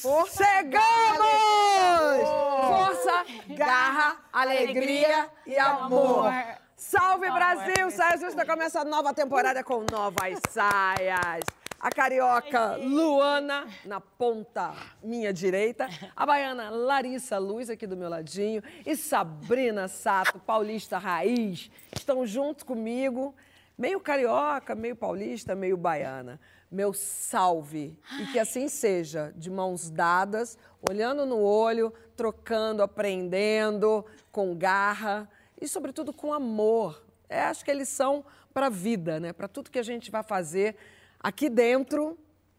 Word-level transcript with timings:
Força! 0.00 0.44
Chegamos! 0.44 2.28
Força, 2.68 3.24
garra, 3.54 4.16
alegria 4.32 5.28
e 5.46 5.58
amor. 5.58 6.32
Salve 6.76 7.30
Brasil! 7.30 7.90
Saia 7.90 8.16
Justa 8.16 8.46
começa 8.46 8.80
a 8.80 8.84
nova 8.84 9.12
temporada 9.12 9.62
com 9.62 9.84
novas 9.90 10.38
saias. 10.48 11.44
A 11.78 11.90
carioca 11.90 12.76
Luana 12.76 13.66
na 13.86 14.00
ponta 14.00 14.74
minha 15.02 15.32
direita, 15.32 15.88
a 16.14 16.26
baiana 16.26 16.68
Larissa 16.68 17.38
Luz 17.38 17.70
aqui 17.70 17.86
do 17.86 17.96
meu 17.96 18.10
ladinho 18.10 18.62
e 18.84 18.94
Sabrina 18.94 19.88
Sato, 19.88 20.38
paulista 20.38 20.98
raiz, 20.98 21.70
estão 21.96 22.26
juntos 22.26 22.64
comigo, 22.64 23.34
meio 23.80 23.98
carioca, 23.98 24.74
meio 24.74 24.94
paulista, 24.94 25.54
meio 25.54 25.74
baiana. 25.74 26.38
Meu 26.70 26.92
salve 26.92 27.98
e 28.20 28.26
que 28.26 28.38
assim 28.38 28.68
seja, 28.68 29.32
de 29.34 29.50
mãos 29.50 29.90
dadas, 29.90 30.58
olhando 30.88 31.24
no 31.24 31.40
olho, 31.40 31.92
trocando, 32.14 32.82
aprendendo, 32.82 34.04
com 34.30 34.54
garra 34.54 35.28
e 35.58 35.66
sobretudo 35.66 36.12
com 36.12 36.32
amor. 36.32 37.02
É, 37.26 37.40
acho 37.40 37.64
que 37.64 37.70
eles 37.70 37.88
são 37.88 38.22
para 38.52 38.66
a 38.66 38.70
vida, 38.70 39.18
né? 39.18 39.32
Para 39.32 39.48
tudo 39.48 39.70
que 39.70 39.78
a 39.78 39.82
gente 39.82 40.10
vai 40.10 40.22
fazer 40.22 40.76
aqui 41.18 41.48
dentro 41.48 42.18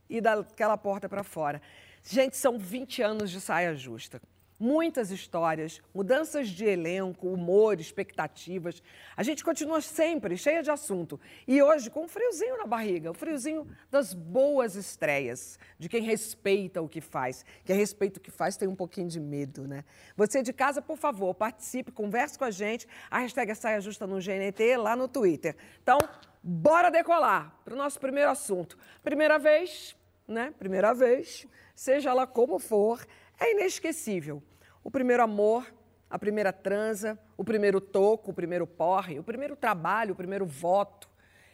e 0.09 0.19
daquela 0.19 0.75
porta 0.75 1.07
para 1.07 1.23
fora. 1.23 1.61
Gente, 2.03 2.35
são 2.35 2.57
20 2.57 3.03
anos 3.03 3.29
de 3.29 3.39
saia 3.39 3.75
justa. 3.75 4.19
Muitas 4.63 5.09
histórias, 5.09 5.81
mudanças 5.91 6.47
de 6.47 6.65
elenco, 6.65 7.27
humor, 7.27 7.79
expectativas. 7.79 8.83
A 9.17 9.23
gente 9.23 9.43
continua 9.43 9.81
sempre 9.81 10.37
cheia 10.37 10.61
de 10.61 10.69
assunto. 10.69 11.19
E 11.47 11.59
hoje 11.63 11.89
com 11.89 12.03
um 12.03 12.07
friozinho 12.07 12.59
na 12.59 12.67
barriga, 12.67 13.09
o 13.09 13.13
friozinho 13.15 13.67
das 13.89 14.13
boas 14.13 14.75
estreias, 14.75 15.57
de 15.79 15.89
quem 15.89 16.03
respeita 16.03 16.79
o 16.79 16.87
que 16.87 17.01
faz. 17.01 17.43
Quem 17.65 17.75
respeita 17.75 18.19
o 18.19 18.21
que 18.21 18.29
faz 18.29 18.55
tem 18.55 18.67
um 18.67 18.75
pouquinho 18.75 19.07
de 19.07 19.19
medo, 19.19 19.67
né? 19.67 19.83
Você 20.15 20.43
de 20.43 20.53
casa, 20.53 20.79
por 20.79 20.95
favor, 20.95 21.33
participe, 21.33 21.91
converse 21.91 22.37
com 22.37 22.45
a 22.45 22.51
gente. 22.51 22.87
A 23.09 23.17
hashtag 23.17 23.49
é 23.49 23.55
Saia 23.55 23.81
Justa 23.81 24.05
no 24.05 24.17
GNT, 24.17 24.77
lá 24.77 24.95
no 24.95 25.07
Twitter. 25.07 25.55
Então, 25.81 25.97
bora 26.43 26.91
decolar 26.91 27.59
para 27.65 27.73
o 27.73 27.77
nosso 27.77 27.99
primeiro 27.99 28.29
assunto. 28.29 28.77
Primeira 29.01 29.39
vez, 29.39 29.97
né? 30.27 30.53
Primeira 30.59 30.93
vez, 30.93 31.47
seja 31.73 32.13
lá 32.13 32.27
como 32.27 32.59
for, 32.59 33.03
é 33.39 33.53
inesquecível. 33.53 34.43
O 34.83 34.89
primeiro 34.89 35.21
amor, 35.21 35.65
a 36.09 36.17
primeira 36.17 36.51
transa, 36.51 37.17
o 37.37 37.43
primeiro 37.43 37.79
toco, 37.79 38.31
o 38.31 38.33
primeiro 38.33 38.65
porre, 38.65 39.19
o 39.19 39.23
primeiro 39.23 39.55
trabalho, 39.55 40.13
o 40.13 40.15
primeiro 40.15 40.45
voto. 40.45 41.07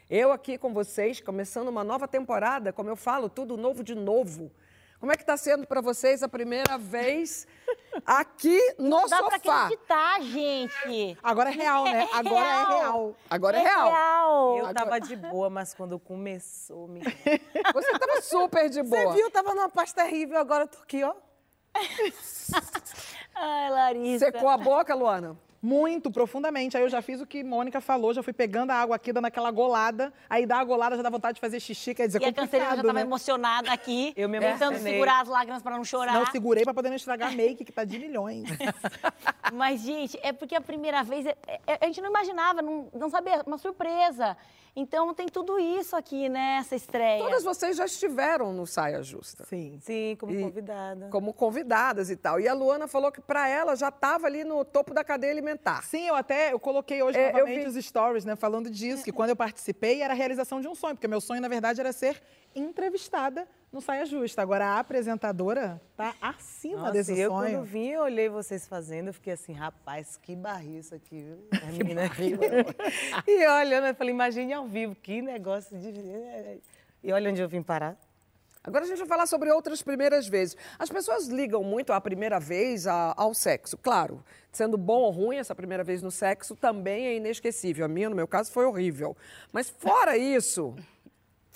Eu 0.09 0.31
aqui 0.31 0.57
com 0.57 0.73
vocês, 0.73 1.19
começando 1.19 1.67
uma 1.67 1.83
nova 1.83 2.07
temporada, 2.07 2.71
como 2.71 2.89
eu 2.89 2.95
falo, 2.95 3.29
tudo 3.29 3.57
novo 3.57 3.83
de 3.83 3.93
novo. 3.93 4.49
Como 4.99 5.11
é 5.11 5.15
que 5.15 5.21
está 5.21 5.37
sendo 5.37 5.67
para 5.67 5.81
vocês 5.81 6.23
a 6.23 6.29
primeira 6.29 6.77
vez 6.77 7.45
aqui 8.05 8.57
no 8.79 8.89
Não 8.89 9.07
dá 9.07 9.17
sofá? 9.17 9.39
pra 9.39 9.65
acreditar, 9.65 10.21
gente. 10.21 11.17
Agora 11.21 11.49
é 11.49 11.53
real, 11.53 11.83
né? 11.83 12.07
Agora 12.13 12.47
é 12.47 12.65
real. 12.65 13.15
Agora 13.29 13.57
é 13.57 13.61
real. 13.61 14.57
Eu 14.57 14.73
tava 14.73 14.99
de 14.99 15.15
boa, 15.17 15.49
mas 15.49 15.73
quando 15.73 15.99
começou, 15.99 16.87
me... 16.87 17.01
Você 17.01 17.91
estava 17.91 18.21
super 18.21 18.69
de 18.69 18.81
boa. 18.81 19.11
Você 19.11 19.17
viu? 19.17 19.29
Tava 19.29 19.53
numa 19.53 19.69
paz 19.69 19.93
terrível, 19.93 20.39
agora 20.39 20.63
eu 20.63 20.67
tô 20.67 20.79
aqui, 20.79 21.03
ó. 21.03 21.13
Ai, 23.35 23.69
Larissa. 23.69 24.25
Secou 24.25 24.49
a 24.49 24.57
boca, 24.57 24.93
Luana? 24.95 25.37
Muito 25.61 26.11
profundamente. 26.11 26.77
Aí 26.77 26.83
eu 26.83 26.89
já 26.89 27.01
fiz 27.01 27.19
o 27.19 27.25
que 27.25 27.43
Mônica 27.43 27.81
falou, 27.81 28.13
já 28.13 28.21
fui 28.21 28.31
pegando 28.31 28.69
a 28.71 28.75
água 28.75 28.95
aqui, 28.95 29.11
dando 29.11 29.25
aquela 29.25 29.49
golada. 29.49 30.13
Aí 30.29 30.45
dá 30.45 30.59
a 30.59 30.63
golada, 30.63 30.95
já 30.95 31.01
dá 31.01 31.09
vontade 31.09 31.35
de 31.35 31.41
fazer 31.41 31.59
xixi, 31.59 31.95
quer 31.95 32.05
dizer, 32.07 32.21
E 32.21 32.25
a 32.25 32.31
canceriana 32.31 32.45
já 32.47 32.75
complicado, 32.75 32.85
tava 32.87 32.93
né? 32.93 33.01
emocionada 33.01 33.71
aqui. 33.71 34.13
Eu 34.17 34.29
me 34.29 34.39
Tentando 34.39 34.71
emocionei. 34.73 34.93
segurar 34.93 35.21
as 35.21 35.27
lágrimas 35.27 35.61
pra 35.63 35.75
não 35.75 35.83
chorar. 35.83 36.13
Não 36.13 36.25
segurei 36.27 36.63
pra 36.63 36.73
poder 36.75 36.89
não 36.89 36.95
estragar 36.95 37.31
a 37.31 37.35
make, 37.35 37.65
que 37.65 37.71
tá 37.71 37.83
de 37.83 37.97
milhões. 37.97 38.43
Mas, 39.51 39.81
gente, 39.81 40.17
é 40.21 40.31
porque 40.31 40.55
a 40.55 40.61
primeira 40.61 41.03
vez 41.03 41.25
é- 41.25 41.35
é- 41.65 41.77
a 41.81 41.85
gente 41.87 42.01
não 42.01 42.09
imaginava, 42.09 42.61
não, 42.61 42.87
não 42.93 43.09
sabia, 43.09 43.41
uma 43.45 43.57
surpresa. 43.57 44.37
Então 44.79 45.11
tem 45.11 45.25
tudo 45.27 45.57
isso 45.57 45.95
aqui 45.95 46.29
nessa 46.29 46.75
estreia. 46.75 47.17
Todas 47.23 47.43
vocês 47.43 47.75
já 47.75 47.85
estiveram 47.85 48.53
no 48.53 48.67
Saia 48.67 49.01
Justa. 49.01 49.43
Sim. 49.45 49.79
Sim, 49.81 50.15
como 50.19 50.31
E- 50.31 50.39
convidada. 50.43 51.07
Como 51.09 51.33
convidadas 51.33 52.11
e 52.11 52.15
tal. 52.15 52.39
E 52.39 52.47
a 52.47 52.53
Luana 52.53 52.87
falou 52.87 53.11
que 53.11 53.19
para 53.19 53.49
ela 53.49 53.75
já 53.75 53.89
estava 53.89 54.27
ali 54.27 54.43
no 54.43 54.63
topo 54.63 54.93
da 54.93 55.03
cadeia 55.03 55.31
alimentar. 55.33 55.81
Sim, 55.83 56.07
eu 56.07 56.13
até 56.13 56.53
eu 56.53 56.59
coloquei 56.59 57.01
hoje 57.01 57.17
É, 57.17 57.31
novamente 57.33 57.63
vi. 57.71 57.79
os 57.79 57.85
stories, 57.85 58.23
né, 58.23 58.35
falando 58.35 58.69
disso, 58.69 59.03
que 59.03 59.11
quando 59.11 59.31
eu 59.31 59.35
participei 59.35 60.03
era 60.03 60.13
a 60.13 60.15
realização 60.15 60.61
de 60.61 60.67
um 60.67 60.75
sonho, 60.75 60.93
porque 60.93 61.07
meu 61.07 61.19
sonho, 61.21 61.41
na 61.41 61.47
verdade, 61.47 61.79
era 61.81 61.91
ser 61.91 62.21
entrevistada 62.55 63.47
no 63.71 63.81
Saia 63.81 64.05
Justa. 64.05 64.41
Agora 64.41 64.65
a 64.65 64.79
apresentadora 64.79 65.81
tá 65.95 66.15
acima 66.21 66.77
Nossa, 66.79 66.91
desse 66.93 67.17
eu 67.17 67.29
sonho. 67.31 67.51
quando 67.57 67.63
vim, 67.65 67.87
eu 67.89 68.01
olhei 68.03 68.29
vocês 68.29 68.67
fazendo, 68.67 69.07
eu 69.07 69.13
fiquei 69.13 69.33
assim, 69.33 69.53
rapaz, 69.53 70.17
que 70.21 70.35
barril 70.35 70.79
isso 70.79 70.95
aqui, 70.95 71.21
viu? 71.21 71.37
A 71.61 71.71
menina 71.71 72.01
e 73.27 73.47
olhando, 73.47 73.87
eu 73.87 73.95
falei, 73.95 74.13
imagine 74.13 74.53
ao 74.53 74.67
vivo, 74.67 74.95
que 74.95 75.21
negócio 75.21 75.77
de... 75.77 75.91
E 77.03 77.11
olha 77.11 77.29
onde 77.29 77.41
eu 77.41 77.47
vim 77.47 77.61
parar. 77.61 77.95
Agora 78.63 78.83
a 78.83 78.87
gente 78.87 78.97
vai 78.97 79.07
falar 79.07 79.27
sobre 79.27 79.49
outras 79.49 79.81
primeiras 79.81 80.27
vezes. 80.27 80.57
As 80.77 80.89
pessoas 80.89 81.27
ligam 81.27 81.63
muito 81.63 81.93
a 81.93 82.01
primeira 82.01 82.37
vez 82.37 82.85
a- 82.85 83.13
ao 83.15 83.33
sexo. 83.33 83.77
Claro, 83.77 84.21
sendo 84.51 84.77
bom 84.77 84.99
ou 85.03 85.11
ruim, 85.11 85.37
essa 85.37 85.55
primeira 85.55 85.85
vez 85.85 86.01
no 86.01 86.11
sexo 86.11 86.53
também 86.53 87.05
é 87.07 87.15
inesquecível. 87.15 87.85
A 87.85 87.87
minha, 87.87 88.09
no 88.09 88.15
meu 88.15 88.27
caso, 88.27 88.51
foi 88.51 88.65
horrível. 88.65 89.15
Mas 89.53 89.69
fora 89.69 90.17
isso, 90.17 90.75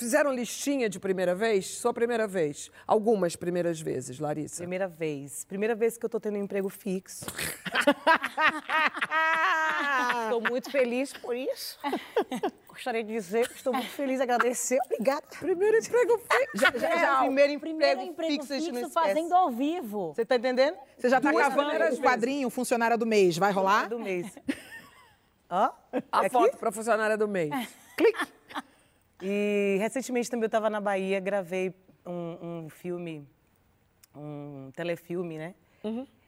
fizeram 0.01 0.33
listinha 0.33 0.89
de 0.89 0.99
primeira 0.99 1.35
vez? 1.35 1.67
Sua 1.77 1.93
primeira 1.93 2.27
vez? 2.27 2.71
Algumas 2.87 3.35
primeiras 3.35 3.79
vezes, 3.79 4.19
Larissa. 4.19 4.57
Primeira 4.57 4.87
vez. 4.87 5.45
Primeira 5.45 5.75
vez 5.75 5.95
que 5.95 6.03
eu 6.05 6.09
tô 6.09 6.19
tendo 6.19 6.39
um 6.39 6.43
emprego 6.43 6.69
fixo. 6.69 7.25
Estou 10.23 10.41
muito 10.41 10.71
feliz 10.71 11.13
por 11.13 11.35
isso. 11.35 11.77
Gostaria 12.67 13.03
de 13.03 13.13
dizer 13.13 13.47
que 13.47 13.55
estou 13.55 13.73
muito 13.73 13.89
feliz, 13.89 14.19
agradecer. 14.19 14.79
Obrigada. 14.85 15.23
Primeiro 15.39 15.77
emprego 15.77 16.17
fixo. 16.17 16.51
Já, 16.55 16.71
já, 16.71 16.97
já, 16.97 17.19
primeiro 17.19 17.53
emprego, 17.53 17.77
Primeiro 17.77 18.01
emprego 18.01 18.43
fixo, 18.43 18.71
fixo 18.71 18.89
fazendo 18.89 19.33
ao 19.33 19.51
vivo. 19.51 20.13
Você 20.13 20.25
tá 20.25 20.35
entendendo? 20.35 20.77
Você 20.97 21.09
já 21.09 21.21
tá 21.21 21.31
Duas 21.31 21.47
cavando 21.47 21.95
o 21.95 22.01
quadrinho, 22.01 22.49
funcionária 22.49 22.97
do 22.97 23.05
mês. 23.05 23.37
Vai 23.37 23.51
rolar? 23.51 23.87
Do 23.87 23.99
mês. 23.99 24.27
Ó, 25.49 25.69
A 26.11 26.19
aqui. 26.21 26.29
foto 26.29 26.57
para 26.57 26.71
funcionária 26.71 27.17
do 27.17 27.27
mês. 27.27 27.51
E 29.21 29.77
recentemente 29.79 30.29
também 30.29 30.43
eu 30.43 30.47
estava 30.47 30.69
na 30.69 30.81
Bahia, 30.81 31.19
gravei 31.19 31.73
um, 32.05 32.63
um 32.65 32.69
filme, 32.69 33.27
um 34.15 34.71
telefilme, 34.75 35.37
né? 35.37 35.55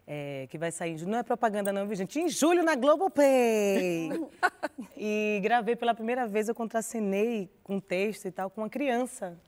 É, 0.05 0.47
que 0.49 0.57
vai 0.57 0.71
sair 0.71 0.93
em 0.93 0.97
julho. 0.97 1.11
Não 1.11 1.19
é 1.19 1.23
propaganda 1.23 1.71
não, 1.71 1.87
viu, 1.87 1.95
gente? 1.95 2.19
Em 2.19 2.27
julho 2.27 2.61
na 2.63 2.75
Globoplay. 2.75 4.09
e 4.97 5.39
gravei 5.41 5.75
pela 5.75 5.93
primeira 5.93 6.27
vez, 6.27 6.49
eu 6.49 6.55
contracenei 6.55 7.49
com 7.63 7.79
texto 7.79 8.25
e 8.25 8.31
tal, 8.31 8.49
com 8.49 8.61
uma 8.61 8.69
criança. 8.69 9.39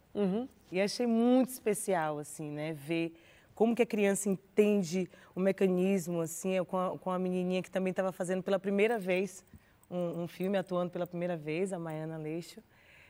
E 0.71 0.81
achei 0.81 1.05
muito 1.05 1.49
especial, 1.49 2.19
assim, 2.19 2.49
né? 2.49 2.73
Ver 2.73 3.13
como 3.53 3.75
que 3.75 3.81
a 3.81 3.85
criança 3.85 4.29
entende 4.29 5.09
o 5.33 5.39
mecanismo, 5.39 6.21
assim, 6.21 6.51
eu 6.53 6.65
com 6.65 6.77
a, 6.77 6.97
com 6.97 7.11
a 7.11 7.19
menininha 7.19 7.61
que 7.61 7.71
também 7.71 7.91
estava 7.91 8.11
fazendo 8.11 8.43
pela 8.43 8.59
primeira 8.59 8.97
vez 8.97 9.43
um, 9.89 10.23
um 10.23 10.27
filme, 10.27 10.57
atuando 10.57 10.91
pela 10.91 11.07
primeira 11.07 11.37
vez, 11.37 11.71
a 11.71 11.79
Maiana 11.79 12.17
Leixo. 12.17 12.61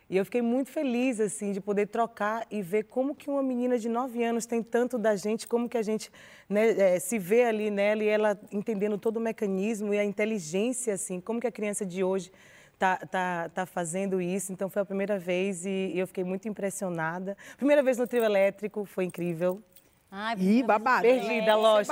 E 0.08 0.18
eu 0.18 0.24
fiquei 0.24 0.42
muito 0.42 0.70
feliz, 0.70 1.20
assim, 1.20 1.52
de 1.52 1.60
poder 1.60 1.88
trocar 1.88 2.46
e 2.52 2.62
ver 2.62 2.84
como 2.84 3.16
que 3.16 3.28
uma 3.28 3.42
menina 3.42 3.78
de 3.78 3.90
nove 3.90 4.24
anos 4.24 4.46
tem 4.46 4.62
tanto 4.62 5.00
da 5.00 5.16
gente, 5.16 5.48
como 5.48 5.68
que 5.68 5.78
a 5.78 5.82
gente 5.82 6.12
né, 6.48 6.96
eh, 6.96 7.00
se 7.00 7.18
vê 7.18 7.44
ali 7.44 7.72
nela 7.72 8.04
e 8.04 8.08
ela 8.08 8.40
entendendo 8.52 9.00
todo 9.00 9.18
o 9.18 9.20
mecanismo 9.20 9.94
e 9.94 10.00
a 10.00 10.06
inteligência, 10.06 10.94
assim, 10.94 11.20
como 11.20 11.40
que 11.40 11.48
a 11.48 11.52
criança 11.52 11.84
de 11.84 12.04
hoje 12.04 12.32
tá, 12.78 12.98
tá, 12.98 13.50
tá 13.50 13.66
fazendo 13.66 14.22
isso. 14.22 14.54
Então, 14.54 14.70
foi 14.70 14.84
a 14.84 14.86
primeira 14.86 15.18
vez 15.18 15.66
e, 15.66 15.92
e 15.96 16.00
eu 16.00 16.06
fiquei 16.06 16.24
muito 16.24 16.48
impressionada. 16.48 17.36
Primeira 17.58 17.82
vez 17.82 17.98
no 17.98 18.06
trio 18.06 18.24
elétrico, 18.24 18.86
foi 18.86 19.06
incrível. 19.06 19.64
Ai, 20.12 20.36
Ih, 20.40 20.64
babado. 20.64 21.02
Perdida, 21.02 21.52
é 21.52 21.56
Lost. 21.56 21.90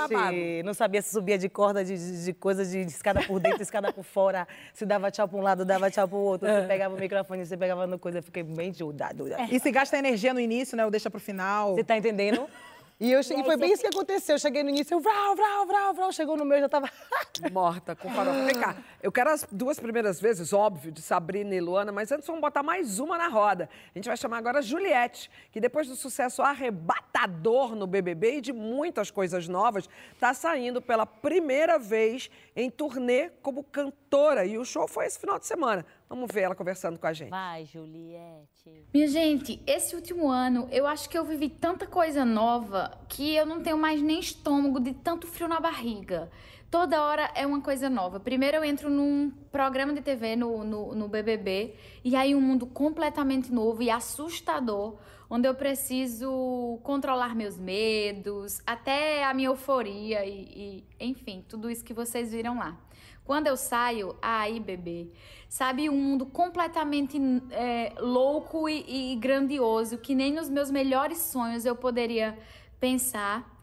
Não 0.63 0.73
sabia 0.73 1.01
se 1.01 1.11
subia 1.11 1.37
de 1.37 1.49
corda, 1.49 1.83
de, 1.83 1.97
de, 1.97 2.25
de 2.25 2.33
coisa, 2.33 2.65
de, 2.65 2.85
de 2.85 2.91
escada 2.91 3.21
por 3.23 3.39
dentro, 3.39 3.61
escada 3.61 3.91
por 3.91 4.03
fora. 4.03 4.47
Se 4.73 4.85
dava 4.85 5.11
tchau 5.11 5.27
para 5.27 5.37
um 5.37 5.41
lado, 5.41 5.65
dava 5.65 5.91
tchau 5.91 6.07
para 6.07 6.17
o 6.17 6.21
outro. 6.21 6.47
Você 6.47 6.67
pegava 6.67 6.95
o 6.95 6.99
microfone, 6.99 7.45
você 7.45 7.57
pegava 7.57 7.85
no 7.85 7.99
coisa. 7.99 8.19
Eu 8.19 8.23
fiquei 8.23 8.43
bem 8.43 8.71
dúvida. 9.15 9.37
E 9.51 9.59
se 9.59 9.71
gasta 9.71 9.97
energia 9.97 10.33
no 10.33 10.39
início, 10.39 10.77
né? 10.77 10.85
Ou 10.85 10.91
deixa 10.91 11.09
pro 11.09 11.19
final. 11.19 11.75
Você 11.75 11.83
tá 11.83 11.97
entendendo? 11.97 12.47
E 13.03 13.11
eu 13.11 13.21
cheguei, 13.21 13.43
foi 13.43 13.57
bem 13.57 13.73
isso 13.73 13.81
que 13.81 13.89
aconteceu. 13.89 14.35
Eu 14.35 14.39
cheguei 14.39 14.63
no 14.63 14.69
início, 14.69 14.95
eu 14.95 15.01
vrau, 15.01 15.35
vrau, 15.35 15.67
vrau, 15.67 15.93
vrau. 15.93 16.11
Chegou 16.13 16.37
no 16.37 16.45
meu, 16.45 16.57
eu 16.57 16.61
já 16.61 16.69
tava... 16.69 16.89
Morta, 17.51 17.97
com 17.97 18.09
farofa. 18.09 18.45
Vem 18.45 18.55
cá, 18.55 18.77
eu 19.01 19.11
quero 19.11 19.29
as 19.29 19.45
duas 19.51 19.77
primeiras 19.77 20.21
vezes, 20.21 20.53
óbvio, 20.53 20.89
de 20.89 21.01
Sabrina 21.01 21.53
e 21.53 21.59
Luana, 21.59 21.91
mas 21.91 22.13
antes 22.13 22.25
vamos 22.25 22.39
botar 22.39 22.63
mais 22.63 22.99
uma 22.99 23.17
na 23.17 23.27
roda. 23.27 23.69
A 23.93 23.97
gente 23.97 24.07
vai 24.07 24.15
chamar 24.15 24.37
agora 24.37 24.59
a 24.59 24.61
Juliette, 24.61 25.29
que 25.51 25.59
depois 25.59 25.85
do 25.89 25.97
sucesso 25.97 26.41
arrebatador 26.41 27.75
no 27.75 27.85
BBB 27.85 28.37
e 28.37 28.41
de 28.41 28.53
muitas 28.53 29.11
coisas 29.11 29.49
novas, 29.49 29.89
está 30.13 30.33
saindo 30.33 30.81
pela 30.81 31.05
primeira 31.05 31.77
vez 31.77 32.31
em 32.55 32.71
turnê 32.71 33.31
como 33.41 33.65
cantora. 33.65 34.45
E 34.45 34.57
o 34.57 34.63
show 34.63 34.87
foi 34.87 35.07
esse 35.07 35.19
final 35.19 35.37
de 35.37 35.45
semana. 35.45 35.85
Vamos 36.13 36.29
ver 36.31 36.41
ela 36.41 36.53
conversando 36.53 36.99
com 36.99 37.07
a 37.07 37.11
gente. 37.11 37.31
Vai, 37.31 37.65
Juliette. 37.65 38.85
Minha 38.93 39.07
gente, 39.07 39.59
esse 39.65 39.95
último 39.95 40.29
ano 40.29 40.67
eu 40.69 40.85
acho 40.85 41.09
que 41.09 41.17
eu 41.17 41.25
vivi 41.25 41.49
tanta 41.49 41.87
coisa 41.87 42.23
nova 42.23 42.95
que 43.09 43.35
eu 43.35 43.47
não 43.47 43.63
tenho 43.63 43.79
mais 43.79 43.99
nem 43.99 44.19
estômago 44.19 44.79
de 44.79 44.93
tanto 44.93 45.25
frio 45.25 45.47
na 45.47 45.59
barriga. 45.59 46.29
Toda 46.69 47.01
hora 47.01 47.31
é 47.33 47.47
uma 47.47 47.61
coisa 47.61 47.89
nova. 47.89 48.19
Primeiro 48.19 48.57
eu 48.57 48.63
entro 48.63 48.91
num 48.91 49.31
programa 49.51 49.91
de 49.91 50.01
TV 50.01 50.35
no, 50.35 50.63
no, 50.63 50.93
no 50.93 51.07
BBB 51.07 51.73
e 52.03 52.15
aí 52.15 52.35
um 52.35 52.41
mundo 52.41 52.67
completamente 52.67 53.51
novo 53.51 53.81
e 53.81 53.89
assustador, 53.89 54.99
onde 55.33 55.47
eu 55.47 55.55
preciso 55.55 56.79
controlar 56.83 57.35
meus 57.35 57.57
medos, 57.57 58.61
até 58.67 59.23
a 59.23 59.33
minha 59.33 59.49
euforia 59.49 60.23
e, 60.23 60.83
e 60.99 61.07
enfim, 61.09 61.43
tudo 61.49 61.71
isso 61.71 61.83
que 61.83 61.91
vocês 61.91 62.31
viram 62.31 62.59
lá. 62.59 62.77
Quando 63.25 63.47
eu 63.47 63.57
saio, 63.57 64.15
aí, 64.21 64.59
bebê, 64.59 65.09
sabe, 65.49 65.89
um 65.89 65.95
mundo 65.95 66.27
completamente 66.27 67.17
é, 67.49 67.93
louco 67.97 68.69
e, 68.69 69.13
e 69.13 69.15
grandioso, 69.15 69.97
que 69.97 70.13
nem 70.13 70.31
nos 70.31 70.49
meus 70.49 70.69
melhores 70.69 71.17
sonhos 71.17 71.65
eu 71.65 71.75
poderia 71.75 72.37
pensar. 72.79 73.59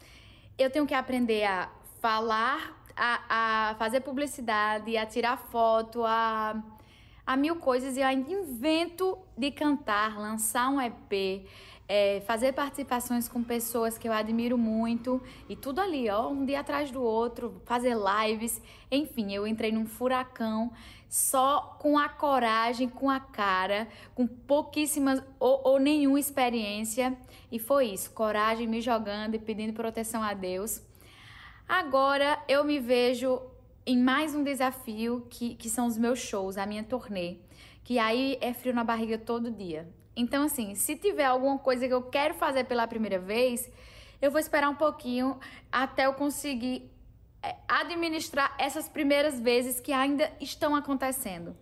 Eu 0.59 0.71
tenho 0.71 0.89
que 0.89 0.95
aprender 0.95 1.45
a 1.45 1.71
falar, 2.01 2.83
a, 2.97 3.71
a 3.71 3.75
fazer 3.77 4.01
publicidade, 4.01 4.97
a 4.97 5.07
tirar 5.07 5.37
foto, 5.37 6.03
a, 6.05 6.61
a 7.31 7.37
mil 7.37 7.57
coisas 7.57 7.97
e 7.97 8.01
eu 8.01 8.07
ainda 8.09 8.29
invento 8.33 9.17
de 9.39 9.53
cantar, 9.53 10.19
lançar 10.19 10.69
um 10.69 10.81
EP 10.81 11.47
é, 11.87 12.21
fazer 12.27 12.53
participações 12.53 13.29
com 13.29 13.43
pessoas 13.43 13.97
que 13.97 14.09
eu 14.09 14.13
admiro 14.13 14.59
muito 14.59 15.23
e 15.49 15.55
tudo 15.55 15.81
ali, 15.81 16.11
ó, 16.11 16.29
um 16.29 16.45
dia 16.45 16.59
atrás 16.59 16.91
do 16.91 17.01
outro, 17.01 17.63
fazer 17.65 17.97
lives, 17.97 18.61
enfim, 18.91 19.33
eu 19.33 19.47
entrei 19.47 19.71
num 19.71 19.87
furacão 19.87 20.73
só 21.09 21.77
com 21.81 21.97
a 21.97 22.09
coragem, 22.09 22.89
com 22.89 23.09
a 23.09 23.21
cara, 23.21 23.87
com 24.15 24.27
pouquíssimas 24.27 25.23
ou, 25.39 25.61
ou 25.65 25.79
nenhuma 25.79 26.19
experiência 26.19 27.17
e 27.51 27.61
foi 27.61 27.87
isso, 27.87 28.11
coragem, 28.11 28.67
me 28.67 28.81
jogando 28.81 29.37
e 29.37 29.39
pedindo 29.39 29.73
proteção 29.73 30.21
a 30.21 30.35
Deus. 30.35 30.83
Agora 31.69 32.43
eu 32.49 32.65
me 32.65 32.81
vejo 32.81 33.41
em 33.91 33.99
mais 33.99 34.37
um 34.37 34.45
desafio 34.45 35.27
que, 35.29 35.57
que 35.57 35.69
são 35.69 35.89
os 35.89 35.99
meus 35.99 36.21
shows, 36.21 36.57
a 36.57 36.65
minha 36.65 36.85
turnê, 36.85 37.39
que 37.83 37.99
aí 37.99 38.39
é 38.41 38.55
frio 38.55 38.73
na 38.73 38.85
barriga 38.85 39.19
todo 39.19 39.51
dia. 39.51 39.89
Então, 40.15 40.45
assim, 40.45 40.77
se 40.77 40.95
tiver 40.95 41.25
alguma 41.25 41.59
coisa 41.59 41.89
que 41.89 41.93
eu 41.93 42.03
quero 42.03 42.35
fazer 42.35 42.67
pela 42.67 42.87
primeira 42.87 43.19
vez, 43.19 43.69
eu 44.23 44.31
vou 44.31 44.39
esperar 44.39 44.69
um 44.69 44.77
pouquinho 44.77 45.41
até 45.73 46.07
eu 46.07 46.13
conseguir 46.13 46.89
é, 47.43 47.57
administrar 47.67 48.55
essas 48.59 48.89
primeiras 48.89 49.41
vezes 49.41 49.81
que 49.81 49.93
ainda 49.93 50.31
estão 50.41 50.77
acontecendo. 50.77 51.57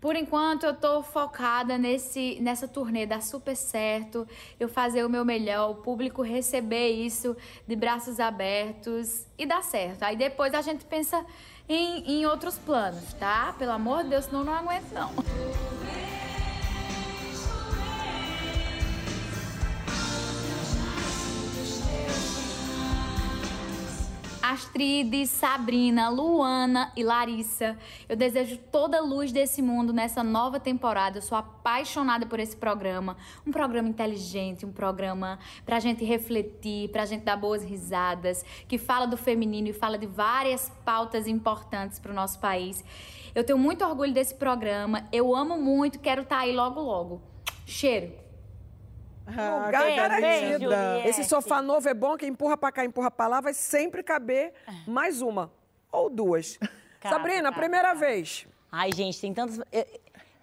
Por 0.00 0.14
enquanto, 0.14 0.64
eu 0.66 0.74
tô 0.74 1.02
focada 1.02 1.76
nesse, 1.76 2.38
nessa 2.40 2.68
turnê, 2.68 3.04
dar 3.04 3.22
super 3.22 3.56
certo, 3.56 4.28
eu 4.60 4.68
fazer 4.68 5.04
o 5.04 5.08
meu 5.08 5.24
melhor, 5.24 5.70
o 5.70 5.74
público 5.76 6.22
receber 6.22 6.90
isso 6.90 7.36
de 7.66 7.74
braços 7.74 8.20
abertos 8.20 9.26
e 9.36 9.44
dar 9.44 9.64
certo. 9.64 10.04
Aí 10.04 10.14
depois 10.14 10.54
a 10.54 10.60
gente 10.60 10.84
pensa 10.84 11.24
em, 11.68 12.20
em 12.20 12.26
outros 12.26 12.56
planos, 12.58 13.12
tá? 13.14 13.54
Pelo 13.58 13.72
amor 13.72 14.02
de 14.04 14.10
Deus, 14.10 14.26
senão 14.26 14.44
não 14.44 14.54
aguento 14.54 14.92
não. 14.92 15.10
Astrid, 24.44 25.26
Sabrina, 25.26 26.10
Luana 26.10 26.92
e 26.94 27.02
Larissa. 27.02 27.78
Eu 28.06 28.14
desejo 28.14 28.58
toda 28.70 28.98
a 28.98 29.00
luz 29.00 29.32
desse 29.32 29.62
mundo 29.62 29.90
nessa 29.90 30.22
nova 30.22 30.60
temporada. 30.60 31.16
Eu 31.16 31.22
sou 31.22 31.38
apaixonada 31.38 32.26
por 32.26 32.38
esse 32.38 32.54
programa. 32.54 33.16
Um 33.46 33.50
programa 33.50 33.88
inteligente, 33.88 34.66
um 34.66 34.70
programa 34.70 35.38
pra 35.64 35.80
gente 35.80 36.04
refletir, 36.04 36.90
pra 36.90 37.06
gente 37.06 37.22
dar 37.22 37.38
boas 37.38 37.64
risadas, 37.64 38.44
que 38.68 38.76
fala 38.76 39.06
do 39.06 39.16
feminino 39.16 39.68
e 39.68 39.72
fala 39.72 39.96
de 39.96 40.06
várias 40.06 40.70
pautas 40.84 41.26
importantes 41.26 41.98
para 41.98 42.12
o 42.12 42.14
nosso 42.14 42.38
país. 42.38 42.84
Eu 43.34 43.44
tenho 43.44 43.58
muito 43.58 43.82
orgulho 43.82 44.12
desse 44.12 44.34
programa. 44.34 45.08
Eu 45.10 45.34
amo 45.34 45.56
muito, 45.56 45.98
quero 45.98 46.20
estar 46.20 46.36
tá 46.36 46.42
aí 46.42 46.52
logo 46.54 46.82
logo. 46.82 47.22
Cheiro. 47.64 48.23
Ah, 49.26 49.66
lugar 49.66 49.84
bem, 49.84 49.96
garantido. 49.96 50.68
Bem, 50.68 51.06
Esse 51.06 51.24
sofá 51.24 51.62
novo 51.62 51.88
é 51.88 51.94
bom, 51.94 52.16
que 52.16 52.26
empurra 52.26 52.56
pra 52.56 52.70
cá, 52.70 52.84
empurra 52.84 53.10
pra 53.10 53.26
lá, 53.26 53.40
vai 53.40 53.54
sempre 53.54 54.02
caber 54.02 54.52
mais 54.86 55.22
uma 55.22 55.50
ou 55.90 56.10
duas. 56.10 56.58
Cara, 57.00 57.16
Sabrina, 57.16 57.42
cara, 57.50 57.56
primeira 57.56 57.88
cara. 57.88 57.98
vez. 57.98 58.46
Ai, 58.72 58.90
gente, 58.90 59.20
tem 59.20 59.34
tantas. 59.34 59.60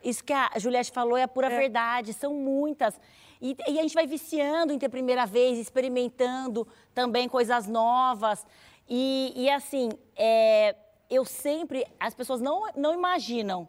Isso 0.04 0.24
que 0.24 0.32
a 0.32 0.52
Juliette 0.60 0.92
falou 0.92 1.18
é 1.18 1.24
a 1.24 1.28
pura 1.28 1.48
é. 1.48 1.58
verdade, 1.58 2.14
são 2.14 2.36
muitas. 2.36 3.00
E, 3.42 3.58
e, 3.68 3.80
a 3.80 3.82
gente 3.82 3.96
vai 3.96 4.06
viciando 4.06 4.72
em 4.72 4.78
ter 4.78 4.88
primeira 4.88 5.26
vez, 5.26 5.58
experimentando 5.58 6.68
também 6.94 7.28
coisas 7.28 7.68
novas. 7.68 8.46
E, 8.88 9.34
e 9.36 9.50
assim, 9.50 9.90
é, 10.16 10.76
eu 11.10 11.26
sempre. 11.26 11.84
As 12.00 12.14
pessoas 12.14 12.40
não, 12.40 12.70
não 12.76 12.94
imaginam 12.94 13.68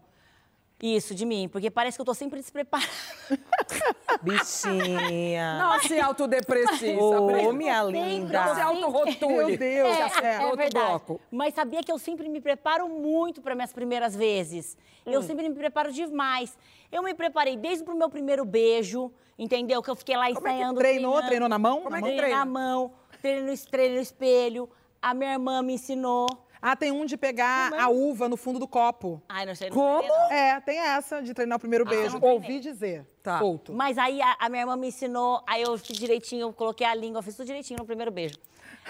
isso 0.83 1.15
de 1.15 1.25
mim, 1.25 1.49
porque 1.49 1.71
parece 1.71 1.97
que 1.97 2.01
eu 2.01 2.05
tô 2.05 2.13
sempre 2.13 2.41
despreparada. 2.41 2.91
Bichinha. 4.21 5.59
Não 5.59 5.81
se 5.81 6.01
autodeprecie, 6.01 6.97
Ô, 6.97 7.53
minha 7.53 7.85
linda. 7.85 8.45
Não 8.45 8.55
se 8.55 8.61
autorrotule. 8.61 9.47
Meu 9.47 9.59
Deus. 9.59 9.97
É, 9.97 10.27
é, 10.27 10.43
é 10.43 10.57
verdade. 10.57 10.89
Bloco. 10.89 11.21
Mas 11.31 11.55
sabia 11.55 11.83
que 11.83 11.93
eu 11.93 11.99
sempre 11.99 12.29
me 12.29 12.41
preparo 12.41 12.89
muito 12.89 13.41
para 13.41 13.55
minhas 13.55 13.73
primeiras 13.73 14.17
vezes. 14.17 14.77
Hum. 15.07 15.13
Eu 15.13 15.23
sempre 15.23 15.49
me 15.49 15.55
preparo 15.55 15.93
demais. 15.93 16.59
Eu 16.91 17.03
me 17.03 17.15
preparei 17.15 17.57
desde 17.57 17.89
o 17.89 17.95
meu 17.95 18.11
primeiro 18.11 18.45
beijo, 18.45 19.13
entendeu? 19.39 19.83
Que 19.83 19.91
eu 19.91 19.97
fiquei 19.97 20.17
lá 20.17 20.27
Como 20.27 20.39
ensaiando. 20.41 20.81
É 20.81 20.83
treinou? 20.83 21.13
Treinando. 21.13 21.27
Treinou 21.29 21.49
na 21.49 21.59
mão? 21.59 21.81
Como 21.81 21.91
na 21.91 21.99
é 21.99 22.03
que 22.03 22.17
treina? 22.17 22.39
na 22.39 22.45
mão, 22.45 22.93
no, 23.13 23.59
treino 23.71 23.95
no 23.95 24.01
espelho. 24.01 24.69
A 25.01 25.15
minha 25.15 25.33
irmã 25.33 25.63
me 25.63 25.75
ensinou. 25.75 26.27
Ah, 26.65 26.77
tem 26.77 26.93
um 26.93 27.05
de 27.05 27.17
pegar 27.17 27.75
a 27.75 27.89
uva 27.89 28.29
no 28.29 28.37
fundo 28.37 28.61
do 28.61 28.69
copo. 28.69 29.21
Ai, 29.29 29.45
não 29.45 29.53
sei. 29.53 29.69
Não 29.69 29.77
Como? 29.77 30.09
Sei, 30.29 30.37
é, 30.37 30.61
tem 30.61 30.79
essa 30.79 31.21
de 31.21 31.35
treinar 31.35 31.57
o 31.57 31.61
primeiro 31.61 31.85
ah, 31.85 31.91
beijo. 31.91 32.19
Ouvi 32.23 32.61
dizer. 32.61 33.05
Tá. 33.21 33.41
Solto. 33.41 33.73
Mas 33.73 33.99
aí 33.99 34.23
a, 34.23 34.37
a, 34.39 34.49
minha 34.49 34.63
irmã 34.63 34.77
me 34.77 34.87
ensinou, 34.87 35.43
aí 35.45 35.63
eu 35.63 35.77
fiz 35.77 35.99
direitinho, 35.99 36.43
eu 36.43 36.53
coloquei 36.53 36.87
a 36.87 36.95
língua, 36.95 37.21
fiz 37.21 37.35
tudo 37.35 37.47
direitinho 37.47 37.81
no 37.81 37.85
primeiro 37.85 38.13
beijo. 38.13 38.37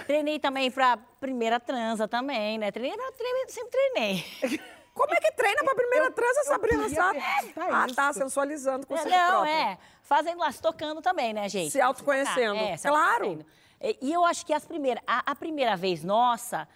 Treinei 0.07 0.39
também 0.39 0.71
pra 0.71 0.99
primeira 1.19 1.59
transa 1.59 2.07
também, 2.07 2.59
né? 2.59 2.71
Treinei, 2.71 2.95
treinei 3.17 3.49
sempre 3.49 3.71
treinei. 3.71 4.25
Como 4.93 5.15
é 5.15 5.21
que 5.21 5.33
treina 5.33 5.65
pra 5.65 5.75
primeira 5.75 6.07
eu, 6.07 6.13
transa, 6.13 6.45
Sabrina? 6.45 6.87
Ah, 7.57 7.87
tá 7.95 8.13
sensualizando 8.13 8.87
com 8.87 8.95
é, 8.95 9.05
Não, 9.07 9.29
próprio. 9.31 9.51
é. 9.51 9.79
Fazendo 10.03 10.39
lá, 10.41 10.53
se 10.53 10.61
tocando 10.61 11.01
também, 11.01 11.33
né, 11.33 11.49
gente? 11.49 11.71
Se 11.71 11.81
autoconhecendo. 11.81 12.57
É, 12.57 12.77
se 12.77 12.87
claro. 12.87 13.43
E, 13.81 13.97
e 14.03 14.13
eu 14.13 14.23
acho 14.27 14.45
que 14.45 14.53
as 14.53 14.67
primeiras, 14.67 15.03
a, 15.07 15.33
a 15.33 15.35
primeira 15.35 15.75
vez 15.75 16.05
nossa 16.05 16.69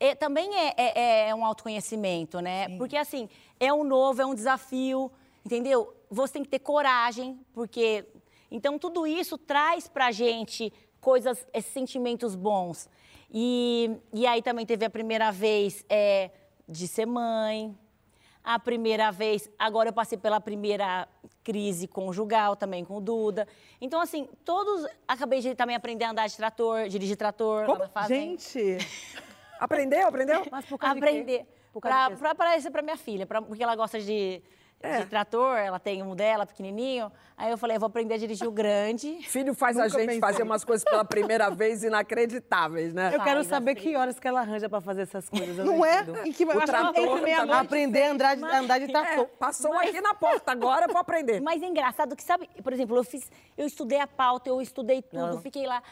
é, 0.00 0.14
também 0.14 0.50
é, 0.54 0.74
é, 0.76 1.28
é, 1.28 1.34
um 1.34 1.44
autoconhecimento, 1.44 2.40
né? 2.40 2.66
Sim. 2.66 2.78
Porque, 2.78 2.96
assim, 2.96 3.28
é 3.60 3.70
um 3.72 3.84
novo, 3.84 4.22
é 4.22 4.26
um 4.26 4.34
desafio, 4.34 5.12
entendeu? 5.44 5.94
Você 6.10 6.32
tem 6.32 6.42
que 6.42 6.48
ter 6.48 6.60
coragem, 6.60 7.38
porque... 7.52 8.06
Então, 8.50 8.78
tudo 8.78 9.06
isso 9.06 9.38
traz 9.38 9.86
pra 9.86 10.10
gente 10.10 10.72
coisas, 11.00 11.46
esses 11.52 11.72
sentimentos 11.72 12.34
bons. 12.34 12.88
E, 13.30 13.96
e 14.12 14.26
aí 14.26 14.42
também 14.42 14.66
teve 14.66 14.84
a 14.84 14.90
primeira 14.90 15.30
vez 15.30 15.84
é, 15.88 16.30
de 16.66 16.88
ser 16.88 17.06
mãe, 17.06 17.76
a 18.42 18.58
primeira 18.58 19.12
vez, 19.12 19.48
agora 19.58 19.90
eu 19.90 19.92
passei 19.92 20.16
pela 20.16 20.40
primeira 20.40 21.06
crise 21.44 21.86
conjugal 21.86 22.56
também 22.56 22.84
com 22.84 22.96
o 22.96 23.00
Duda. 23.00 23.46
Então, 23.80 24.00
assim, 24.00 24.28
todos. 24.44 24.86
Acabei 25.06 25.40
de 25.40 25.54
também 25.54 25.76
aprender 25.76 26.06
a 26.06 26.10
andar 26.10 26.26
de 26.26 26.36
trator, 26.36 26.88
dirigir 26.88 27.16
trator. 27.16 27.66
Como? 27.66 27.84
Gente! 28.08 28.78
Aprendeu, 29.60 30.08
aprendeu? 30.08 30.42
Mas 30.50 30.64
por 30.64 30.78
causa 30.78 30.98
Aprender. 30.98 31.46
Pra 31.80 32.30
aparecer 32.30 32.70
pra 32.70 32.82
minha 32.82 32.96
filha, 32.96 33.26
pra, 33.26 33.42
porque 33.42 33.62
ela 33.62 33.76
gosta 33.76 34.00
de, 34.00 34.42
é. 34.82 35.00
de 35.00 35.06
trator, 35.06 35.56
ela 35.56 35.78
tem 35.78 36.02
um 36.02 36.16
dela 36.16 36.46
pequenininho. 36.46 37.12
Aí 37.36 37.50
eu 37.50 37.58
falei, 37.58 37.76
eu 37.76 37.80
vou 37.80 37.86
aprender 37.86 38.14
a 38.14 38.16
dirigir 38.16 38.48
o 38.48 38.50
grande. 38.50 39.22
Filho 39.22 39.54
faz 39.54 39.76
Nunca 39.76 39.86
a 39.86 39.88
gente 39.88 40.06
pensei. 40.06 40.20
fazer 40.20 40.42
umas 40.42 40.64
coisas 40.64 40.82
pela 40.82 41.04
primeira 41.04 41.50
vez 41.50 41.84
inacreditáveis, 41.84 42.92
né? 42.94 43.08
Eu 43.08 43.18
faz, 43.18 43.24
quero 43.24 43.44
saber 43.44 43.72
assim. 43.72 43.80
que 43.80 43.96
horas 43.96 44.18
que 44.18 44.26
ela 44.26 44.40
arranja 44.40 44.68
pra 44.68 44.80
fazer 44.80 45.02
essas 45.02 45.28
coisas. 45.28 45.56
Não, 45.64 45.84
é? 45.84 46.04
E 46.24 46.32
que 46.32 46.44
o 46.44 46.60
trator 46.62 47.22
meia 47.22 47.42
Aprender 47.42 48.02
a 48.02 48.12
andar 48.12 48.34
de, 48.34 48.44
andar 48.44 48.78
de 48.78 48.88
trator. 48.88 49.24
É, 49.24 49.36
passou 49.38 49.74
mas... 49.74 49.90
aqui 49.90 50.00
na 50.00 50.14
porta, 50.14 50.50
agora 50.50 50.86
eu 50.86 50.92
vou 50.92 51.00
aprender. 51.00 51.40
Mas 51.50 51.62
é 51.62 51.66
engraçado 51.66 52.16
que, 52.16 52.22
sabe, 52.22 52.48
por 52.62 52.72
exemplo, 52.72 52.96
eu 52.96 53.04
fiz, 53.04 53.30
eu 53.56 53.66
estudei 53.66 54.00
a 54.00 54.06
pauta, 54.06 54.48
eu 54.48 54.60
estudei 54.60 55.02
tudo, 55.02 55.34
não. 55.34 55.40
fiquei 55.40 55.66
lá. 55.66 55.82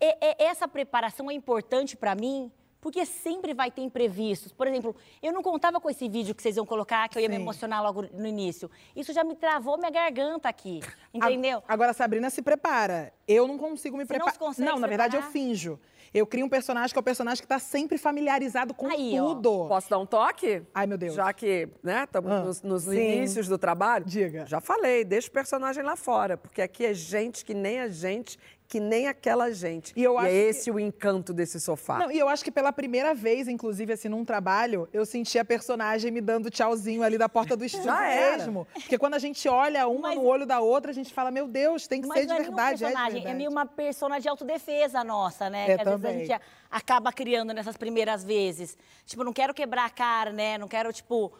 E, 0.00 0.06
e, 0.06 0.42
essa 0.44 0.66
preparação 0.66 1.30
é 1.30 1.34
importante 1.34 1.96
pra 1.96 2.14
mim, 2.14 2.50
porque 2.82 3.06
sempre 3.06 3.54
vai 3.54 3.70
ter 3.70 3.80
imprevistos. 3.80 4.52
Por 4.52 4.66
exemplo, 4.66 4.94
eu 5.22 5.32
não 5.32 5.40
contava 5.40 5.80
com 5.80 5.88
esse 5.88 6.08
vídeo 6.08 6.34
que 6.34 6.42
vocês 6.42 6.56
iam 6.56 6.66
colocar, 6.66 7.08
que 7.08 7.16
eu 7.16 7.22
ia 7.22 7.28
Sim. 7.28 7.36
me 7.36 7.40
emocionar 7.40 7.80
logo 7.80 8.02
no 8.12 8.26
início. 8.26 8.68
Isso 8.94 9.12
já 9.12 9.22
me 9.22 9.36
travou 9.36 9.78
minha 9.78 9.90
garganta 9.90 10.48
aqui. 10.48 10.80
Entendeu? 11.14 11.62
Agora 11.68 11.92
a 11.92 11.94
Sabrina 11.94 12.28
se 12.28 12.42
prepara. 12.42 13.14
Eu 13.26 13.46
não 13.46 13.56
consigo 13.56 13.96
me 13.96 14.04
Você 14.04 14.18
não 14.18 14.26
preparar. 14.26 14.54
se 14.54 14.60
Não, 14.60 14.80
na 14.80 14.88
verdade 14.88 15.16
eu 15.16 15.22
preparar? 15.22 15.32
finjo. 15.32 15.78
Eu 16.14 16.26
crio 16.26 16.44
um 16.44 16.48
personagem 16.48 16.92
que 16.92 16.98
é 16.98 17.00
o 17.00 17.02
personagem 17.02 17.40
que 17.42 17.48
tá 17.48 17.58
sempre 17.58 17.96
familiarizado 17.96 18.74
com 18.74 18.86
Aí, 18.86 19.18
ó. 19.18 19.34
tudo. 19.34 19.66
Posso 19.68 19.88
dar 19.88 19.98
um 19.98 20.06
toque? 20.06 20.62
Ai, 20.74 20.86
meu 20.86 20.98
Deus. 20.98 21.14
Já 21.14 21.32
que, 21.32 21.68
né, 21.82 22.04
estamos 22.04 22.30
Ah, 22.30 22.40
nos, 22.40 22.62
nos 22.62 22.86
inícios 22.86 23.48
do 23.48 23.56
trabalho. 23.56 24.04
Diga. 24.04 24.44
Já 24.46 24.60
falei, 24.60 25.04
deixa 25.04 25.28
o 25.28 25.32
personagem 25.32 25.82
lá 25.82 25.96
fora, 25.96 26.36
porque 26.36 26.60
aqui 26.60 26.84
é 26.84 26.92
gente 26.92 27.44
que 27.44 27.54
nem 27.54 27.80
a 27.80 27.88
gente, 27.88 28.38
que 28.68 28.78
nem 28.80 29.06
aquela 29.06 29.52
gente. 29.52 29.92
E 29.94 30.02
eu 30.02 30.16
acho 30.18 30.28
é 30.28 30.30
que- 30.30 30.36
esse 30.36 30.70
o 30.70 30.78
encanto 30.80 31.32
desse 31.34 31.60
sofá. 31.60 31.98
Não, 31.98 32.10
e 32.10 32.18
eu 32.18 32.26
acho 32.28 32.42
que 32.42 32.50
pela 32.50 32.72
primeira 32.72 33.12
vez, 33.14 33.46
inclusive, 33.48 33.92
assim, 33.92 34.08
num 34.08 34.24
trabalho, 34.24 34.88
eu 34.94 35.04
senti 35.04 35.38
a 35.38 35.44
personagem 35.44 36.10
me 36.10 36.22
dando 36.22 36.48
tchauzinho 36.50 37.02
ali 37.02 37.18
da 37.18 37.28
porta 37.28 37.54
do 37.54 37.64
estúdio 37.66 37.92
mesmo. 37.92 38.66
Porque 38.72 38.96
quando 38.96 39.12
a 39.14 39.18
gente 39.18 39.46
olha 39.46 39.86
uma 39.86 40.08
Mas- 40.08 40.16
no 40.18 40.24
olho 40.24 40.46
da 40.46 40.60
outra, 40.60 40.90
a 40.90 40.94
gente 40.94 41.12
fala, 41.12 41.30
meu 41.30 41.46
Deus, 41.46 41.86
tem 41.86 42.00
que 42.00 42.08
Mas 42.08 42.20
ser 42.20 42.26
de 42.26 42.32
é 42.32 42.36
verdade, 42.36 42.72
é 42.84 42.88
de 42.88 42.94
verdade. 42.94 43.26
é 43.26 43.34
meio 43.34 43.50
uma 43.50 43.66
personagem 43.66 44.22
de 44.22 44.28
autodefesa 44.28 45.04
nossa, 45.04 45.50
né? 45.50 45.70
É, 45.70 45.76
que 45.76 45.82
às 45.82 46.00
vezes 46.02 46.30
a 46.30 46.34
gente 46.34 46.44
acaba 46.70 47.12
criando 47.12 47.52
nessas 47.54 47.76
primeiras 47.76 48.24
vezes. 48.24 48.76
Tipo, 49.06 49.24
não 49.24 49.32
quero 49.32 49.54
quebrar 49.54 49.86
a 49.86 49.90
cara, 49.90 50.32
né? 50.32 50.58
Não 50.58 50.68
quero, 50.68 50.92
tipo. 50.92 51.32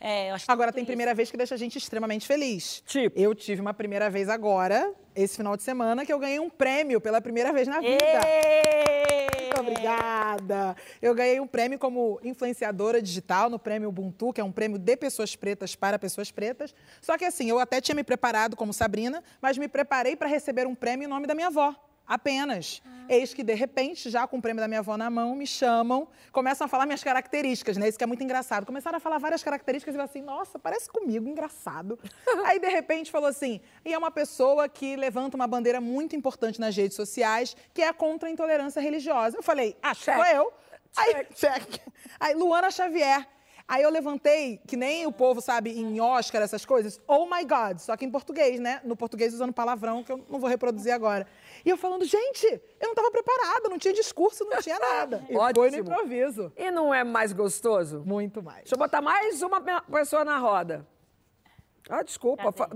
é, 0.00 0.30
eu 0.30 0.34
acho 0.34 0.44
que 0.46 0.52
Agora 0.52 0.72
tem 0.72 0.82
isso. 0.82 0.86
primeira 0.86 1.14
vez 1.14 1.30
que 1.30 1.36
deixa 1.36 1.54
a 1.54 1.58
gente 1.58 1.78
extremamente 1.78 2.26
feliz. 2.26 2.82
Tipo? 2.86 3.18
Eu 3.18 3.34
tive 3.34 3.60
uma 3.60 3.72
primeira 3.74 4.10
vez 4.10 4.28
agora, 4.28 4.92
esse 5.14 5.36
final 5.36 5.56
de 5.56 5.62
semana, 5.62 6.04
que 6.04 6.12
eu 6.12 6.18
ganhei 6.18 6.38
um 6.40 6.50
prêmio 6.50 7.00
pela 7.00 7.20
primeira 7.20 7.52
vez 7.52 7.66
na 7.66 7.80
vida. 7.80 8.04
Ê! 8.26 9.24
Muito 9.54 9.60
obrigada. 9.60 10.76
Eu 11.00 11.14
ganhei 11.14 11.38
um 11.38 11.46
prêmio 11.46 11.78
como 11.78 12.18
influenciadora 12.24 13.00
digital 13.00 13.48
no 13.48 13.56
prêmio 13.58 13.88
Ubuntu, 13.88 14.32
que 14.32 14.40
é 14.40 14.44
um 14.44 14.50
prêmio 14.50 14.78
de 14.78 14.96
pessoas 14.96 15.36
pretas 15.36 15.76
para 15.76 15.96
pessoas 15.96 16.32
pretas. 16.32 16.74
Só 17.00 17.16
que 17.16 17.24
assim, 17.24 17.48
eu 17.48 17.60
até 17.60 17.80
tinha 17.80 17.94
me 17.94 18.02
preparado 18.02 18.56
como 18.56 18.72
Sabrina, 18.72 19.22
mas 19.40 19.56
me 19.56 19.68
preparei 19.68 20.16
para 20.16 20.28
receber 20.28 20.66
um 20.66 20.74
prêmio 20.74 21.06
em 21.06 21.08
nome 21.08 21.28
da 21.28 21.34
minha 21.36 21.46
avó. 21.46 21.72
Apenas. 22.06 22.82
Eis 23.08 23.34
que, 23.34 23.42
de 23.42 23.54
repente, 23.54 24.08
já 24.08 24.26
com 24.26 24.38
o 24.38 24.42
prêmio 24.42 24.60
da 24.60 24.68
minha 24.68 24.80
avó 24.80 24.96
na 24.96 25.10
mão, 25.10 25.34
me 25.34 25.46
chamam, 25.46 26.08
começam 26.32 26.64
a 26.64 26.68
falar 26.68 26.86
minhas 26.86 27.02
características, 27.02 27.76
né? 27.76 27.88
Isso 27.88 27.98
que 27.98 28.04
é 28.04 28.06
muito 28.06 28.22
engraçado. 28.22 28.64
Começaram 28.64 28.96
a 28.96 29.00
falar 29.00 29.18
várias 29.18 29.42
características 29.42 29.94
e 29.94 29.98
eu 29.98 30.02
assim, 30.02 30.22
nossa, 30.22 30.58
parece 30.58 30.88
comigo, 30.88 31.28
engraçado. 31.28 31.98
Aí, 32.46 32.58
de 32.58 32.68
repente, 32.68 33.10
falou 33.10 33.28
assim: 33.28 33.60
e 33.84 33.92
é 33.92 33.98
uma 33.98 34.10
pessoa 34.10 34.68
que 34.68 34.96
levanta 34.96 35.36
uma 35.36 35.46
bandeira 35.46 35.80
muito 35.80 36.16
importante 36.16 36.60
nas 36.60 36.74
redes 36.76 36.96
sociais, 36.96 37.56
que 37.72 37.82
é 37.82 37.92
contra 37.92 38.28
a 38.28 38.32
intolerância 38.32 38.80
religiosa. 38.80 39.36
Eu 39.36 39.42
falei, 39.42 39.76
ah, 39.82 39.94
sou 39.94 40.24
eu. 40.26 40.52
Aí, 40.96 41.26
check. 41.34 41.80
Aí, 42.20 42.34
Luana 42.34 42.70
Xavier. 42.70 43.26
Aí 43.66 43.82
eu 43.82 43.88
levantei, 43.90 44.60
que 44.66 44.76
nem 44.76 45.06
o 45.06 45.12
povo 45.12 45.40
sabe 45.40 45.70
em 45.70 45.98
Oscar, 45.98 46.42
essas 46.42 46.66
coisas, 46.66 47.00
oh 47.08 47.24
my 47.24 47.42
God, 47.44 47.78
só 47.78 47.96
que 47.96 48.04
em 48.04 48.10
português, 48.10 48.60
né? 48.60 48.80
No 48.84 48.94
português 48.94 49.32
usando 49.32 49.54
palavrão, 49.54 50.04
que 50.04 50.12
eu 50.12 50.22
não 50.28 50.38
vou 50.38 50.50
reproduzir 50.50 50.92
agora. 50.92 51.26
E 51.64 51.70
eu 51.70 51.76
falando, 51.78 52.04
gente, 52.04 52.44
eu 52.46 52.60
não 52.82 52.90
estava 52.90 53.10
preparada, 53.10 53.70
não 53.70 53.78
tinha 53.78 53.94
discurso, 53.94 54.44
não 54.44 54.58
tinha 54.60 54.78
nada. 54.78 55.24
E 55.30 55.32
foi 55.32 55.70
no 55.70 55.78
Ótimo. 55.78 55.78
improviso. 55.78 56.52
E 56.56 56.70
não 56.70 56.92
é 56.92 57.02
mais 57.02 57.32
gostoso? 57.32 58.02
Muito 58.04 58.42
mais. 58.42 58.58
Deixa 58.64 58.74
eu 58.74 58.78
botar 58.78 59.00
mais 59.00 59.40
uma 59.42 59.60
pe- 59.60 59.80
pessoa 59.90 60.24
na 60.26 60.36
roda. 60.36 60.86
Ah, 61.90 62.02
desculpa. 62.02 62.50
fa- 62.50 62.70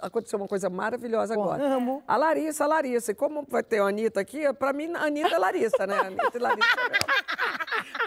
Aconteceu 0.00 0.38
uma 0.38 0.48
coisa 0.48 0.68
maravilhosa 0.68 1.34
agora. 1.34 1.64
Amo. 1.64 2.02
A 2.06 2.16
Larissa, 2.16 2.64
a 2.64 2.66
Larissa. 2.66 3.12
E 3.12 3.14
como 3.14 3.46
vai 3.48 3.62
ter 3.62 3.78
a 3.80 3.84
Anitta 3.84 4.20
aqui, 4.20 4.52
pra 4.54 4.72
mim, 4.72 4.92
a 4.94 5.04
Anitta 5.04 5.34
é 5.34 5.38
Larissa, 5.38 5.86
né? 5.86 5.96
Anitta 5.98 6.32
e 6.34 6.38
Larissa. 6.40 6.68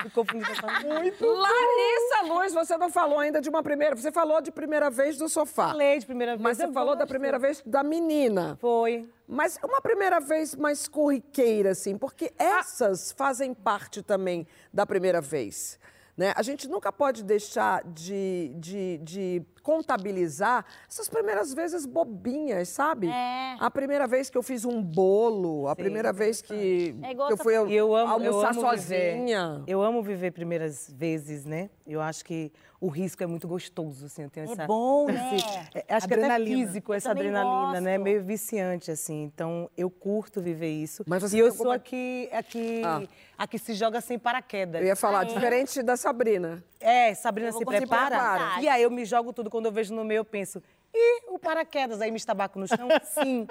Essa 0.06 0.86
Muito. 0.86 1.26
Larissa 1.26 2.22
Luz, 2.28 2.54
você 2.54 2.78
não 2.78 2.90
falou 2.90 3.20
ainda 3.20 3.40
de 3.40 3.50
uma 3.50 3.64
primeira. 3.64 3.96
Você 3.96 4.12
falou 4.12 4.42
de 4.42 4.52
primeira 4.52 4.90
vez 4.90 5.18
do 5.18 5.30
sofá. 5.30 5.70
Falei 5.70 6.00
de 6.00 6.06
primeira 6.06 6.34
vez. 6.34 6.42
Mas 6.42 6.58
você 6.58 6.72
falou 6.72 6.96
da 6.96 7.08
primeira 7.08 7.40
vez 7.40 7.62
da 7.66 7.84
menina. 7.84 8.58
Foi. 8.60 9.10
Mas 9.28 9.58
uma 9.64 9.80
primeira 9.82 10.20
vez 10.20 10.56
mais 10.56 10.88
corriqueira, 10.90 11.72
assim, 11.72 11.98
porque 11.98 12.34
Ah. 12.38 12.60
essas 12.60 13.12
fazem 13.14 13.54
parte 13.54 14.02
também 14.04 14.46
da 14.74 14.86
primeira 14.86 15.22
vez. 15.22 15.80
Né? 16.18 16.34
A 16.36 16.44
gente 16.44 16.68
nunca 16.68 16.92
pode 16.92 17.24
deixar 17.24 17.82
de, 17.86 18.52
de, 18.58 18.98
de 19.00 19.42
contabilizar 19.64 20.66
essas 20.88 21.08
primeiras 21.10 21.54
vezes 21.54 21.86
bobinhas, 21.86 22.70
sabe? 22.70 23.08
É. 23.08 23.56
A 23.60 23.72
primeira 23.72 24.06
vez 24.06 24.30
que 24.30 24.38
eu 24.38 24.44
fiz 24.44 24.66
um 24.66 24.82
bolo, 24.82 25.68
a 25.68 25.72
Sim, 25.76 25.84
primeira 25.84 26.12
vez 26.14 26.42
que, 26.42 26.96
É 27.02 27.12
igual 27.12 27.28
que 27.30 27.34
eu 27.34 27.38
fui 27.38 27.54
eu 27.56 27.96
amo, 27.96 28.24
eu 28.24 28.30
almoçar 28.32 28.52
amo 28.52 28.62
sozinha. 28.62 29.54
Viver, 29.60 29.64
eu 29.72 29.82
amo 29.82 30.04
viver 30.04 30.32
primeiras 30.32 30.92
vezes, 30.96 31.46
né? 31.46 31.70
Eu 31.88 32.02
acho 32.02 32.24
que 32.26 32.52
o 32.80 32.88
risco 32.90 33.24
é 33.24 33.26
muito 33.26 33.48
gostoso, 33.48 34.06
assim. 34.08 34.24
Eu 34.24 34.30
tenho 34.30 34.48
É 34.50 34.52
essa, 34.52 34.66
bom, 34.66 35.08
né? 35.08 35.38
É, 35.74 35.96
acho 35.96 36.08
que 36.08 36.14
Adrenalina. 36.14 36.56
até 36.58 36.66
físico, 36.68 36.94
essa 36.94 37.12
adrenalina, 37.12 37.80
né? 37.80 37.92
gosto. 37.98 38.04
Meio 38.04 38.24
viciante, 38.24 38.92
assim. 38.92 39.24
Então, 39.24 39.70
eu 39.78 39.90
curto 39.90 40.42
viver 40.42 40.70
isso. 40.70 41.04
Mas 41.08 41.24
você 41.24 41.38
e 41.38 41.40
eu 41.40 41.48
sou 41.52 41.60
alguma- 41.60 41.76
aqui, 41.76 42.30
aqui, 42.32 42.82
Ah. 42.84 43.02
a 43.38 43.48
que 43.48 43.58
se 43.58 43.74
joga 43.74 44.02
sem 44.02 44.20
paraquedas. 44.20 44.82
Eu 44.82 44.88
ia 44.88 44.96
falar, 44.98 45.24
diferente 45.24 45.82
da 45.82 45.96
Sabrina. 45.96 46.62
É, 46.80 47.14
Sabrina 47.14 47.50
Eu 47.50 47.54
se 47.54 47.64
prepara. 47.66 48.08
prepara. 48.10 48.62
E 48.62 48.68
aí 48.68 48.84
eu 48.84 48.92
me 48.92 49.06
jogo 49.06 49.32
tudo. 49.32 49.50
Quando 49.54 49.68
eu 49.68 49.72
vejo 49.72 49.94
no 49.94 50.04
meio, 50.04 50.18
eu 50.22 50.26
penso, 50.26 50.64
ih, 50.92 51.26
o 51.30 51.38
paraquedas. 51.38 52.02
Aí 52.02 52.10
me 52.10 52.18
estabaco 52.18 52.58
no 52.58 52.68
chão, 52.68 52.88
sim. 53.06 53.46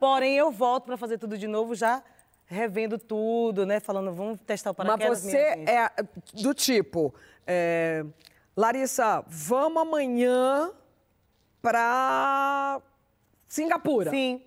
Porém, 0.00 0.34
eu 0.34 0.50
volto 0.50 0.86
para 0.86 0.96
fazer 0.96 1.18
tudo 1.18 1.38
de 1.38 1.46
novo, 1.46 1.72
já 1.72 2.02
revendo 2.46 2.98
tudo, 2.98 3.64
né? 3.64 3.78
Falando, 3.78 4.12
vamos 4.12 4.40
testar 4.44 4.72
o 4.72 4.74
Mas 4.76 4.86
paraquedas. 4.88 5.20
você 5.20 5.54
minha 5.54 5.56
gente. 5.56 5.70
é 5.70 6.42
do 6.42 6.52
tipo, 6.52 7.14
é, 7.46 8.04
Larissa, 8.56 9.24
vamos 9.28 9.82
amanhã 9.82 10.72
pra 11.62 12.82
Singapura. 13.46 14.10
Sim. 14.10 14.42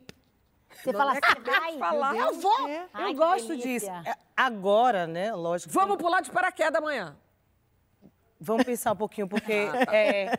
Você 0.83 0.91
fala 0.91 1.15
é 1.15 1.19
assim, 1.23 1.41
que 1.41 1.49
vai, 1.49 1.77
falar? 1.79 2.15
eu 2.17 2.33
vou. 2.33 2.67
É. 2.67 2.87
Ai, 2.93 3.03
eu 3.05 3.07
que 3.07 3.13
gosto 3.15 3.55
disso. 3.55 3.89
É, 3.89 4.15
Agora, 4.35 5.07
né? 5.07 5.33
Lógico. 5.33 5.71
que- 5.71 5.79
Vamos 5.79 5.95
pular 5.95 6.19
de 6.19 6.29
paraquedas 6.29 6.75
amanhã. 6.75 7.15
Vamos 8.39 8.63
pensar 8.63 8.91
um 8.93 8.95
pouquinho, 8.95 9.27
porque. 9.27 9.53
Ah, 9.77 9.85
tá. 9.85 9.95
é, 9.95 10.31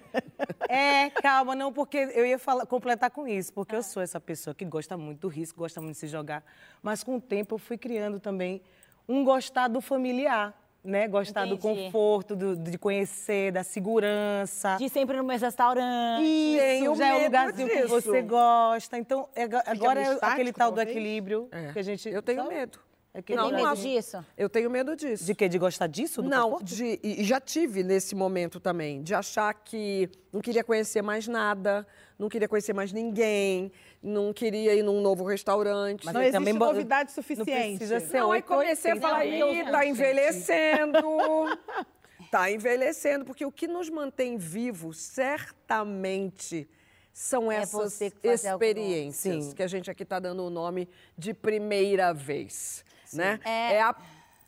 é, 0.68 1.10
calma, 1.10 1.54
não, 1.54 1.72
porque 1.72 1.96
eu 2.14 2.24
ia 2.26 2.38
falar, 2.38 2.66
completar 2.66 3.10
com 3.10 3.26
isso, 3.26 3.52
porque 3.52 3.74
eu 3.74 3.82
sou 3.82 4.02
essa 4.02 4.20
pessoa 4.20 4.54
que 4.54 4.64
gosta 4.64 4.96
muito 4.96 5.20
do 5.20 5.28
risco, 5.28 5.58
gosta 5.58 5.80
muito 5.80 5.94
de 5.94 6.00
se 6.00 6.06
jogar. 6.06 6.42
Mas 6.82 7.02
com 7.02 7.16
o 7.16 7.20
tempo 7.20 7.54
eu 7.54 7.58
fui 7.58 7.76
criando 7.78 8.20
também 8.20 8.60
um 9.08 9.24
gostar 9.24 9.68
do 9.68 9.80
familiar, 9.80 10.54
né? 10.84 11.08
Gostar 11.08 11.46
do 11.46 11.54
Entendi. 11.54 11.84
conforto, 11.84 12.36
do- 12.36 12.56
de 12.56 12.78
conhecer, 12.78 13.50
da 13.52 13.64
segurança. 13.64 14.76
De 14.78 14.88
sempre 14.88 15.16
no 15.16 15.24
mesmo 15.24 15.44
restaurante. 15.46 16.22
Isso, 16.24 16.60
Tenho 16.60 16.94
já 16.94 17.06
é 17.06 17.10
um 17.10 17.14
medo 17.14 17.24
lugarzinho 17.26 17.68
que 17.68 17.76
disso. 17.82 17.88
você 17.88 18.22
gosta. 18.22 18.98
Então, 18.98 19.28
é- 19.34 19.44
agora 19.66 20.00
é 20.00 20.18
aquele 20.22 20.52
tal 20.52 20.70
do 20.70 20.80
equilíbrio 20.80 21.48
É. 21.50 21.72
que 21.72 21.78
a 21.78 21.82
gente. 21.82 22.08
Eu 22.08 22.22
tenho 22.22 22.42
sabe? 22.42 22.54
medo. 22.54 22.78
Aquele 23.14 23.38
Você 23.40 23.44
tem 23.44 23.52
Não, 23.52 23.58
medo 23.58 23.66
não. 23.66 23.74
disso? 23.74 24.26
Eu 24.36 24.48
tenho 24.48 24.70
medo 24.70 24.94
disso. 24.94 25.24
De 25.24 25.34
quê? 25.34 25.48
De 25.48 25.58
gostar 25.58 25.86
disso? 25.86 26.22
Do 26.22 26.28
não, 26.28 26.58
de, 26.62 27.00
e 27.02 27.24
já 27.24 27.40
tive 27.40 27.82
nesse 27.82 28.14
momento 28.14 28.60
também, 28.60 29.02
de 29.02 29.14
achar 29.14 29.52
que 29.54 30.08
não 30.32 30.40
queria 30.40 30.62
conhecer 30.62 31.02
mais 31.02 31.26
nada, 31.26 31.86
não 32.18 32.28
queria 32.28 32.46
conhecer 32.48 32.72
mais 32.74 32.92
ninguém, 32.92 33.72
não 34.02 34.32
queria 34.32 34.74
ir 34.74 34.82
num 34.82 35.00
novo 35.00 35.24
restaurante. 35.24 36.04
Não 36.04 36.12
eu 36.12 36.20
existe 36.20 36.32
também 36.32 36.52
novidade 36.54 37.08
Não 37.10 37.14
suficiente. 37.14 37.78
precisa 37.78 37.98
ser 38.00 38.18
Não, 38.20 38.30
aí 38.32 38.42
comecei 38.42 38.90
a 38.92 38.94
80. 38.94 39.08
falar, 39.08 39.24
Não, 39.26 39.72
tá 39.72 39.86
envelhecendo. 39.86 40.98
tá 42.30 42.50
envelhecendo, 42.50 43.24
porque 43.24 43.44
o 43.44 43.50
que 43.50 43.66
nos 43.66 43.88
mantém 43.88 44.36
vivos, 44.36 44.98
certamente, 44.98 46.68
são 47.12 47.50
É 47.50 47.56
essas 47.56 47.92
você 47.94 48.10
que 48.10 48.28
experiências 48.28 49.44
Sim. 49.46 49.52
que 49.54 49.62
a 49.62 49.66
gente 49.66 49.90
aqui 49.90 50.04
tá 50.04 50.20
dando 50.20 50.44
o 50.44 50.50
nome 50.50 50.88
de 51.16 51.32
primeira 51.34 52.12
vez, 52.12 52.84
né? 53.16 53.40
É. 53.44 53.80
a- 53.82 53.94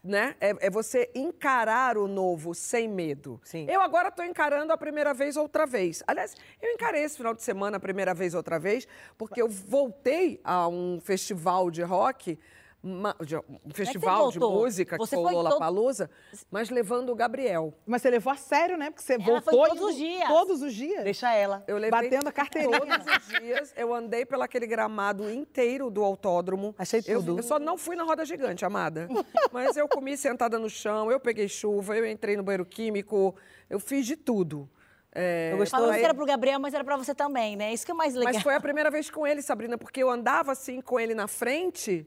né? 0.02 0.35
É, 0.40 0.67
é 0.67 0.71
você 0.71 1.11
encarar 1.14 1.99
o 1.99 2.09
novo 2.09 2.55
sem 2.55 2.88
medo. 2.88 3.38
Sim. 3.45 3.67
Eu 3.69 3.83
agora 3.83 4.09
estou 4.09 4.25
encarando 4.25 4.73
a 4.73 4.76
primeira 4.79 5.12
vez 5.12 5.37
outra 5.37 5.67
vez. 5.67 6.02
Aliás, 6.07 6.35
eu 6.61 6.71
encarei 6.71 7.02
esse 7.05 7.19
final 7.19 7.35
de 7.35 7.43
semana 7.43 7.76
a 7.76 7.81
primeira 7.81 8.14
vez 8.14 8.35
outra 8.35 8.59
vez, 8.59 8.88
porque 9.19 9.43
eu 9.43 9.49
voltei 9.49 10.40
a 10.43 10.67
um 10.69 10.99
festival 11.02 11.71
de 11.71 11.83
rock, 11.83 12.38
uma- 12.83 13.15
de- 13.25 13.37
um 13.37 13.43
festival 13.75 14.31
de 14.31 14.39
voltou? 14.39 14.61
música, 14.63 14.97
Você 14.97 15.15
que 15.17 15.23
foi 15.23 15.25
foi 15.25 15.33
o 15.33 15.37
todo- 15.37 15.45
Lollapalooza, 15.49 16.11
mas 16.51 16.71
levando 16.71 17.11
o 17.11 17.15
Gabriel. 17.15 17.75
Mas 17.87 18.03
você 18.03 18.11
levou 18.11 18.33
a 18.33 18.37
sério, 18.37 18.77
né? 18.79 18.91
Porque 18.91 19.03
você 19.03 19.15
Ela 19.15 19.25
voltou 19.25 19.43
foi 19.43 19.69
todos 19.69 19.83
e- 19.83 19.85
os 19.91 19.97
dias. 19.97 20.29
Todos 20.29 20.63
os 20.63 20.75
dias. 20.75 21.05
Deixa 21.05 21.33
ela. 21.35 21.63
Eu 21.67 21.77
levei 21.77 21.91
Batendo 21.91 22.29
a 22.29 22.33
carteirinha. 22.33 22.79
Todos 22.79 23.07
os 23.07 23.29
dias 23.41 23.75
eu 23.77 23.93
andei 23.95 24.25
pelo 24.25 24.43
aquele 24.43 24.67
gramado 24.67 25.31
inteiro 25.31 25.91
do 25.91 26.03
autódromo. 26.03 26.75
Achei 26.79 27.03
Eu- 27.07 27.21
tudo. 27.21 27.39
Eu, 27.39 27.43
só 27.43 27.59
não 27.59 27.77
fui 27.77 27.97
na 27.97 28.05
roda 28.05 28.25
gigante, 28.25 28.65
amada. 28.65 29.09
Mas 29.53 29.77
eu 29.77 29.87
comi 29.89 30.17
sentada 30.17 30.59
no 30.59 30.71
chão, 30.71 31.11
eu 31.11 31.21
peguei 31.21 31.49
chuva, 31.49 31.97
eu 31.97 32.07
entrei 32.07 32.37
no 32.37 32.43
banheiro 32.43 32.65
químico, 32.65 33.35
eu 33.69 33.79
fiz 33.79 34.07
de 34.07 34.17
tudo. 34.17 34.69
É, 35.13 35.51
Eu 35.53 35.59
gostei- 35.59 35.79
Falando 35.79 35.99
que 35.99 36.05
era 36.05 36.15
pro 36.15 36.25
Gabriel, 36.25 36.61
mas 36.61 36.73
era 36.73 36.85
pra 36.85 36.97
você 36.97 37.13
também, 37.13 37.57
né? 37.57 37.73
Isso 37.75 37.85
que 37.85 37.91
é 37.91 37.95
mais 37.95 38.15
legal. 38.15 38.33
Mas 38.33 38.43
foi 38.45 38.55
a 38.55 38.61
primeira 38.61 38.93
vez 38.93 39.11
com 39.11 39.27
ele, 39.27 39.43
Sabrina, 39.43 39.77
porque 39.77 40.01
eu 40.01 40.09
andava 40.09 40.53
assim 40.53 40.81
com 40.81 41.01
ele 41.01 41.15
na 41.15 41.27
frente. 41.27 42.07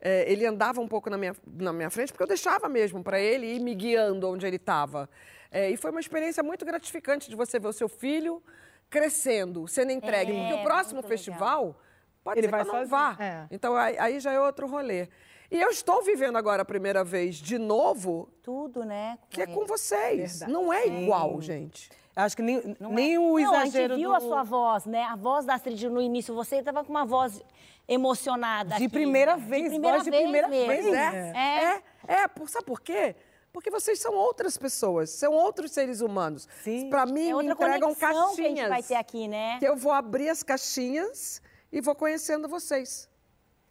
É, 0.00 0.30
ele 0.30 0.46
andava 0.46 0.80
um 0.80 0.88
pouco 0.88 1.10
na 1.10 1.18
minha, 1.18 1.34
na 1.46 1.72
minha 1.72 1.90
frente, 1.90 2.12
porque 2.12 2.22
eu 2.22 2.28
deixava 2.28 2.68
mesmo 2.68 3.02
para 3.02 3.20
ele 3.20 3.46
ir 3.46 3.60
me 3.60 3.74
guiando 3.74 4.28
onde 4.28 4.46
ele 4.46 4.56
estava. 4.56 5.08
e 5.52 5.76
foi 5.76 5.90
uma 5.90 6.00
experiência 6.00 6.42
muito 6.42 6.64
gratificante 6.64 7.28
de 7.28 7.36
você 7.36 7.58
ver 7.58 7.68
o 7.68 7.72
seu 7.72 7.88
filho 7.88 8.42
crescendo, 8.90 9.66
sendo 9.68 9.92
entregue. 9.92 10.32
É, 10.32 10.40
porque 10.40 10.54
o 10.54 10.62
próximo 10.62 10.96
muito 10.96 11.08
festival 11.08 11.76
pode 12.22 12.40
Ele 12.40 12.46
ser 12.46 12.52
que 12.56 12.64
vai 12.64 12.76
eu 12.76 12.80
não 12.80 12.86
vá. 12.86 13.16
é. 13.18 13.46
Então 13.50 13.76
aí, 13.76 13.98
aí 13.98 14.20
já 14.20 14.32
é 14.32 14.40
outro 14.40 14.66
rolê. 14.66 15.08
E 15.50 15.58
eu 15.58 15.70
estou 15.70 16.02
vivendo 16.02 16.36
agora 16.36 16.62
a 16.62 16.64
primeira 16.64 17.02
vez 17.02 17.36
de 17.36 17.56
novo, 17.58 18.28
Tudo, 18.42 18.84
né? 18.84 19.18
que 19.30 19.40
é 19.40 19.46
com 19.46 19.64
vocês. 19.64 20.40
Verdade. 20.40 20.52
Não 20.52 20.70
é 20.72 20.86
igual, 20.86 21.40
gente. 21.40 21.88
Acho 22.14 22.36
que 22.36 22.42
nem, 22.42 22.76
Não 22.80 22.92
nem 22.92 23.14
é. 23.14 23.18
o 23.18 23.38
Não, 23.38 23.38
exagero 23.38 23.94
a 23.94 23.96
gente 23.96 24.00
viu 24.00 24.10
do... 24.10 24.16
a 24.16 24.20
sua 24.20 24.42
voz, 24.42 24.84
né? 24.84 25.04
A 25.04 25.16
voz 25.16 25.46
da 25.46 25.54
Astrid 25.54 25.88
no 25.88 26.02
início. 26.02 26.34
Você 26.34 26.56
estava 26.56 26.84
com 26.84 26.90
uma 26.90 27.06
voz 27.06 27.42
emocionada. 27.88 28.76
De 28.76 28.84
aqui. 28.84 28.88
primeira 28.88 29.36
De 29.36 29.42
vez, 29.44 29.68
primeira 29.68 29.96
voz 29.96 30.04
de 30.04 30.10
vez 30.10 30.22
primeira. 30.22 30.48
Pois 30.48 30.66
vez. 30.66 30.86
é. 30.86 31.32
É. 31.34 31.82
É, 32.06 32.14
é, 32.22 32.28
por, 32.28 32.48
sabe 32.48 32.66
por 32.66 32.80
quê? 32.80 33.16
Porque 33.52 33.70
vocês 33.70 33.98
são 33.98 34.14
outras 34.14 34.58
pessoas, 34.58 35.10
são 35.10 35.32
outros 35.32 35.72
seres 35.72 36.00
humanos. 36.00 36.46
Sim. 36.62 36.90
Pra 36.90 37.06
mim, 37.06 37.30
É 37.30 37.34
me 37.34 37.44
entregam 37.50 37.94
conexão 37.94 37.98
que 37.98 38.04
a 38.04 38.12
gente 38.12 38.36
caixinhas. 38.36 38.68
vai 38.68 38.82
ter 38.82 38.94
aqui, 38.94 39.26
né? 39.26 39.58
Que 39.58 39.66
eu 39.66 39.74
vou 39.76 39.90
abrir 39.90 40.28
as 40.28 40.42
caixinhas 40.42 41.40
e 41.72 41.80
vou 41.80 41.94
conhecendo 41.94 42.46
vocês. 42.48 43.08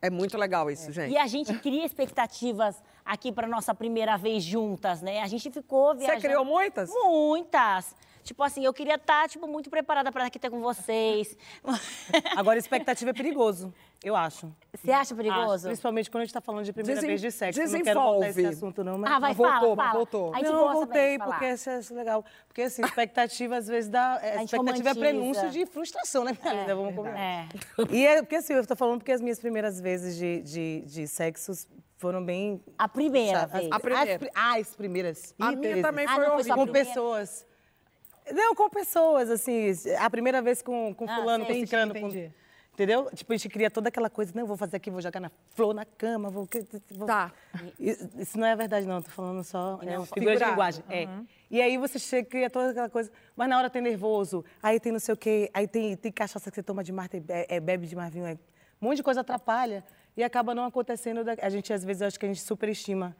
É 0.01 0.09
muito 0.09 0.37
legal 0.37 0.69
isso, 0.69 0.91
gente. 0.91 1.11
E 1.13 1.17
a 1.17 1.25
gente 1.25 1.53
cria 1.59 1.85
expectativas 1.85 2.75
aqui 3.05 3.31
para 3.31 3.47
nossa 3.47 3.73
primeira 3.73 4.17
vez 4.17 4.43
juntas, 4.43 5.01
né? 5.01 5.21
A 5.21 5.27
gente 5.27 5.49
ficou 5.49 5.95
viajando. 5.95 6.21
Você 6.21 6.27
criou 6.27 6.43
muitas? 6.45 6.89
Muitas. 6.89 7.95
Tipo 8.23 8.43
assim, 8.43 8.63
eu 8.65 8.73
queria 8.73 8.95
estar 8.95 9.29
tipo 9.29 9.47
muito 9.47 9.69
preparada 9.69 10.11
para 10.11 10.25
aqui 10.25 10.37
estar 10.37 10.49
com 10.49 10.59
vocês. 10.59 11.35
Agora, 12.35 12.59
expectativa 12.59 13.11
é 13.11 13.13
perigoso, 13.13 13.73
eu 14.03 14.15
acho. 14.15 14.53
Você 14.73 14.91
acha 14.91 15.01
Acho, 15.01 15.15
perigoso? 15.15 15.67
principalmente 15.67 16.09
quando 16.11 16.21
a 16.21 16.25
gente 16.25 16.33
tá 16.33 16.39
falando 16.41 16.63
de 16.63 16.71
primeira 16.71 16.95
Desen- 17.01 17.07
vez 17.09 17.21
de 17.21 17.31
sexo. 17.31 17.59
Eu 17.59 17.67
Não 17.69 17.81
quero 17.81 17.99
voltar 17.99 18.25
esse 18.29 18.35
desenvolve. 18.35 18.55
assunto, 18.57 18.83
não, 18.83 18.97
mas... 18.97 19.11
Ah, 19.11 19.19
vai, 19.19 19.33
voltou, 19.33 19.59
fala, 19.59 19.75
mas 19.75 19.85
fala. 19.85 19.93
voltou. 19.93 20.33
A 20.33 20.37
gente 20.37 20.51
não, 20.51 20.73
voltei, 20.73 21.19
porque 21.19 21.45
isso 21.53 21.69
é 21.69 21.79
legal. 21.95 22.25
Porque, 22.47 22.61
assim, 22.61 22.81
expectativa 22.83 23.57
às 23.57 23.67
vezes 23.67 23.89
dá... 23.89 24.19
é, 24.21 24.33
A 24.33 24.37
gente 24.37 24.53
expectativa 24.55 24.89
é 24.89 24.93
prenúncio 24.93 25.49
de 25.49 25.65
frustração, 25.65 26.23
né, 26.23 26.37
minha 26.41 26.53
linda? 26.53 26.75
Vamos 26.75 26.95
combinar. 26.95 27.19
É. 27.19 27.47
E 27.91 28.05
é 28.05 28.21
porque, 28.21 28.35
assim, 28.35 28.53
eu 28.53 28.65
tô 28.67 28.75
falando 28.75 28.99
porque 28.99 29.11
as 29.11 29.21
minhas 29.21 29.39
primeiras 29.39 29.79
vezes 29.81 30.15
de, 30.15 30.41
de, 30.41 30.81
de 30.85 31.07
sexos 31.07 31.67
foram 31.97 32.23
bem... 32.23 32.61
A 32.77 32.87
primeira 32.87 33.47
vez. 33.47 33.67
A 33.71 33.79
primeira. 33.79 34.15
As, 34.15 34.29
ah, 34.35 34.57
as 34.59 34.75
primeiras. 34.75 35.33
A 35.39 35.47
minha 35.49 35.61
Tereza. 35.61 35.81
também 35.87 36.05
Ah, 36.05 36.13
foi 36.15 36.23
foi 36.25 36.33
horrível. 36.35 36.55
Com 36.55 36.67
pessoas. 36.67 37.45
Não, 38.31 38.53
com 38.53 38.69
pessoas, 38.69 39.29
assim. 39.31 39.71
A 39.99 40.09
primeira 40.09 40.41
vez 40.41 40.61
com, 40.61 40.93
com 40.93 41.09
Ah, 41.09 41.15
fulano, 41.15 41.45
com 41.45 41.53
ciclano. 41.53 41.93
com- 41.93 41.99
Entendi. 41.99 42.31
Entendeu? 42.77 43.09
Tipo, 43.11 43.33
a 43.33 43.35
gente 43.37 43.49
cria 43.49 43.71
toda 43.71 43.89
aquela 43.89 44.07
coisa, 44.07 44.31
não, 44.35 44.45
vou 44.45 44.55
fazer 44.55 44.77
aqui, 44.77 44.91
vou 44.91 45.01
jogar 45.01 45.19
na 45.19 45.31
flor 45.55 45.73
na 45.73 45.83
cama, 45.83 46.29
vou... 46.29 46.47
vou... 46.91 47.07
Tá. 47.07 47.33
Isso 47.79 48.37
não 48.37 48.45
é 48.45 48.55
verdade, 48.55 48.85
não. 48.85 49.01
Tô 49.01 49.09
falando 49.09 49.43
só. 49.43 49.79
É 49.81 49.85
Não, 49.87 50.01
uma 50.01 50.05
figura 50.05 50.35
de 50.37 50.45
linguagem. 50.45 50.83
É. 50.87 51.07
E 51.49 51.59
aí 51.59 51.75
você 51.79 51.97
chega, 51.97 52.29
cria 52.29 52.51
toda 52.51 52.69
aquela 52.69 52.87
coisa. 52.87 53.11
Mas 53.35 53.49
na 53.49 53.57
hora 53.57 53.67
tem 53.67 53.81
nervoso, 53.81 54.45
aí 54.61 54.79
tem 54.79 54.91
não 54.91 54.99
sei 54.99 55.15
o 55.15 55.17
quê, 55.17 55.49
aí 55.55 55.67
tem, 55.67 55.97
tem 55.97 56.11
cachaça 56.11 56.51
que 56.51 56.55
você 56.55 56.61
toma 56.61 56.83
demais, 56.83 57.09
tem, 57.09 57.25
é, 57.29 57.55
é, 57.55 57.59
bebe 57.59 57.87
demais 57.87 58.13
vinho. 58.13 58.27
É, 58.27 58.33
um 58.79 58.85
monte 58.85 58.97
de 58.97 59.03
coisa 59.03 59.21
atrapalha 59.21 59.83
e 60.15 60.23
acaba 60.23 60.53
não 60.53 60.63
acontecendo. 60.63 61.23
da- 61.23 61.35
a 61.41 61.49
gente, 61.49 61.73
às 61.73 61.83
vezes, 61.83 62.03
acho 62.03 62.19
que 62.19 62.27
a 62.27 62.29
gente 62.29 62.41
superestima 62.41 63.17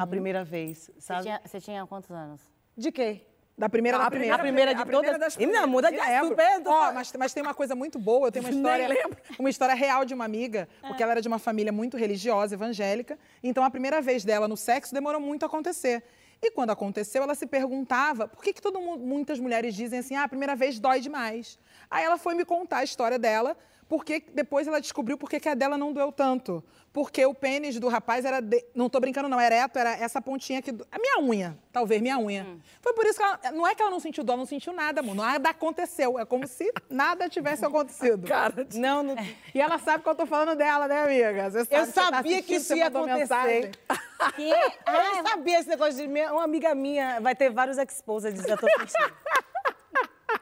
a 0.00 0.04
primeira 0.06 0.42
vez, 0.42 0.90
Você 0.94 1.00
sabe? 1.00 1.22
tinha, 1.22 1.40
você 1.44 1.60
tinha 1.60 1.86
quantos 1.86 2.10
anos? 2.10 2.40
De 2.76 2.90
quê? 2.90 3.20
Da 3.58 3.70
primeira 3.70 3.96
A 3.96 4.02
da 4.02 4.10
primeira. 4.10 4.34
A 4.34 4.38
primeira 4.38 4.74
de 4.74 4.82
a 4.82 4.84
primeira 4.84 5.18
todas. 5.18 5.34
das 5.34 5.42
E 5.42 5.46
minha 5.46 5.66
muda 5.66 5.90
de 5.90 5.96
primeiras. 5.96 6.28
super. 6.28 6.62
tô 6.62 6.70
Ó, 6.70 6.92
mas, 6.92 7.12
mas 7.18 7.32
tem 7.32 7.42
uma 7.42 7.54
coisa 7.54 7.74
muito 7.74 7.98
boa, 7.98 8.28
eu 8.28 8.32
tenho 8.32 8.44
uma 8.44 8.50
história, 8.52 9.08
uma 9.38 9.48
história 9.48 9.74
real 9.74 10.04
de 10.04 10.12
uma 10.12 10.26
amiga, 10.26 10.68
porque 10.82 11.02
ela 11.02 11.12
era 11.12 11.22
de 11.22 11.28
uma 11.28 11.38
família 11.38 11.72
muito 11.72 11.96
religiosa, 11.96 12.54
evangélica, 12.54 13.18
então 13.42 13.64
a 13.64 13.70
primeira 13.70 14.02
vez 14.02 14.24
dela 14.24 14.46
no 14.46 14.58
sexo 14.58 14.92
demorou 14.92 15.20
muito 15.20 15.44
a 15.44 15.46
acontecer. 15.46 16.02
E 16.42 16.50
quando 16.50 16.68
aconteceu, 16.68 17.22
ela 17.22 17.34
se 17.34 17.46
perguntava 17.46 18.28
por 18.28 18.42
que, 18.44 18.52
que 18.52 18.60
todo 18.60 18.78
mundo, 18.78 19.02
muitas 19.02 19.40
mulheres 19.40 19.74
dizem 19.74 20.00
assim, 20.00 20.14
ah, 20.16 20.24
a 20.24 20.28
primeira 20.28 20.54
vez 20.54 20.78
dói 20.78 21.00
demais. 21.00 21.58
Aí 21.90 22.04
ela 22.04 22.18
foi 22.18 22.34
me 22.34 22.44
contar 22.44 22.78
a 22.78 22.84
história 22.84 23.18
dela, 23.18 23.56
porque 23.88 24.22
depois 24.34 24.66
ela 24.66 24.80
descobriu 24.80 25.16
por 25.16 25.28
que 25.30 25.48
a 25.48 25.54
dela 25.54 25.76
não 25.78 25.92
doeu 25.92 26.10
tanto. 26.12 26.62
Porque 26.92 27.26
o 27.26 27.34
pênis 27.34 27.78
do 27.78 27.88
rapaz 27.88 28.24
era, 28.24 28.40
de- 28.40 28.64
não 28.74 28.88
tô 28.88 28.98
brincando 28.98 29.28
não, 29.28 29.38
era 29.38 29.54
ereto, 29.54 29.78
era 29.78 29.90
essa 29.98 30.18
pontinha 30.20 30.60
aqui, 30.60 30.72
do- 30.72 30.86
a 30.90 30.98
minha 30.98 31.20
unha, 31.20 31.58
talvez, 31.70 32.00
minha 32.00 32.18
unha. 32.18 32.46
Foi 32.80 32.94
por 32.94 33.04
isso 33.04 33.18
que 33.18 33.22
ela, 33.22 33.38
não 33.52 33.66
é 33.66 33.74
que 33.74 33.82
ela 33.82 33.90
não 33.90 34.00
sentiu 34.00 34.24
dor, 34.24 34.32
ela 34.32 34.38
não 34.38 34.46
sentiu 34.46 34.72
nada, 34.72 35.00
amor, 35.00 35.14
nada 35.14 35.50
aconteceu, 35.50 36.18
é 36.18 36.24
como 36.24 36.46
se 36.46 36.72
nada 36.88 37.28
tivesse 37.28 37.62
acontecido. 37.66 38.26
Cara, 38.26 38.64
de- 38.64 38.78
Não, 38.78 39.02
não. 39.02 39.14
E 39.54 39.60
ela 39.60 39.78
sabe 39.78 40.02
que 40.02 40.08
eu 40.08 40.14
tô 40.14 40.24
falando 40.24 40.56
dela, 40.56 40.88
né, 40.88 41.02
amiga? 41.02 41.50
Você 41.50 41.64
sabe, 41.66 41.76
Eu 41.76 41.84
você 41.84 41.92
tá 41.92 42.08
sabia 42.10 42.42
que 42.42 42.54
isso 42.54 42.74
ia 42.74 42.86
acontecer. 42.86 43.18
mensagem. 43.18 43.70
Que? 44.34 44.48
Eu 44.50 45.14
não 45.14 45.26
sabia 45.26 45.58
esse 45.60 45.68
negócio 45.68 45.94
de. 45.94 46.08
minha- 46.08 46.32
Uma 46.32 46.44
amiga 46.44 46.74
minha 46.74 47.20
vai 47.20 47.34
ter 47.36 47.50
vários 47.50 47.76
exposed, 47.76 48.34
já 48.48 48.56
tô 48.56 48.66
sentindo. 48.66 49.14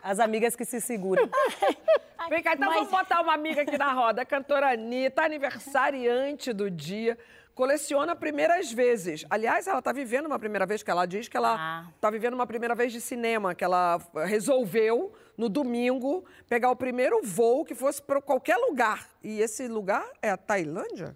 As 0.02 0.18
amigas 0.20 0.54
que 0.56 0.64
se 0.64 0.80
seguram. 0.80 1.28
Vem 2.28 2.42
cá, 2.42 2.54
então 2.54 2.68
Mas- 2.68 2.76
vamos 2.76 2.90
botar 2.90 3.20
uma 3.20 3.34
amiga 3.34 3.62
aqui 3.62 3.76
na 3.76 3.92
roda. 3.92 4.22
A 4.22 4.24
cantora 4.24 4.72
Anitta, 4.72 5.22
aniversariante 5.22 6.52
do 6.52 6.70
dia, 6.70 7.18
coleciona 7.54 8.16
primeiras 8.16 8.72
vezes. 8.72 9.24
Aliás, 9.28 9.66
ela 9.66 9.78
está 9.78 9.92
vivendo 9.92 10.26
uma 10.26 10.38
primeira 10.38 10.64
vez, 10.66 10.82
que 10.82 10.90
ela 10.90 11.06
diz 11.06 11.28
que 11.28 11.36
ela 11.36 11.56
Ah. 11.58 11.86
está 11.94 12.10
vivendo 12.10 12.34
uma 12.34 12.46
primeira 12.46 12.74
vez 12.74 12.92
de 12.92 13.00
cinema, 13.00 13.54
que 13.54 13.62
ela 13.62 13.98
resolveu, 14.24 15.12
no 15.36 15.48
domingo, 15.48 16.24
pegar 16.48 16.70
o 16.70 16.76
primeiro 16.76 17.20
voo 17.22 17.64
que 17.64 17.74
fosse 17.74 18.00
para 18.00 18.20
qualquer 18.22 18.56
lugar. 18.56 19.08
E 19.22 19.40
esse 19.40 19.66
lugar 19.68 20.04
é 20.22 20.30
a 20.30 20.36
Tailândia? 20.36 21.14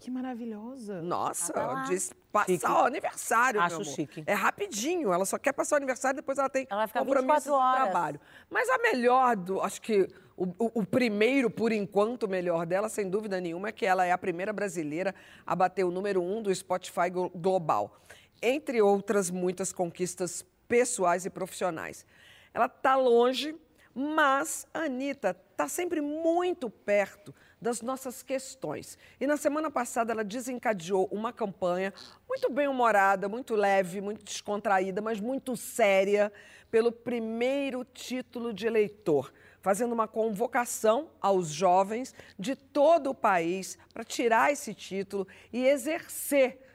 Que 0.00 0.10
maravilhosa. 0.10 1.00
Nossa, 1.02 1.52
Ah, 1.58 1.66
lá. 1.66 1.82
disse 1.84 2.12
passar 2.44 2.52
Chique. 2.52 2.66
o 2.66 2.84
aniversário, 2.84 3.60
Acho 3.60 3.76
meu 3.76 3.82
amor. 3.86 3.94
chique. 3.94 4.24
É 4.26 4.34
rapidinho, 4.34 5.12
ela 5.12 5.24
só 5.24 5.38
quer 5.38 5.52
passar 5.52 5.76
o 5.76 5.78
aniversário, 5.78 6.16
depois 6.16 6.38
ela 6.38 6.48
tem 6.48 6.66
Ela 6.70 6.80
vai 6.80 6.86
ficar 6.88 7.00
compromisso 7.00 7.26
24 7.50 7.52
horas. 7.54 7.84
de 7.84 7.90
trabalho. 7.90 8.20
Mas 8.50 8.68
a 8.68 8.78
melhor, 8.78 9.36
do, 9.36 9.60
acho 9.60 9.80
que 9.82 10.08
o, 10.36 10.44
o- 10.58 10.80
o 10.80 10.86
primeiro, 10.86 11.48
por 11.50 11.72
enquanto, 11.72 12.28
melhor 12.28 12.66
dela, 12.66 12.88
sem 12.88 13.08
dúvida 13.08 13.40
nenhuma, 13.40 13.68
é 13.68 13.72
que 13.72 13.86
ela 13.86 14.04
é 14.04 14.12
a 14.12 14.18
primeira 14.18 14.52
brasileira 14.52 15.14
a 15.46 15.56
bater 15.56 15.84
o 15.84 15.90
número 15.90 16.22
um 16.22 16.42
do 16.42 16.54
Spotify 16.54 17.08
glo- 17.10 17.30
Global. 17.34 17.96
Entre 18.42 18.82
outras 18.82 19.30
muitas 19.30 19.72
conquistas 19.72 20.44
pessoais 20.68 21.24
e 21.24 21.30
profissionais. 21.30 22.04
Ela 22.52 22.66
está 22.66 22.96
longe, 22.96 23.56
mas 23.94 24.66
a 24.74 24.80
Anitta 24.80 25.34
está 25.52 25.68
sempre 25.68 26.00
muito 26.02 26.68
perto 26.68 27.34
das 27.60 27.80
nossas 27.80 28.22
questões. 28.22 28.98
E 29.20 29.26
na 29.26 29.36
semana 29.36 29.70
passada 29.70 30.12
ela 30.12 30.24
desencadeou 30.24 31.08
uma 31.10 31.32
campanha 31.32 31.92
muito 32.28 32.50
bem-humorada, 32.50 33.28
muito 33.28 33.54
leve, 33.54 34.00
muito 34.00 34.24
descontraída, 34.24 35.00
mas 35.00 35.20
muito 35.20 35.56
séria, 35.56 36.32
pelo 36.70 36.92
primeiro 36.92 37.84
título 37.84 38.52
de 38.52 38.66
eleitor, 38.66 39.32
fazendo 39.60 39.92
uma 39.92 40.06
convocação 40.06 41.10
aos 41.20 41.48
jovens 41.48 42.14
de 42.38 42.54
todo 42.54 43.10
o 43.10 43.14
país 43.14 43.78
para 43.92 44.04
tirar 44.04 44.52
esse 44.52 44.74
título 44.74 45.26
e 45.52 45.66
exercer 45.66 46.65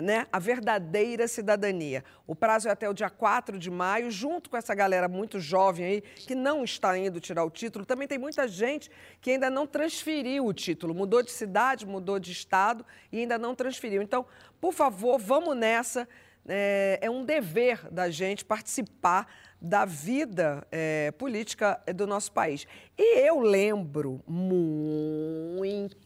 né, 0.00 0.26
a 0.30 0.38
verdadeira 0.38 1.26
cidadania. 1.26 2.04
O 2.26 2.34
prazo 2.34 2.68
é 2.68 2.70
até 2.70 2.88
o 2.88 2.92
dia 2.92 3.08
4 3.08 3.58
de 3.58 3.70
maio, 3.70 4.10
junto 4.10 4.50
com 4.50 4.56
essa 4.56 4.74
galera 4.74 5.08
muito 5.08 5.40
jovem 5.40 5.86
aí, 5.86 6.00
que 6.00 6.34
não 6.34 6.64
está 6.64 6.96
indo 6.98 7.20
tirar 7.20 7.44
o 7.44 7.50
título. 7.50 7.86
Também 7.86 8.06
tem 8.06 8.18
muita 8.18 8.46
gente 8.46 8.90
que 9.20 9.30
ainda 9.30 9.48
não 9.48 9.66
transferiu 9.66 10.46
o 10.46 10.52
título, 10.52 10.94
mudou 10.94 11.22
de 11.22 11.30
cidade, 11.30 11.86
mudou 11.86 12.18
de 12.18 12.32
estado 12.32 12.84
e 13.10 13.20
ainda 13.20 13.38
não 13.38 13.54
transferiu. 13.54 14.02
Então, 14.02 14.26
por 14.60 14.72
favor, 14.72 15.18
vamos 15.18 15.56
nessa. 15.56 16.08
É, 16.48 17.00
é 17.02 17.10
um 17.10 17.24
dever 17.24 17.88
da 17.90 18.08
gente 18.08 18.44
participar 18.44 19.26
da 19.60 19.84
vida 19.84 20.64
é, 20.70 21.10
política 21.12 21.82
do 21.94 22.06
nosso 22.06 22.30
país. 22.30 22.66
E 22.96 23.18
eu 23.26 23.40
lembro 23.40 24.22
muito 24.28 25.96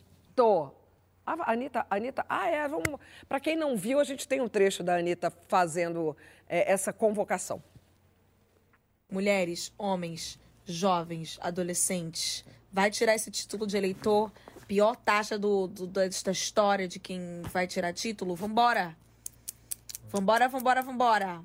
a 1.40 1.52
Anitta, 1.52 1.86
Anitta, 1.90 2.24
ah, 2.28 2.48
é, 2.48 2.66
vamos. 2.68 2.98
Para 3.28 3.40
quem 3.40 3.56
não 3.56 3.76
viu, 3.76 4.00
a 4.00 4.04
gente 4.04 4.26
tem 4.26 4.40
um 4.40 4.48
trecho 4.48 4.82
da 4.82 4.96
Anitta 4.96 5.30
fazendo 5.48 6.16
é, 6.48 6.70
essa 6.72 6.92
convocação. 6.92 7.62
mulheres, 9.10 9.72
homens, 9.76 10.38
jovens, 10.64 11.38
adolescentes, 11.42 12.44
vai 12.72 12.90
tirar 12.90 13.14
esse 13.14 13.30
título 13.30 13.66
de 13.66 13.76
eleitor, 13.76 14.30
pior 14.68 14.94
taxa 14.96 15.36
do, 15.38 15.66
do- 15.66 15.86
desta 15.86 16.30
história 16.30 16.86
de 16.86 16.98
quem 17.00 17.42
vai 17.52 17.66
tirar 17.66 17.92
título, 17.92 18.36
vambora. 18.36 18.96
Vambora, 20.10 20.48
vambora, 20.48 20.82
vambora. 20.82 21.40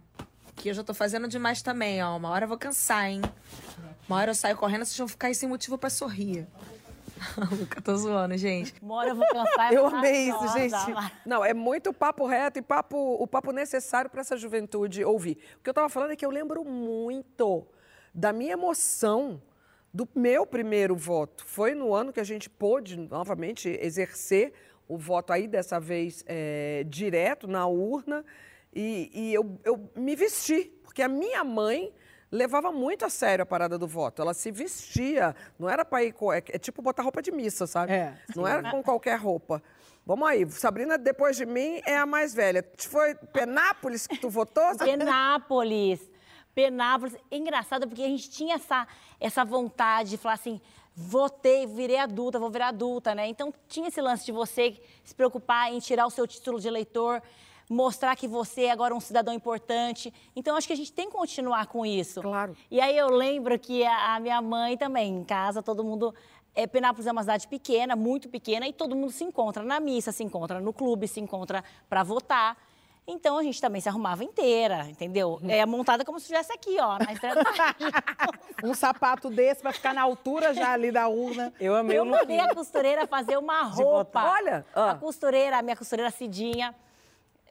Que 0.55 0.69
eu 0.69 0.73
já 0.73 0.83
tô 0.83 0.93
fazendo 0.93 1.27
demais 1.27 1.61
também, 1.61 2.01
ó. 2.03 2.15
Uma 2.17 2.29
hora 2.29 2.45
eu 2.45 2.49
vou 2.49 2.57
cansar, 2.57 3.09
hein? 3.09 3.21
Uma 4.07 4.17
hora 4.17 4.31
eu 4.31 4.35
saio 4.35 4.55
correndo, 4.55 4.85
vocês 4.85 4.97
vão 4.97 5.07
ficar 5.07 5.27
aí 5.27 5.35
sem 5.35 5.49
motivo 5.49 5.77
pra 5.77 5.89
sorrir. 5.89 6.47
Luca, 7.59 7.81
tô 7.81 7.95
zoando, 7.95 8.37
gente. 8.37 8.73
Uma 8.81 8.95
hora 8.95 9.09
eu 9.09 9.15
vou 9.15 9.27
cansar. 9.27 9.73
Eu 9.73 9.85
amei 9.87 10.29
isso, 10.29 10.47
gente. 10.49 10.75
Não, 11.25 11.43
é 11.43 11.53
muito 11.53 11.93
papo 11.93 12.25
reto 12.25 12.59
e 12.59 12.61
papo, 12.61 12.97
o 12.97 13.27
papo 13.27 13.51
necessário 13.51 14.09
para 14.09 14.21
essa 14.21 14.37
juventude 14.37 15.03
ouvir. 15.03 15.37
O 15.59 15.63
que 15.63 15.69
eu 15.69 15.71
estava 15.71 15.89
falando 15.89 16.11
é 16.11 16.15
que 16.15 16.25
eu 16.25 16.31
lembro 16.31 16.63
muito 16.63 17.67
da 18.13 18.31
minha 18.31 18.53
emoção 18.53 19.41
do 19.93 20.07
meu 20.13 20.45
primeiro 20.45 20.95
voto. 20.95 21.45
Foi 21.45 21.73
no 21.73 21.93
ano 21.93 22.11
que 22.11 22.19
a 22.19 22.23
gente 22.23 22.49
pôde 22.49 22.97
novamente 22.97 23.69
exercer 23.81 24.53
o 24.87 24.97
voto 24.97 25.33
aí, 25.33 25.47
dessa 25.47 25.79
vez 25.79 26.23
é, 26.27 26.85
direto 26.87 27.47
na 27.47 27.65
urna, 27.65 28.23
e, 28.73 29.09
e 29.13 29.33
eu, 29.33 29.57
eu 29.63 29.89
me 29.95 30.15
vesti, 30.15 30.71
porque 30.83 31.01
a 31.01 31.07
minha 31.07 31.43
mãe 31.43 31.93
levava 32.31 32.71
muito 32.71 33.05
a 33.05 33.09
sério 33.09 33.43
a 33.43 33.45
parada 33.45 33.77
do 33.77 33.87
voto. 33.87 34.21
Ela 34.21 34.33
se 34.33 34.51
vestia, 34.51 35.35
não 35.57 35.69
era 35.69 35.85
para 35.85 36.03
ir 36.03 36.13
com. 36.13 36.31
É, 36.31 36.37
é, 36.37 36.59
tipo 36.59 36.81
botar 36.81 37.03
roupa 37.03 37.21
de 37.21 37.31
missa, 37.31 37.65
sabe? 37.67 37.93
É, 37.93 38.17
não 38.35 38.47
era 38.47 38.69
com 38.69 38.81
qualquer 38.83 39.19
roupa. 39.19 39.61
Vamos 40.05 40.27
aí, 40.27 40.49
Sabrina, 40.51 40.97
depois 40.97 41.35
de 41.35 41.45
mim, 41.45 41.81
é 41.85 41.97
a 41.97 42.05
mais 42.05 42.33
velha. 42.33 42.63
Foi 42.77 43.15
Penápolis 43.15 44.05
que 44.05 44.17
tu 44.17 44.29
votou? 44.29 44.63
Penápolis. 44.77 45.99
Penápolis. 46.53 47.17
Engraçado, 47.31 47.87
porque 47.87 48.03
a 48.03 48.07
gente 48.07 48.29
tinha 48.29 48.55
essa, 48.55 48.87
essa 49.19 49.43
vontade 49.43 50.11
de 50.11 50.17
falar 50.17 50.35
assim, 50.35 50.61
votei, 50.95 51.65
virei 51.65 51.97
adulta, 51.97 52.39
vou 52.39 52.49
virar 52.49 52.69
adulta, 52.69 53.13
né? 53.15 53.27
Então 53.27 53.53
tinha 53.67 53.89
esse 53.89 53.99
lance 53.99 54.25
de 54.25 54.31
você 54.31 54.79
se 55.03 55.13
preocupar 55.13 55.73
em 55.73 55.79
tirar 55.79 56.05
o 56.05 56.09
seu 56.09 56.25
título 56.25 56.59
de 56.59 56.67
eleitor, 56.67 57.21
mostrar 57.69 58.15
que 58.15 58.27
você 58.27 58.63
é 58.63 58.71
agora 58.71 58.93
um 58.93 58.99
cidadão 58.99 59.33
importante. 59.33 60.13
Então 60.35 60.55
acho 60.55 60.67
que 60.67 60.73
a 60.73 60.77
gente 60.77 60.93
tem 60.93 61.07
que 61.07 61.15
continuar 61.15 61.67
com 61.67 61.85
isso. 61.85 62.21
Claro. 62.21 62.55
E 62.69 62.79
aí 62.79 62.97
eu 62.97 63.09
lembro 63.09 63.57
que 63.57 63.83
a, 63.83 64.15
a 64.15 64.19
minha 64.19 64.41
mãe 64.41 64.77
também, 64.77 65.13
em 65.13 65.23
casa, 65.23 65.61
todo 65.61 65.83
mundo. 65.83 66.13
É, 66.57 66.65
Penápolis 66.65 67.05
é 67.05 67.11
uma 67.11 67.21
cidade 67.21 67.49
pequena, 67.49 67.97
muito 67.97 68.29
pequena, 68.29 68.65
e 68.65 68.71
todo 68.71 68.95
mundo 68.95 69.11
se 69.11 69.25
encontra 69.25 69.61
na 69.61 69.77
missa, 69.77 70.13
se 70.13 70.23
encontra 70.23 70.61
no 70.61 70.71
clube, 70.71 71.05
se 71.05 71.19
encontra 71.19 71.61
para 71.89 72.01
votar. 72.01 72.55
Então 73.07 73.37
a 73.37 73.43
gente 73.43 73.61
também 73.61 73.79
se 73.79 73.87
arrumava 73.87 74.23
inteira, 74.23 74.87
entendeu? 74.89 75.39
É 75.47 75.63
montada 75.65 76.03
como 76.03 76.19
se 76.19 76.23
estivesse 76.23 76.51
aqui, 76.51 76.77
ó, 76.79 76.97
na 76.97 77.13
estrada. 77.13 77.41
Um 78.63 78.73
sapato 78.73 79.29
desse 79.29 79.61
pra 79.61 79.73
ficar 79.73 79.93
na 79.93 80.01
altura 80.01 80.53
já 80.53 80.71
ali 80.71 80.91
da 80.91 81.07
urna. 81.07 81.53
Eu 81.59 81.75
amei 81.75 81.99
Eu 81.99 82.05
mandei 82.05 82.39
a 82.39 82.55
costureira 82.55 83.05
fazer 83.05 83.37
uma 83.37 83.63
roupa. 83.63 84.23
Olha, 84.23 84.65
ah. 84.73 84.91
A 84.91 84.95
costureira, 84.95 85.57
a 85.57 85.61
minha 85.61 85.75
costureira 85.75 86.09
Cidinha, 86.09 86.73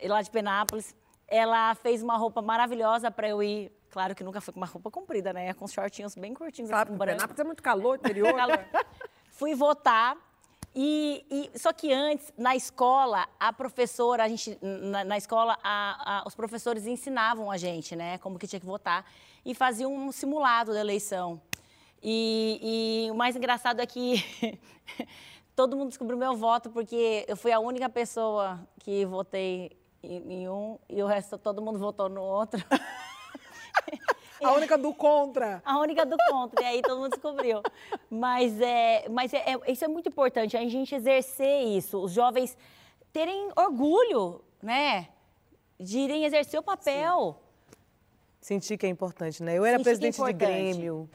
lá 0.03 0.23
de 0.23 0.31
Penápolis, 0.31 0.95
ela 1.29 1.75
fez 1.77 2.03
uma 2.03 2.17
roupa 2.17 2.43
maravilhosa 2.43 3.11
para 3.11 3.29
eu 3.29 3.43
ir. 3.43 3.73
Claro 3.91 4.15
que 4.15 4.25
nunca 4.25 4.41
foi 4.41 4.53
com 4.53 4.61
uma 4.61 4.67
roupa 4.67 4.91
comprida, 4.91 5.33
né? 5.33 5.53
Com 5.55 5.65
os 5.65 5.73
shortinhos 5.73 6.15
bem 6.17 6.35
curtinhos. 6.35 6.71
Sabe, 6.71 6.91
com. 6.91 6.99
Penápolis 6.99 7.39
é 7.39 7.45
muito 7.45 7.63
calor, 7.63 7.97
interior. 7.97 8.35
Calor. 8.35 8.65
Fui 9.31 9.55
votar. 9.55 10.17
E, 10.77 11.25
e- 11.55 11.59
só 11.59 11.73
que 11.73 11.93
antes, 11.93 12.33
na 12.37 12.57
escola, 12.57 13.29
a 13.39 13.53
professora, 13.53 14.25
a 14.25 14.29
gente, 14.29 14.59
na, 14.61 15.05
na 15.05 15.17
escola, 15.17 15.57
a- 15.63 16.23
a- 16.23 16.25
os 16.27 16.35
professores 16.35 16.85
ensinavam 16.85 17.49
a 17.49 17.57
gente, 17.57 17.95
né, 17.95 18.19
como 18.19 18.37
que 18.41 18.47
tinha 18.49 18.59
que 18.59 18.67
votar 18.67 19.07
e 19.45 19.55
faziam 19.55 19.95
um 19.95 20.11
simulado 20.11 20.73
da 20.73 20.81
eleição. 20.81 21.41
E, 22.03 23.07
e 23.07 23.11
o 23.13 23.15
mais 23.15 23.37
engraçado 23.37 23.79
é 23.81 23.87
que 23.87 24.15
todo 25.55 25.77
mundo 25.77 25.89
descobriu 25.91 26.19
meu 26.19 26.35
voto 26.37 26.71
porque 26.71 27.25
eu 27.29 27.37
fui 27.37 27.53
a 27.53 27.61
única 27.61 27.89
pessoa 27.89 28.59
que 28.81 29.07
votei 29.07 29.71
em, 30.05 30.49
um 30.49 30.79
e 30.89 31.03
o 31.03 31.07
resto 31.07 31.39
todo 31.39 31.63
mundo 31.63 31.79
votou 31.79 32.09
no 32.09 32.23
outro. 32.23 32.63
A 34.43 34.53
única 34.53 34.77
do 34.77 34.93
contra. 34.93 35.63
A 35.65 35.79
única 35.79 36.05
do 36.05 36.17
contra, 36.29 36.63
e 36.63 36.67
aí 36.67 36.83
todo 36.83 37.01
mundo 37.01 37.13
descobriu. 37.13 37.63
Mas, 38.11 38.61
é, 38.61 39.09
mas 39.09 39.33
é, 39.33 39.39
é- 39.39 39.73
isso 39.73 39.85
é 39.85 39.89
muito 39.89 40.09
importante, 40.09 40.57
a 40.57 40.69
gente 40.69 40.95
exercer 40.95 41.63
isso, 41.63 41.99
os 42.03 42.13
jovens 42.13 42.57
terem 43.13 43.49
orgulho, 43.57 44.43
né? 44.63 45.09
De 45.81 45.99
irem 45.99 46.25
exercer 46.25 46.61
o 46.61 46.63
papel. 46.63 47.41
Senti 48.41 48.77
que 48.77 48.85
é 48.85 48.89
importante, 48.89 49.43
né? 49.43 49.57
Eu 49.57 49.65
era 49.65 49.79
Senti 49.79 49.85
que 49.85 49.89
é 49.89 49.93
presidente 49.93 50.17
de 50.17 50.21
importante. 50.21 50.51
Grêmio, 50.51 51.09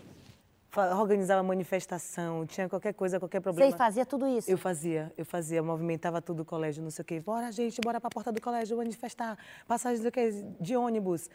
organizava 0.75 1.41
manifestação, 1.41 2.45
tinha 2.45 2.69
qualquer 2.69 2.93
coisa, 2.93 3.19
qualquer 3.19 3.39
problema. 3.39 3.71
Você 3.71 3.77
fazia 3.77 4.05
tudo 4.05 4.27
isso? 4.27 4.49
Eu 4.49 4.57
fazia, 4.57 5.11
eu 5.17 5.25
fazia, 5.25 5.63
movimentava 5.63 6.21
tudo 6.21 6.41
o 6.41 6.45
colégio, 6.45 6.83
não 6.83 6.91
sei 6.91 7.01
o 7.01 7.05
quê. 7.05 7.19
Bora, 7.19 7.51
gente, 7.51 7.81
bora 7.81 7.99
pra 7.99 8.09
porta 8.09 8.31
do 8.31 8.39
colégio 8.41 8.77
manifestar. 8.77 9.37
Passagem 9.67 10.03
do 10.03 10.11
quê? 10.11 10.29
de 10.59 10.75
ônibus. 10.75 11.29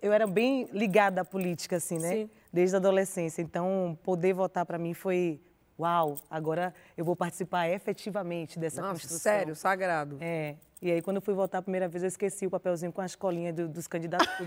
Eu 0.00 0.12
era 0.12 0.26
bem 0.26 0.68
ligada 0.72 1.22
à 1.22 1.24
política, 1.24 1.76
assim, 1.76 1.98
né? 1.98 2.08
Sim. 2.10 2.30
Desde 2.52 2.76
a 2.76 2.78
adolescência. 2.78 3.42
Então, 3.42 3.98
poder 4.02 4.32
votar 4.32 4.64
para 4.64 4.78
mim 4.78 4.94
foi, 4.94 5.40
uau, 5.78 6.16
agora 6.30 6.72
eu 6.96 7.04
vou 7.04 7.16
participar 7.16 7.68
efetivamente 7.68 8.58
dessa 8.58 8.80
Nossa, 8.80 8.92
construção. 8.94 9.18
sério, 9.18 9.56
sagrado. 9.56 10.18
É. 10.20 10.54
E 10.80 10.92
aí, 10.92 11.02
quando 11.02 11.16
eu 11.16 11.22
fui 11.22 11.34
votar 11.34 11.58
a 11.58 11.62
primeira 11.62 11.88
vez, 11.88 12.04
eu 12.04 12.08
esqueci 12.08 12.46
o 12.46 12.50
papelzinho 12.50 12.92
com 12.92 13.00
as 13.00 13.16
colinhas 13.16 13.54
do- 13.56 13.68
dos 13.68 13.88
candidatos. 13.88 14.46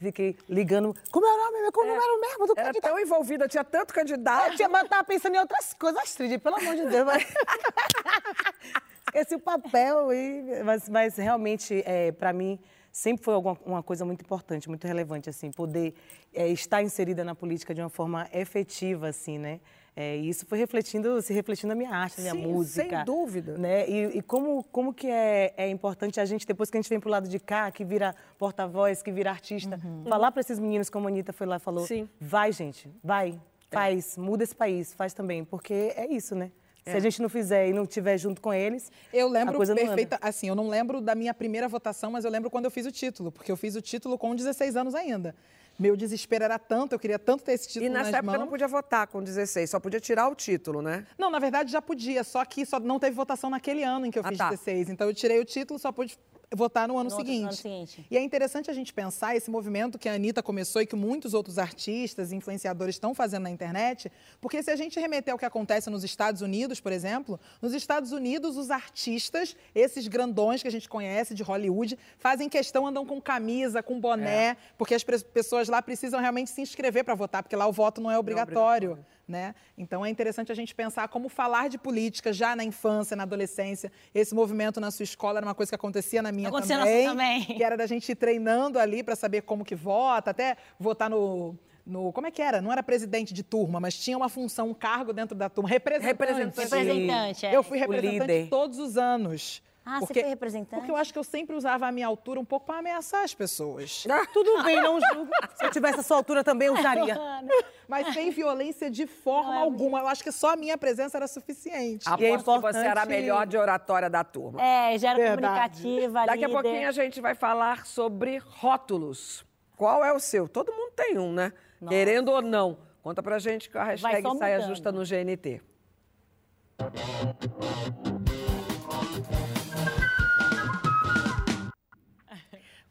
Fiquei 0.00 0.36
ligando. 0.48 0.94
Como 1.10 1.26
é 1.26 1.32
o 1.32 1.36
nome? 1.36 1.72
Como 1.72 1.90
era 1.90 2.14
o 2.14 2.20
mesmo 2.20 2.46
do 2.46 2.52
Era 2.56 2.66
candidato? 2.66 2.90
tão 2.90 3.00
envolvida, 3.00 3.48
tinha 3.48 3.64
tanto 3.64 3.92
candidato. 3.92 4.52
Eu 4.52 4.56
tinha, 4.56 4.68
mas 4.68 4.82
eu 4.82 4.88
tava 4.88 5.04
pensando 5.04 5.34
em 5.34 5.38
outras 5.38 5.74
coisas, 5.74 6.00
Astrid, 6.00 6.38
pelo 6.38 6.56
amor 6.56 6.76
de 6.76 6.86
Deus. 6.86 7.04
Mas... 7.04 7.26
Esqueci 9.08 9.34
o 9.34 9.40
papel, 9.40 10.12
e... 10.12 10.62
mas, 10.62 10.88
mas 10.88 11.16
realmente, 11.16 11.82
é, 11.84 12.12
para 12.12 12.32
mim, 12.32 12.60
sempre 12.92 13.24
foi 13.24 13.34
alguma, 13.34 13.58
uma 13.64 13.82
coisa 13.82 14.04
muito 14.04 14.20
importante, 14.20 14.68
muito 14.68 14.86
relevante, 14.86 15.28
assim, 15.28 15.50
poder 15.50 15.94
é, 16.32 16.46
estar 16.48 16.80
inserida 16.80 17.24
na 17.24 17.34
política 17.34 17.74
de 17.74 17.80
uma 17.80 17.88
forma 17.88 18.28
efetiva, 18.32 19.08
assim, 19.08 19.38
né? 19.38 19.60
É, 20.00 20.16
e 20.16 20.28
isso 20.28 20.46
foi 20.46 20.58
refletindo, 20.58 21.20
se 21.20 21.32
refletindo 21.32 21.70
na 21.70 21.74
minha 21.74 21.90
arte, 21.90 22.20
na 22.20 22.32
minha 22.32 22.46
Sim, 22.46 22.52
música. 22.52 22.88
sem 22.98 23.04
dúvida. 23.04 23.58
Né? 23.58 23.90
E, 23.90 24.18
e 24.18 24.22
como, 24.22 24.62
como 24.70 24.94
que 24.94 25.08
é, 25.08 25.52
é 25.56 25.68
importante 25.68 26.20
a 26.20 26.24
gente, 26.24 26.46
depois 26.46 26.70
que 26.70 26.76
a 26.76 26.80
gente 26.80 26.88
vem 26.88 27.00
pro 27.00 27.10
lado 27.10 27.28
de 27.28 27.40
cá, 27.40 27.68
que 27.72 27.84
vira 27.84 28.14
porta-voz, 28.38 29.02
que 29.02 29.10
vira 29.10 29.30
artista, 29.30 29.76
falar 30.08 30.30
para 30.30 30.40
esses 30.40 30.60
meninos, 30.60 30.88
como 30.88 31.08
a 31.08 31.10
Anitta 31.10 31.32
foi 31.32 31.48
lá 31.48 31.56
e 31.56 31.58
falou, 31.58 31.84
Sim. 31.84 32.08
vai, 32.20 32.52
gente, 32.52 32.88
vai, 33.02 33.40
faz, 33.72 34.16
muda 34.16 34.44
esse 34.44 34.54
país, 34.54 34.94
faz 34.94 35.12
também, 35.12 35.44
porque 35.44 35.92
é 35.96 36.06
isso, 36.06 36.36
né? 36.36 36.52
Se 36.84 36.96
a 36.96 37.00
gente 37.00 37.20
não 37.20 37.28
fizer 37.28 37.68
e 37.68 37.72
não 37.72 37.82
estiver 37.82 38.16
junto 38.16 38.40
com 38.40 38.54
eles, 38.54 38.92
Eu 39.12 39.26
a 39.26 39.30
lembro 39.30 39.60
anda. 39.60 39.74
perfeita, 39.74 40.16
assim, 40.22 40.48
eu 40.48 40.54
não 40.54 40.68
lembro 40.68 41.00
da 41.00 41.14
minha 41.14 41.34
primeira 41.34 41.68
votação, 41.68 42.12
mas 42.12 42.24
eu 42.24 42.30
lembro 42.30 42.48
quando 42.48 42.66
eu 42.66 42.70
fiz 42.70 42.86
o 42.86 42.92
título, 42.92 43.32
porque 43.32 43.50
eu 43.50 43.56
fiz 43.56 43.74
o 43.74 43.82
título 43.82 44.16
com 44.16 44.34
16 44.34 44.76
anos 44.76 44.94
ainda. 44.94 45.34
Meu 45.78 45.96
desespero 45.96 46.42
era 46.44 46.58
tanto, 46.58 46.92
eu 46.94 46.98
queria 46.98 47.18
tanto 47.20 47.44
ter 47.44 47.52
esse 47.52 47.68
título 47.68 47.86
E 47.86 47.88
nessa 47.88 48.10
época 48.16 48.22
mãos. 48.32 48.40
não 48.40 48.48
podia 48.48 48.66
votar 48.66 49.06
com 49.06 49.22
16, 49.22 49.70
só 49.70 49.78
podia 49.78 50.00
tirar 50.00 50.28
o 50.28 50.34
título, 50.34 50.82
né? 50.82 51.06
Não, 51.16 51.30
na 51.30 51.38
verdade 51.38 51.70
já 51.70 51.80
podia, 51.80 52.24
só 52.24 52.44
que 52.44 52.66
só 52.66 52.80
não 52.80 52.98
teve 52.98 53.14
votação 53.14 53.48
naquele 53.48 53.84
ano 53.84 54.04
em 54.06 54.10
que 54.10 54.18
eu 54.18 54.22
Ah, 54.24 54.30
fiz 54.30 54.38
tá. 54.38 54.50
16. 54.50 54.90
Então 54.90 55.06
eu 55.06 55.14
tirei 55.14 55.38
o 55.38 55.44
título, 55.44 55.78
só 55.78 55.92
pude 55.92 56.18
votar 56.54 56.88
no 56.88 56.96
ano, 56.98 57.10
No 57.10 57.16
outro- 57.16 57.26
seguinte. 57.26 57.42
no 57.42 57.48
ano 57.48 57.56
seguinte. 57.56 58.06
E 58.10 58.16
é 58.16 58.22
interessante 58.22 58.70
a 58.70 58.74
gente 58.74 58.92
pensar 58.92 59.36
esse 59.36 59.50
movimento 59.50 59.98
que 59.98 60.08
a 60.08 60.14
Anitta 60.14 60.42
começou 60.42 60.80
e 60.80 60.86
que 60.86 60.96
muitos 60.96 61.34
outros 61.34 61.58
artistas, 61.58 62.32
influenciadores 62.32 62.94
estão 62.94 63.14
fazendo 63.14 63.42
na 63.42 63.50
internet, 63.50 64.10
porque 64.40 64.62
se 64.62 64.70
a 64.70 64.76
gente 64.76 64.98
remeter 64.98 65.32
ao 65.32 65.38
que 65.38 65.44
acontece 65.44 65.90
nos 65.90 66.04
Estados 66.04 66.40
Unidos, 66.40 66.80
por 66.80 66.90
exemplo, 66.92 67.38
nos 67.60 67.74
Estados 67.74 68.12
Unidos 68.12 68.56
os 68.56 68.70
artistas, 68.70 69.54
esses 69.74 70.08
grandões 70.08 70.62
que 70.62 70.68
a 70.68 70.72
gente 70.72 70.88
conhece 70.88 71.34
de 71.34 71.42
Hollywood, 71.42 71.98
fazem 72.18 72.48
questão, 72.48 72.86
andam 72.86 73.04
com 73.04 73.20
camisa, 73.20 73.82
com 73.82 74.00
boné, 74.00 74.56
porque 74.78 74.94
as 74.94 75.02
pessoas 75.04 75.68
lá 75.68 75.82
precisam 75.82 76.18
realmente 76.20 76.50
se 76.50 76.60
inscrever 76.62 77.04
para 77.04 77.14
votar, 77.14 77.42
porque 77.42 77.56
lá 77.56 77.66
o 77.66 77.72
voto 77.72 78.00
não 78.00 78.10
é 78.10 78.18
obrigatório. 78.18 78.98
Né? 79.28 79.54
Então 79.76 80.06
é 80.06 80.08
interessante 80.08 80.50
a 80.50 80.54
gente 80.54 80.74
pensar 80.74 81.06
como 81.08 81.28
falar 81.28 81.68
de 81.68 81.76
política 81.76 82.32
já 82.32 82.56
na 82.56 82.64
infância, 82.64 83.14
na 83.14 83.24
adolescência. 83.24 83.92
Esse 84.14 84.34
movimento 84.34 84.80
na 84.80 84.90
sua 84.90 85.04
escola 85.04 85.38
era 85.38 85.46
uma 85.46 85.54
coisa 85.54 85.70
que 85.70 85.74
acontecia 85.74 86.22
na 86.22 86.32
minha 86.32 86.48
Acontecia 86.48 86.78
na 86.78 86.84
também, 86.84 87.04
sua 87.04 87.10
também. 87.12 87.44
que 87.44 87.62
era 87.62 87.76
da 87.76 87.86
gente 87.86 88.10
ir 88.10 88.14
treinando 88.14 88.78
ali 88.78 89.02
para 89.02 89.14
saber 89.14 89.42
como 89.42 89.66
que 89.66 89.74
vota, 89.74 90.30
até 90.30 90.56
votar 90.80 91.10
no, 91.10 91.58
no 91.84 92.10
como 92.10 92.26
é 92.26 92.30
que 92.30 92.40
era? 92.40 92.62
Não 92.62 92.72
era 92.72 92.82
presidente 92.82 93.34
de 93.34 93.42
turma, 93.42 93.78
mas 93.78 93.98
tinha 93.98 94.16
uma 94.16 94.30
função, 94.30 94.70
um 94.70 94.74
cargo 94.74 95.12
dentro 95.12 95.36
da 95.36 95.50
turma, 95.50 95.68
representante. 95.68 96.06
Representante. 96.08 96.74
Representante, 96.74 97.46
é. 97.46 97.54
Eu 97.54 97.62
fui 97.62 97.78
representante 97.78 98.48
todos 98.48 98.78
os 98.78 98.96
anos. 98.96 99.62
Ah, 99.90 100.00
você 100.00 100.12
foi 100.12 100.22
representante? 100.24 100.80
Porque 100.80 100.90
eu 100.90 100.96
acho 100.96 101.12
que 101.12 101.18
eu 101.18 101.24
sempre 101.24 101.56
usava 101.56 101.86
a 101.86 101.92
minha 101.92 102.06
altura 102.06 102.38
um 102.38 102.44
pouco 102.44 102.66
para 102.66 102.80
ameaçar 102.80 103.24
as 103.24 103.34
pessoas. 103.34 104.04
Tudo 104.34 104.62
bem, 104.62 104.76
não 104.82 105.00
julgo. 105.00 105.30
Se 105.54 105.64
eu 105.64 105.70
tivesse 105.70 106.00
a 106.00 106.02
sua 106.02 106.18
altura 106.18 106.44
também, 106.44 106.68
eu 106.68 106.74
usaria. 106.74 107.16
Mas 107.88 108.12
sem 108.12 108.30
violência 108.30 108.90
de 108.90 109.06
forma 109.06 109.50
Não, 109.52 109.58
é 109.60 109.62
alguma. 109.62 110.00
Eu 110.00 110.08
acho 110.08 110.22
que 110.22 110.30
só 110.30 110.52
a 110.52 110.56
minha 110.56 110.76
presença 110.76 111.16
era 111.16 111.26
suficiente. 111.26 112.06
Aposto 112.06 112.22
E 112.22 112.26
é 112.26 112.36
que 112.36 112.42
você 112.44 112.50
era 112.50 112.58
a 112.58 112.92
importante- 112.92 113.08
melhor 113.08 113.46
de 113.46 113.56
oratória 113.56 114.10
da 114.10 114.22
turma. 114.22 114.60
É, 114.60 114.98
já 114.98 115.10
era 115.10 115.18
Verdade. 115.18 115.80
comunicativa, 115.82 116.26
Daqui 116.26 116.44
a 116.44 116.48
líder. 116.48 116.62
pouquinho 116.62 116.88
a 116.88 116.92
gente 116.92 117.20
vai 117.20 117.34
falar 117.34 117.86
sobre 117.86 118.36
rótulos. 118.36 119.42
Qual 119.74 120.04
é 120.04 120.12
o 120.12 120.20
seu? 120.20 120.46
Todo 120.48 120.70
mundo 120.72 120.92
tem 120.94 121.16
um, 121.18 121.32
né? 121.32 121.52
Querendo 121.88 122.30
ou 122.30 122.42
não. 122.42 122.78
Conta 123.02 123.22
pra 123.22 123.38
gente 123.38 123.70
com 123.70 123.78
a 123.78 123.84
hashtag 123.84 124.36
Saia. 124.38 124.60
Justa 124.60 124.92
no 124.92 125.02
GNT. 125.02 125.62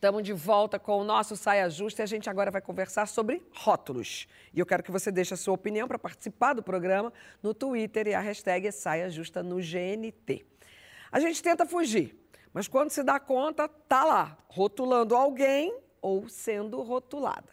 Estamos 0.08 0.24
de 0.24 0.32
volta 0.32 0.80
com 0.80 1.02
o 1.02 1.04
nosso 1.04 1.36
Saia 1.36 1.70
Justa 1.70 2.02
e 2.02 2.04
a 2.04 2.06
gente 2.06 2.30
agora 2.30 2.50
vai 2.50 2.62
conversar 2.62 3.10
sobre 3.10 3.46
rótulos. 3.54 4.26
E 4.54 4.60
eu 4.62 4.66
quero 4.66 4.82
que 4.82 4.90
você 4.90 5.12
deixe 5.12 5.34
a 5.34 5.38
sua 5.38 5.54
opinião 5.54 5.86
para 5.86 6.00
participar 6.00 6.54
do 6.54 6.64
programa 6.64 7.12
no 7.44 7.54
Twitter 7.54 8.08
e 8.08 8.14
a 8.14 8.22
hashtag 8.22 8.68
é 8.68 8.72
Saia 8.72 9.10
Justa 9.10 9.44
no 9.44 9.58
GNT. 9.58 10.46
A 11.12 11.20
gente 11.20 11.44
tenta 11.44 11.66
fugir, 11.66 12.18
mas 12.54 12.70
quando 12.70 12.90
se 12.90 13.04
dá 13.04 13.20
conta, 13.20 13.68
tá 13.68 14.06
lá, 14.06 14.38
rotulando 14.48 15.14
alguém 15.14 15.78
ou 16.02 16.30
sendo 16.30 16.82
rotulada. 16.84 17.52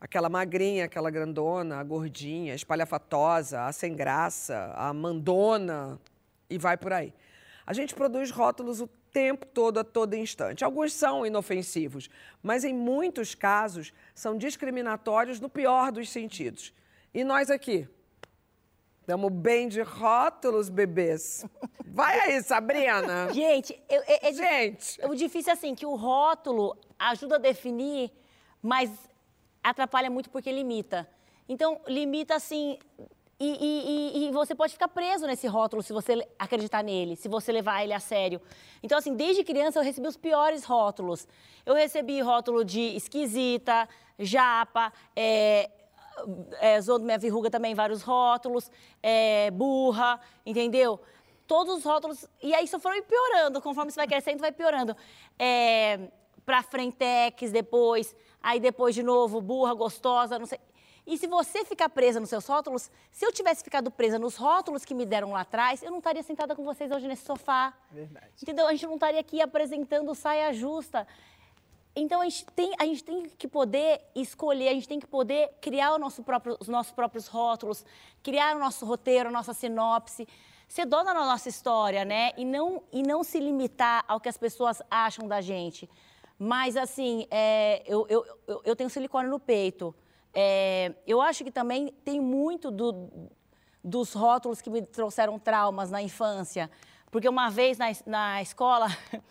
Aquela 0.00 0.28
magrinha, 0.28 0.86
aquela 0.86 1.12
grandona, 1.12 1.78
a 1.78 1.84
gordinha, 1.84 2.54
a 2.54 2.56
espalhafatosa, 2.56 3.66
a 3.66 3.72
sem 3.72 3.94
graça, 3.94 4.74
a 4.74 4.92
mandona 4.92 6.00
e 6.50 6.58
vai 6.58 6.76
por 6.76 6.92
aí. 6.92 7.14
A 7.64 7.72
gente 7.72 7.94
produz 7.94 8.32
rótulos 8.32 8.80
o 8.80 8.90
tempo 9.14 9.46
todo, 9.46 9.78
a 9.78 9.84
todo 9.84 10.14
instante. 10.14 10.64
Alguns 10.64 10.92
são 10.92 11.24
inofensivos, 11.24 12.10
mas 12.42 12.64
em 12.64 12.74
muitos 12.74 13.32
casos 13.34 13.92
são 14.12 14.36
discriminatórios 14.36 15.38
no 15.40 15.48
pior 15.48 15.92
dos 15.92 16.10
sentidos. 16.10 16.74
E 17.14 17.22
nós 17.22 17.48
aqui? 17.48 17.88
Estamos 19.00 19.30
bem 19.32 19.68
de 19.68 19.82
rótulos, 19.82 20.68
bebês. 20.68 21.44
Vai 21.86 22.18
aí, 22.20 22.42
Sabrina. 22.42 23.30
Gente, 23.32 23.78
eu- 23.88 24.02
é, 24.06 24.28
é 24.30 24.32
Gente. 24.32 24.98
o 25.06 25.14
difícil 25.14 25.50
é 25.50 25.52
assim, 25.54 25.74
que 25.74 25.86
o 25.86 25.94
rótulo 25.94 26.76
ajuda 26.98 27.36
a 27.36 27.38
definir, 27.38 28.10
mas 28.60 28.90
atrapalha 29.62 30.10
muito 30.10 30.28
porque 30.30 30.50
limita. 30.50 31.08
Então, 31.48 31.80
limita 31.86 32.34
assim. 32.34 32.78
E, 33.38 33.46
e- 33.46 34.26
e- 34.28 34.30
você 34.30 34.54
pode 34.54 34.72
ficar 34.72 34.88
preso 34.88 35.26
nesse 35.26 35.46
rótulo 35.46 35.82
se 35.82 35.92
você 35.92 36.26
acreditar 36.38 36.82
nele, 36.84 37.16
se 37.16 37.28
você 37.28 37.50
levar 37.50 37.82
ele 37.82 37.92
a 37.92 37.98
sério. 38.00 38.40
Então, 38.82 38.96
assim, 38.96 39.14
desde 39.14 39.42
criança 39.42 39.78
eu 39.78 39.82
recebi 39.82 40.06
os 40.06 40.16
piores 40.16 40.64
rótulos. 40.64 41.26
Eu 41.66 41.74
recebi 41.74 42.20
rótulo 42.20 42.64
de 42.64 42.80
esquisita, 42.96 43.88
japa, 44.18 44.92
é, 45.16 45.68
é, 46.60 46.78
minha 47.00 47.18
verruga 47.18 47.50
também, 47.50 47.74
vários 47.74 48.02
rótulos, 48.02 48.70
é, 49.02 49.50
burra, 49.50 50.20
entendeu? 50.46 51.00
Todos 51.46 51.78
os 51.78 51.84
rótulos. 51.84 52.26
E 52.42 52.54
aí 52.54 52.64
isso 52.64 52.78
foi 52.78 53.02
piorando, 53.02 53.60
conforme 53.60 53.90
você 53.90 53.96
vai 53.96 54.06
crescendo, 54.06 54.38
vai 54.40 54.52
piorando. 54.52 54.96
É, 55.38 56.08
pra 56.46 56.62
frentex 56.62 57.50
depois, 57.50 58.14
aí 58.40 58.60
depois 58.60 58.94
de 58.94 59.02
novo, 59.02 59.40
burra, 59.40 59.74
gostosa, 59.74 60.38
não 60.38 60.46
sei. 60.46 60.60
E 61.06 61.18
se 61.18 61.26
você 61.26 61.64
ficar 61.64 61.90
presa 61.90 62.18
nos 62.18 62.30
seus 62.30 62.46
rótulos, 62.46 62.90
se 63.12 63.26
eu 63.26 63.30
tivesse 63.32 63.62
ficado 63.62 63.90
presa 63.90 64.18
nos 64.18 64.36
rótulos 64.36 64.84
que 64.86 64.94
me 64.94 65.04
deram 65.04 65.32
lá 65.32 65.40
atrás, 65.40 65.82
eu 65.82 65.90
não 65.90 65.98
estaria 65.98 66.22
sentada 66.22 66.56
com 66.56 66.64
vocês 66.64 66.90
hoje 66.90 67.06
nesse 67.06 67.24
sofá. 67.26 67.74
Verdade. 67.90 68.26
Entendeu? 68.42 68.66
A 68.66 68.72
gente 68.72 68.86
não 68.86 68.94
estaria 68.94 69.20
aqui 69.20 69.42
apresentando 69.42 70.14
saia 70.14 70.52
justa. 70.52 71.06
Então 71.94 72.22
a 72.22 72.24
gente, 72.24 72.46
tem, 72.46 72.72
a 72.78 72.86
gente 72.86 73.04
tem 73.04 73.28
que 73.28 73.46
poder 73.46 74.00
escolher, 74.14 74.68
a 74.68 74.72
gente 74.72 74.88
tem 74.88 74.98
que 74.98 75.06
poder 75.06 75.50
criar 75.60 75.92
o 75.94 75.98
nosso 75.98 76.22
próprio- 76.22 76.56
os 76.58 76.68
nossos 76.68 76.92
próprios 76.92 77.28
rótulos, 77.28 77.84
criar 78.22 78.56
o 78.56 78.58
nosso 78.58 78.84
roteiro, 78.86 79.28
a 79.28 79.32
nossa 79.32 79.52
sinopse, 79.52 80.26
ser 80.66 80.86
dona 80.86 81.12
da 81.12 81.20
nossa 81.20 81.48
história, 81.50 82.04
né? 82.04 82.32
E 82.36 82.44
não, 82.44 82.82
e 82.90 83.02
não 83.02 83.22
se 83.22 83.38
limitar 83.38 84.04
ao 84.08 84.18
que 84.18 84.28
as 84.28 84.38
pessoas 84.38 84.82
acham 84.90 85.28
da 85.28 85.40
gente. 85.40 85.88
Mas, 86.36 86.76
assim, 86.76 87.28
é, 87.30 87.82
eu, 87.86 88.06
eu, 88.08 88.26
eu, 88.48 88.62
eu 88.64 88.74
tenho 88.74 88.90
silicone 88.90 89.28
no 89.28 89.38
peito. 89.38 89.94
É, 90.34 90.92
eu 91.06 91.20
acho 91.20 91.44
que 91.44 91.50
também 91.50 91.88
tem 92.04 92.20
muito 92.20 92.70
do, 92.70 93.08
dos 93.82 94.12
rótulos 94.12 94.60
que 94.60 94.68
me 94.70 94.82
trouxeram 94.82 95.38
traumas 95.38 95.90
na 95.90 96.02
infância. 96.02 96.70
Porque 97.10 97.28
uma 97.28 97.48
vez 97.50 97.78
na, 97.78 97.86
na 98.06 98.42
escola. 98.42 98.86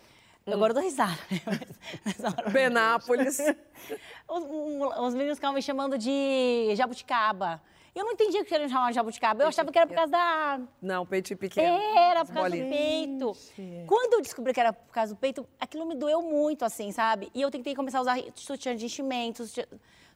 Agora 0.46 0.72
eu 0.72 0.74
dou 0.74 0.82
risada. 0.82 1.18
né? 1.30 2.50
Benápolis. 2.52 3.38
os, 4.28 4.42
um- 4.44 5.04
os 5.06 5.14
meninos 5.14 5.38
ficavam 5.38 5.54
me 5.54 5.62
chamando 5.62 5.96
de 5.96 6.74
jabuticaba. 6.76 7.62
Eu 7.94 8.04
não 8.04 8.12
entendia 8.12 8.42
que 8.42 8.48
queriam 8.50 8.68
chamar 8.68 8.88
de 8.90 8.96
jabuticaba. 8.96 9.44
Eu 9.44 9.48
achava 9.48 9.70
que 9.70 9.78
era 9.78 9.86
por 9.86 9.94
causa 9.94 10.10
da. 10.10 10.60
Não, 10.82 11.06
peitinho 11.06 11.38
pequeno. 11.38 11.78
Era 11.96 12.24
por 12.24 12.34
causa 12.34 12.48
Bolinha. 12.50 12.64
do 12.66 12.70
peito. 12.70 13.86
Quando 13.86 14.14
eu 14.14 14.20
descobri 14.20 14.52
que 14.52 14.58
era 14.60 14.72
por 14.72 14.92
causa 14.92 15.14
do 15.14 15.18
peito, 15.18 15.46
aquilo 15.60 15.86
me 15.86 15.94
doeu 15.94 16.20
muito, 16.20 16.64
assim, 16.64 16.90
sabe? 16.90 17.30
E 17.32 17.40
eu 17.40 17.50
tentei 17.50 17.74
começar 17.74 17.98
a 17.98 18.00
usar 18.02 18.18
sutiã 18.34 18.74
de 18.74 18.84
enchimento, 18.86 19.46
sutiã, 19.46 19.64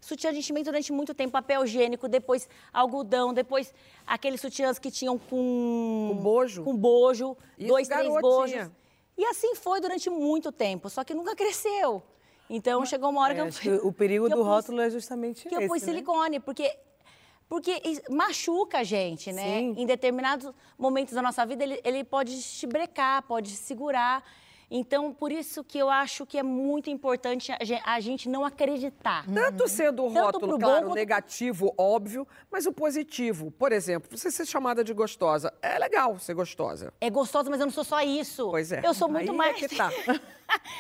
sutiã 0.01 0.33
de 0.33 0.39
enchimento 0.39 0.67
durante 0.67 0.93
muito 0.93 1.13
tempo, 1.15 1.33
papel 1.33 1.65
higiênico, 1.65 2.09
depois 2.09 2.49
algodão, 2.73 3.33
depois 3.33 3.73
aqueles 4.07 4.41
sutiãs 4.41 4.79
que 4.79 4.91
tinham 4.91 5.19
com... 5.19 6.11
Com 6.15 6.23
bojo? 6.23 6.63
Com 6.65 6.77
bojo, 6.77 7.37
Isso, 7.59 7.69
dois, 7.69 7.89
três 7.89 8.09
bojos. 8.21 8.71
E 9.17 9.25
assim 9.25 9.55
foi 9.57 9.81
durante 9.81 10.09
muito 10.09 10.53
tempo, 10.53 10.89
só 10.89 11.03
que 11.03 11.13
nunca 11.15 11.35
cresceu. 11.35 12.03
Então 12.49 12.85
chegou 12.87 13.11
uma 13.11 13.21
hora 13.23 13.35
que 13.35 13.41
É, 13.41 13.43
eu... 13.43 13.49
acho 13.49 13.61
que 13.61 13.71
o 13.71 13.93
perigo 13.93 14.27
que 14.27 14.33
eu 14.33 14.37
do 14.39 14.43
pus- 14.45 14.53
rótulo 14.53 14.81
é 14.81 14.89
justamente 14.89 15.49
que 15.49 15.55
eu 15.55 15.59
esse, 15.61 15.69
pus 15.69 15.83
né? 15.83 15.87
silicone, 15.89 16.41
porque 16.41 16.75
porque 17.49 17.81
is- 17.85 18.03
machuca 18.11 18.79
a 18.79 18.85
gente, 18.85 19.33
né? 19.33 19.43
Sim. 19.43 19.75
Em 19.79 19.87
determinados 19.87 20.53
momentos 20.79 21.15
da 21.15 21.23
nossa 21.23 21.45
vida, 21.47 21.65
ele, 21.65 21.81
ele 21.83 22.05
pode 22.05 22.41
te 22.43 22.67
brecar, 22.67 23.23
pode 23.23 23.51
te 23.51 23.57
segurar. 23.57 24.23
Então, 24.71 25.15
por 25.15 25.33
isso 25.33 25.65
que 25.65 25.79
eu 25.79 25.89
acho 25.89 26.27
que 26.27 26.39
é 26.39 26.43
muito 26.43 26.91
importante 26.91 27.51
a 27.59 27.65
gen- 27.65 27.81
a 27.85 28.01
gente 28.01 28.29
não 28.29 28.45
acreditar. 28.45 29.25
Tanto 29.33 29.67
sendo 29.67 30.05
o 30.05 30.09
rótulo, 30.13 30.59
bom 30.59 30.67
claro, 30.67 30.87
quanto- 30.89 30.95
negativo, 30.95 31.73
óbvio, 31.79 32.29
mas 32.51 32.67
o 32.67 32.73
positivo. 32.73 33.51
Por 33.51 33.73
exemplo, 33.73 34.17
você 34.17 34.31
ser 34.31 34.45
chamada 34.45 34.85
de 34.85 34.93
gostosa. 34.93 35.53
É 35.63 35.79
legal 35.79 36.19
ser 36.19 36.35
gostosa. 36.35 36.93
É 37.01 37.09
gostoso, 37.09 37.51
mas 37.51 37.61
eu 37.61 37.67
não 37.67 37.73
sou 37.73 37.83
só 37.85 38.03
isso. 38.03 38.51
Pois 38.51 38.71
é. 38.71 38.83
Eu 38.85 38.93
sou 38.93 39.09
muito 39.09 39.31
Aí 39.31 39.37
mais. 39.37 39.57
É 39.63 39.69
que 39.69 39.75
tá. 39.75 39.91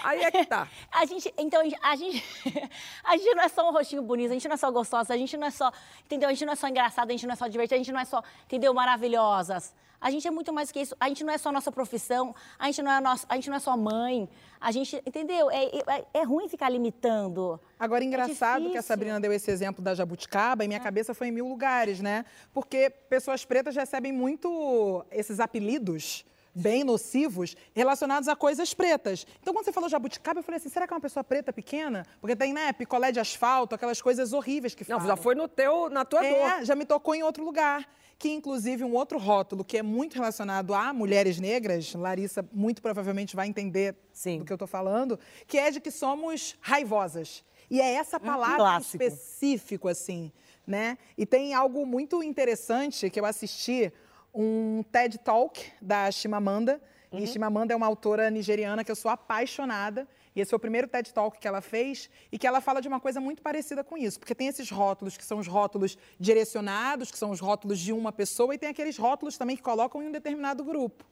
Aí 0.04 0.22
é 0.22 0.30
que 0.30 0.44
tá. 0.46 0.68
A 0.92 1.04
gente, 1.06 1.32
então, 1.38 1.60
a 1.82 1.96
gente, 1.96 2.24
a 3.04 3.16
gente 3.16 3.34
não 3.34 3.42
é 3.42 3.48
só 3.48 3.68
um 3.68 3.72
rostinho 3.72 4.02
bonito, 4.02 4.30
a 4.30 4.34
gente 4.34 4.48
não 4.48 4.54
é 4.54 4.58
só 4.58 4.70
gostosa, 4.70 5.12
a 5.14 5.16
gente 5.16 5.36
não 5.36 5.46
é 5.46 5.50
só, 5.50 5.70
entendeu? 6.04 6.28
A 6.28 6.32
gente 6.32 6.44
não 6.46 6.52
é 6.52 6.56
só 6.56 6.68
engraçada, 6.68 7.10
a 7.10 7.12
gente 7.16 7.26
não 7.26 7.32
é 7.32 7.36
só 7.36 7.46
divertida, 7.46 7.74
a 7.74 7.78
gente 7.78 7.92
não 7.92 8.00
é 8.00 8.04
só, 8.04 8.22
entendeu? 8.44 8.72
Maravilhosas. 8.74 9.74
A 10.00 10.10
gente 10.10 10.26
é 10.26 10.30
muito 10.30 10.52
mais 10.52 10.70
que 10.70 10.80
isso. 10.80 10.96
A 11.00 11.08
gente 11.08 11.24
não 11.24 11.32
é 11.32 11.38
só 11.38 11.50
nossa 11.50 11.72
profissão, 11.72 12.34
a 12.58 12.66
gente 12.66 12.82
não 12.82 12.92
é, 12.92 13.00
nossa, 13.00 13.26
a 13.28 13.34
gente 13.34 13.50
não 13.50 13.56
é 13.56 13.60
só 13.60 13.76
mãe. 13.76 14.28
A 14.60 14.70
gente, 14.72 15.00
entendeu? 15.06 15.50
É, 15.50 15.64
é, 15.64 16.04
é 16.14 16.22
ruim 16.24 16.48
ficar 16.48 16.68
limitando. 16.68 17.60
Agora, 17.78 18.02
engraçado 18.02 18.70
que 18.70 18.78
a. 18.78 18.82
Sabrina 18.82 19.20
deu 19.20 19.32
esse 19.32 19.50
exemplo 19.50 19.82
da 19.82 19.94
jabuticaba 19.94 20.64
e 20.64 20.68
minha 20.68 20.80
cabeça 20.80 21.12
foi 21.14 21.28
em 21.28 21.32
mil 21.32 21.46
lugares, 21.46 22.00
né? 22.00 22.24
Porque 22.52 22.90
pessoas 22.90 23.44
pretas 23.44 23.76
recebem 23.76 24.12
muito 24.12 25.04
esses 25.10 25.40
apelidos 25.40 26.24
bem 26.54 26.82
nocivos 26.82 27.56
relacionados 27.72 28.28
a 28.28 28.34
coisas 28.34 28.74
pretas. 28.74 29.26
Então, 29.40 29.54
quando 29.54 29.64
você 29.64 29.72
falou 29.72 29.88
jabuticaba, 29.88 30.40
eu 30.40 30.42
falei 30.42 30.56
assim, 30.56 30.68
será 30.68 30.86
que 30.86 30.92
é 30.92 30.96
uma 30.96 31.00
pessoa 31.00 31.22
preta 31.22 31.52
pequena? 31.52 32.04
Porque 32.20 32.34
tem, 32.34 32.52
né, 32.52 32.72
picolé 32.72 33.12
de 33.12 33.20
asfalto, 33.20 33.74
aquelas 33.74 34.02
coisas 34.02 34.32
horríveis 34.32 34.74
que 34.74 34.82
Não, 34.88 34.98
falam. 34.98 35.06
já 35.06 35.16
foi 35.16 35.34
no 35.34 35.46
teu, 35.46 35.88
na 35.88 36.04
tua 36.04 36.20
dor. 36.20 36.28
É, 36.28 36.64
já 36.64 36.74
me 36.74 36.84
tocou 36.84 37.14
em 37.14 37.22
outro 37.22 37.44
lugar. 37.44 37.88
Que, 38.18 38.30
inclusive, 38.30 38.82
um 38.82 38.94
outro 38.94 39.16
rótulo 39.16 39.64
que 39.64 39.78
é 39.78 39.82
muito 39.82 40.14
relacionado 40.14 40.74
a 40.74 40.92
mulheres 40.92 41.38
negras, 41.38 41.94
Larissa 41.94 42.44
muito 42.52 42.82
provavelmente 42.82 43.36
vai 43.36 43.46
entender 43.46 43.94
Sim. 44.12 44.38
do 44.38 44.44
que 44.44 44.52
eu 44.52 44.56
estou 44.56 44.66
falando, 44.66 45.18
que 45.46 45.56
é 45.56 45.70
de 45.70 45.80
que 45.80 45.90
somos 45.90 46.56
raivosas. 46.60 47.44
E 47.70 47.80
é 47.80 47.94
essa 47.94 48.18
palavra 48.18 48.54
em 48.54 48.56
clássico. 48.56 49.02
específico, 49.04 49.88
assim, 49.88 50.32
né? 50.66 50.98
E 51.16 51.24
tem 51.24 51.54
algo 51.54 51.86
muito 51.86 52.22
interessante 52.22 53.08
que 53.08 53.20
eu 53.20 53.24
assisti, 53.24 53.92
um 54.34 54.82
TED 54.90 55.18
Talk 55.18 55.72
da 55.80 56.10
Chimamanda. 56.10 56.80
E 57.12 57.26
Chimamanda 57.26 57.72
é 57.72 57.76
uma 57.76 57.86
autora 57.86 58.30
nigeriana 58.30 58.84
que 58.84 58.90
eu 58.90 58.96
sou 58.96 59.10
apaixonada. 59.10 60.06
E 60.34 60.40
esse 60.40 60.50
foi 60.50 60.56
o 60.56 60.60
primeiro 60.60 60.88
TED 60.88 61.12
Talk 61.12 61.38
que 61.38 61.48
ela 61.48 61.60
fez 61.60 62.08
e 62.30 62.38
que 62.38 62.46
ela 62.46 62.60
fala 62.60 62.80
de 62.80 62.88
uma 62.88 63.00
coisa 63.00 63.20
muito 63.20 63.42
parecida 63.42 63.82
com 63.82 63.96
isso. 63.96 64.18
Porque 64.18 64.34
tem 64.34 64.48
esses 64.48 64.70
rótulos 64.70 65.16
que 65.16 65.24
são 65.24 65.38
os 65.38 65.46
rótulos 65.46 65.96
direcionados, 66.18 67.10
que 67.10 67.18
são 67.18 67.30
os 67.30 67.40
rótulos 67.40 67.78
de 67.78 67.92
uma 67.92 68.12
pessoa, 68.12 68.54
e 68.54 68.58
tem 68.58 68.68
aqueles 68.68 68.96
rótulos 68.96 69.36
também 69.36 69.56
que 69.56 69.62
colocam 69.62 70.02
em 70.02 70.08
um 70.08 70.12
determinado 70.12 70.64
grupo. 70.64 71.04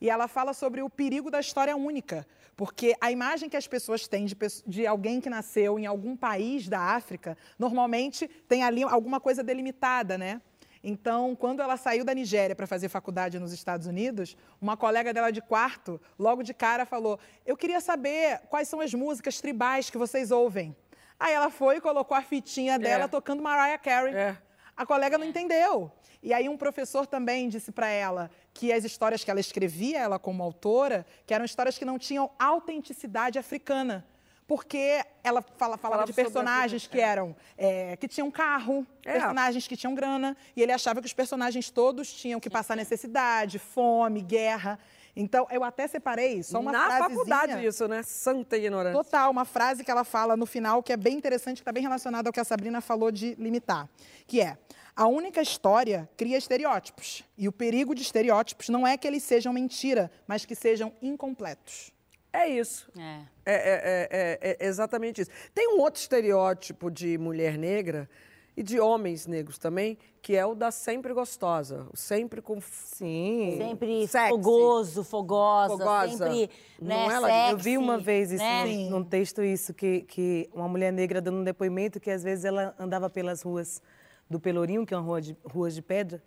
E 0.00 0.10
ela 0.10 0.26
fala 0.26 0.52
sobre 0.52 0.82
o 0.82 0.90
perigo 0.90 1.30
da 1.30 1.38
história 1.38 1.76
única, 1.76 2.26
porque 2.56 2.94
a 3.00 3.12
imagem 3.12 3.48
que 3.48 3.56
as 3.56 3.68
pessoas 3.68 4.08
têm 4.08 4.26
de, 4.26 4.36
de 4.66 4.86
alguém 4.86 5.20
que 5.20 5.30
nasceu 5.30 5.78
em 5.78 5.86
algum 5.86 6.16
país 6.16 6.68
da 6.68 6.80
África, 6.80 7.38
normalmente 7.56 8.26
tem 8.48 8.64
ali 8.64 8.82
alguma 8.82 9.20
coisa 9.20 9.44
delimitada, 9.44 10.18
né? 10.18 10.40
Então, 10.84 11.36
quando 11.36 11.60
ela 11.60 11.76
saiu 11.76 12.04
da 12.04 12.12
Nigéria 12.12 12.56
para 12.56 12.66
fazer 12.66 12.88
faculdade 12.88 13.38
nos 13.38 13.52
Estados 13.52 13.86
Unidos, 13.86 14.36
uma 14.60 14.76
colega 14.76 15.14
dela 15.14 15.30
de 15.30 15.40
quarto, 15.40 16.00
logo 16.18 16.42
de 16.42 16.52
cara, 16.52 16.84
falou: 16.84 17.20
Eu 17.46 17.56
queria 17.56 17.80
saber 17.80 18.40
quais 18.50 18.68
são 18.68 18.80
as 18.80 18.92
músicas 18.92 19.40
tribais 19.40 19.90
que 19.90 19.96
vocês 19.96 20.30
ouvem. 20.30 20.74
Aí 21.20 21.32
ela 21.32 21.50
foi 21.50 21.76
e 21.76 21.80
colocou 21.80 22.16
a 22.16 22.22
fitinha 22.22 22.78
dela 22.78 23.06
tocando 23.08 23.40
Mariah 23.42 23.78
Carey. 23.78 24.12
É. 24.12 24.36
A 24.76 24.84
colega 24.84 25.16
não 25.16 25.26
entendeu. 25.26 25.92
E 26.20 26.32
aí 26.32 26.48
um 26.48 26.56
professor 26.56 27.06
também 27.06 27.48
disse 27.48 27.70
para 27.70 27.88
ela 27.88 28.30
que 28.52 28.72
as 28.72 28.84
histórias 28.84 29.22
que 29.22 29.30
ela 29.30 29.38
escrevia, 29.38 30.00
ela 30.00 30.18
como 30.18 30.42
autora, 30.42 31.06
que 31.26 31.32
eram 31.32 31.44
histórias 31.44 31.78
que 31.78 31.84
não 31.84 31.98
tinham 31.98 32.30
autenticidade 32.38 33.38
africana. 33.38 34.04
Porque 34.52 35.02
ela 35.24 35.40
fala- 35.56 35.78
falava 35.78 36.04
de 36.04 36.12
personagens 36.12 36.86
que 36.86 37.00
eram 37.00 37.34
é, 37.56 37.96
que 37.96 38.06
tinham 38.06 38.30
carro, 38.30 38.86
É. 39.02 39.12
personagens 39.12 39.66
que 39.66 39.74
tinham 39.78 39.94
grana, 39.94 40.36
e 40.54 40.62
ele 40.62 40.70
achava 40.72 41.00
que 41.00 41.06
os 41.06 41.12
personagens 41.14 41.70
todos 41.70 42.12
tinham 42.12 42.38
que 42.38 42.50
passar 42.50 42.76
necessidade, 42.76 43.58
fome, 43.58 44.20
guerra. 44.20 44.78
Então, 45.16 45.46
eu 45.50 45.64
até 45.64 45.86
separei 45.88 46.42
só 46.42 46.60
uma 46.60 46.70
Na 46.70 46.84
frasezinha. 46.84 47.08
faculdade 47.08 47.66
isso, 47.66 47.88
né? 47.88 48.02
Santa 48.02 48.58
ignorância. 48.58 48.92
Total, 49.02 49.30
uma 49.30 49.46
frase 49.46 49.82
que 49.82 49.90
ela 49.90 50.04
fala 50.04 50.36
no 50.36 50.44
final 50.44 50.82
que 50.82 50.92
é 50.92 50.96
bem 50.98 51.16
interessante, 51.16 51.56
que 51.56 51.62
está 51.62 51.72
bem 51.72 51.82
relacionada 51.82 52.28
ao 52.28 52.32
que 52.32 52.40
a 52.40 52.44
Sabrina 52.44 52.82
falou 52.82 53.10
de 53.10 53.34
limitar, 53.36 53.88
que 54.26 54.40
é 54.42 54.58
a 54.94 55.06
única 55.06 55.40
história 55.40 56.06
cria 56.16 56.36
estereótipos. 56.36 57.24
E 57.38 57.48
o 57.48 57.52
perigo 57.52 57.94
de 57.94 58.02
estereótipos 58.02 58.68
não 58.68 58.86
é 58.86 58.98
que 58.98 59.06
eles 59.06 59.22
sejam 59.22 59.50
mentira, 59.52 60.10
mas 60.26 60.44
que 60.44 60.54
sejam 60.54 60.92
incompletos. 61.00 61.90
É 62.32 62.48
isso. 62.48 62.90
É. 62.98 63.20
É, 63.44 63.54
é- 63.54 64.08
é- 64.10 64.38
é- 64.50 64.56
é 64.60 64.66
exatamente 64.66 65.20
isso. 65.20 65.30
Tem 65.54 65.68
um 65.76 65.80
outro 65.80 66.00
estereótipo 66.00 66.90
de 66.90 67.18
mulher 67.18 67.58
negra 67.58 68.08
e 68.56 68.62
de 68.62 68.78
homens 68.80 69.26
negros 69.26 69.58
também, 69.58 69.98
que 70.20 70.36
é 70.36 70.44
o 70.44 70.54
da 70.54 70.70
sempre 70.70 71.12
gostosa, 71.14 71.86
sempre 71.94 72.40
com 72.42 72.60
Sim. 72.60 73.56
Sempre 73.58 74.06
Sexy. 74.06 74.28
fogoso, 74.28 75.04
fogosa, 75.04 75.76
Fogosa. 75.76 76.30
sempre, 76.30 76.50
Não 76.80 77.08
né, 77.08 77.14
ela- 77.14 77.28
sexy, 77.28 77.50
Eu 77.52 77.58
vi 77.58 77.78
uma 77.78 77.98
vez 77.98 78.30
isso 78.30 78.42
né? 78.44 78.64
num, 78.64 78.90
num 78.90 79.04
texto 79.04 79.42
isso 79.42 79.72
que, 79.74 80.02
que 80.02 80.48
uma 80.54 80.68
mulher 80.68 80.92
negra 80.92 81.20
dando 81.20 81.38
um 81.38 81.44
depoimento 81.44 81.98
que 82.00 82.10
às 82.10 82.22
vezes 82.22 82.44
ela 82.44 82.74
andava 82.78 83.08
pelas 83.10 83.42
ruas 83.42 83.80
do 84.28 84.38
Pelourinho, 84.40 84.86
que 84.86 84.94
é 84.94 84.96
uma 84.96 85.04
rua 85.04 85.20
de 85.20 85.36
ruas 85.44 85.74
de 85.74 85.82
pedra, 85.82 86.22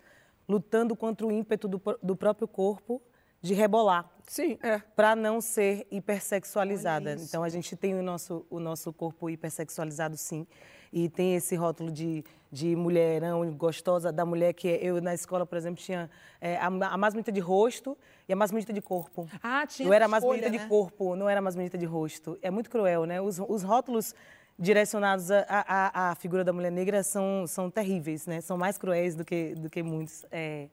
lutando 0.48 0.94
contra 0.94 1.26
o 1.26 1.32
ímpeto 1.32 1.66
do, 1.66 1.80
do 2.02 2.14
próprio 2.16 2.46
corpo 2.46 3.00
de 3.46 3.54
rebolar 3.54 4.10
Sim, 4.26 4.58
é. 4.62 4.78
para 4.94 5.14
não 5.14 5.40
ser 5.40 5.86
hipersexualizada. 5.90 7.12
Então 7.12 7.42
a 7.42 7.48
gente 7.48 7.76
tem 7.76 7.94
o 7.94 8.02
nosso 8.02 8.44
o 8.50 8.58
nosso 8.58 8.92
corpo 8.92 9.30
hipersexualizado 9.30 10.16
sim. 10.16 10.46
E 10.92 11.08
tem 11.08 11.34
esse 11.34 11.54
rótulo 11.56 11.90
de, 11.90 12.24
de 12.50 12.74
mulherão 12.74 13.52
gostosa, 13.52 14.12
da 14.12 14.24
mulher 14.24 14.54
que 14.54 14.68
eu 14.68 15.00
na 15.00 15.12
escola, 15.12 15.44
por 15.44 15.58
exemplo, 15.58 15.82
tinha 15.82 16.08
é, 16.40 16.56
a, 16.56 16.66
a 16.66 16.96
mais 16.96 17.12
bonita 17.12 17.30
de 17.30 17.40
rosto 17.40 17.98
e 18.28 18.32
a 18.32 18.36
mais 18.36 18.50
bonita 18.50 18.72
de 18.72 18.80
corpo. 18.80 19.28
Ah, 19.42 19.66
tinha 19.66 19.88
Eu 19.88 19.92
era 19.92 20.06
a 20.06 20.08
mais 20.08 20.24
bonita 20.24 20.48
né? 20.48 20.56
de 20.56 20.66
corpo, 20.66 21.16
não 21.16 21.28
era 21.28 21.40
a 21.40 21.42
mais 21.42 21.54
bonita 21.54 21.76
de 21.76 21.84
rosto. 21.84 22.38
É 22.40 22.50
muito 22.50 22.70
cruel, 22.70 23.04
né? 23.04 23.20
Os, 23.20 23.38
os 23.38 23.62
rótulos 23.62 24.14
direcionados 24.58 25.30
à 25.30 26.14
figura 26.18 26.42
da 26.42 26.52
mulher 26.52 26.72
negra 26.72 27.02
são, 27.02 27.46
são 27.46 27.70
terríveis, 27.70 28.26
né? 28.26 28.40
São 28.40 28.56
mais 28.56 28.78
cruéis 28.78 29.14
do 29.14 29.24
que, 29.24 29.54
do 29.54 29.68
que 29.68 29.82
muitos. 29.82 30.24
É. 30.30 30.68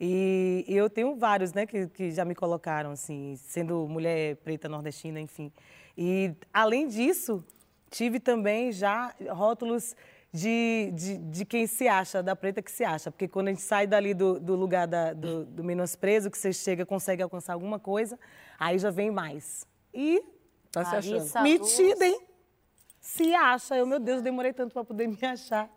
E, 0.00 0.64
e 0.66 0.76
eu 0.76 0.90
tenho 0.90 1.16
vários, 1.16 1.52
né, 1.52 1.66
que, 1.66 1.86
que 1.88 2.10
já 2.10 2.24
me 2.24 2.34
colocaram, 2.34 2.90
assim, 2.90 3.36
sendo 3.36 3.86
mulher 3.88 4.36
preta 4.36 4.68
nordestina, 4.68 5.20
enfim. 5.20 5.52
E, 5.96 6.32
além 6.52 6.88
disso, 6.88 7.44
tive 7.90 8.18
também 8.18 8.72
já 8.72 9.14
rótulos 9.30 9.94
de, 10.32 10.90
de, 10.92 11.18
de 11.18 11.44
quem 11.44 11.66
se 11.66 11.86
acha, 11.86 12.22
da 12.22 12.34
preta 12.34 12.60
que 12.60 12.70
se 12.70 12.84
acha. 12.84 13.10
Porque 13.10 13.28
quando 13.28 13.48
a 13.48 13.50
gente 13.50 13.62
sai 13.62 13.86
dali 13.86 14.12
do, 14.14 14.40
do 14.40 14.56
lugar 14.56 14.86
da, 14.86 15.12
do, 15.12 15.44
do 15.44 15.62
menosprezo, 15.62 16.30
que 16.30 16.36
você 16.36 16.52
chega, 16.52 16.84
consegue 16.84 17.22
alcançar 17.22 17.52
alguma 17.52 17.78
coisa, 17.78 18.18
aí 18.58 18.78
já 18.78 18.90
vem 18.90 19.10
mais. 19.10 19.66
E 19.92 20.22
Tá 20.74 20.84
se 20.84 20.96
achando. 20.96 21.42
Metida, 21.42 22.04
hein? 22.04 22.20
Se 23.00 23.32
acha. 23.32 23.76
Eu, 23.76 23.86
meu 23.86 24.00
Deus, 24.00 24.20
demorei 24.20 24.52
tanto 24.52 24.72
para 24.72 24.84
poder 24.84 25.06
me 25.06 25.18
achar. 25.22 25.70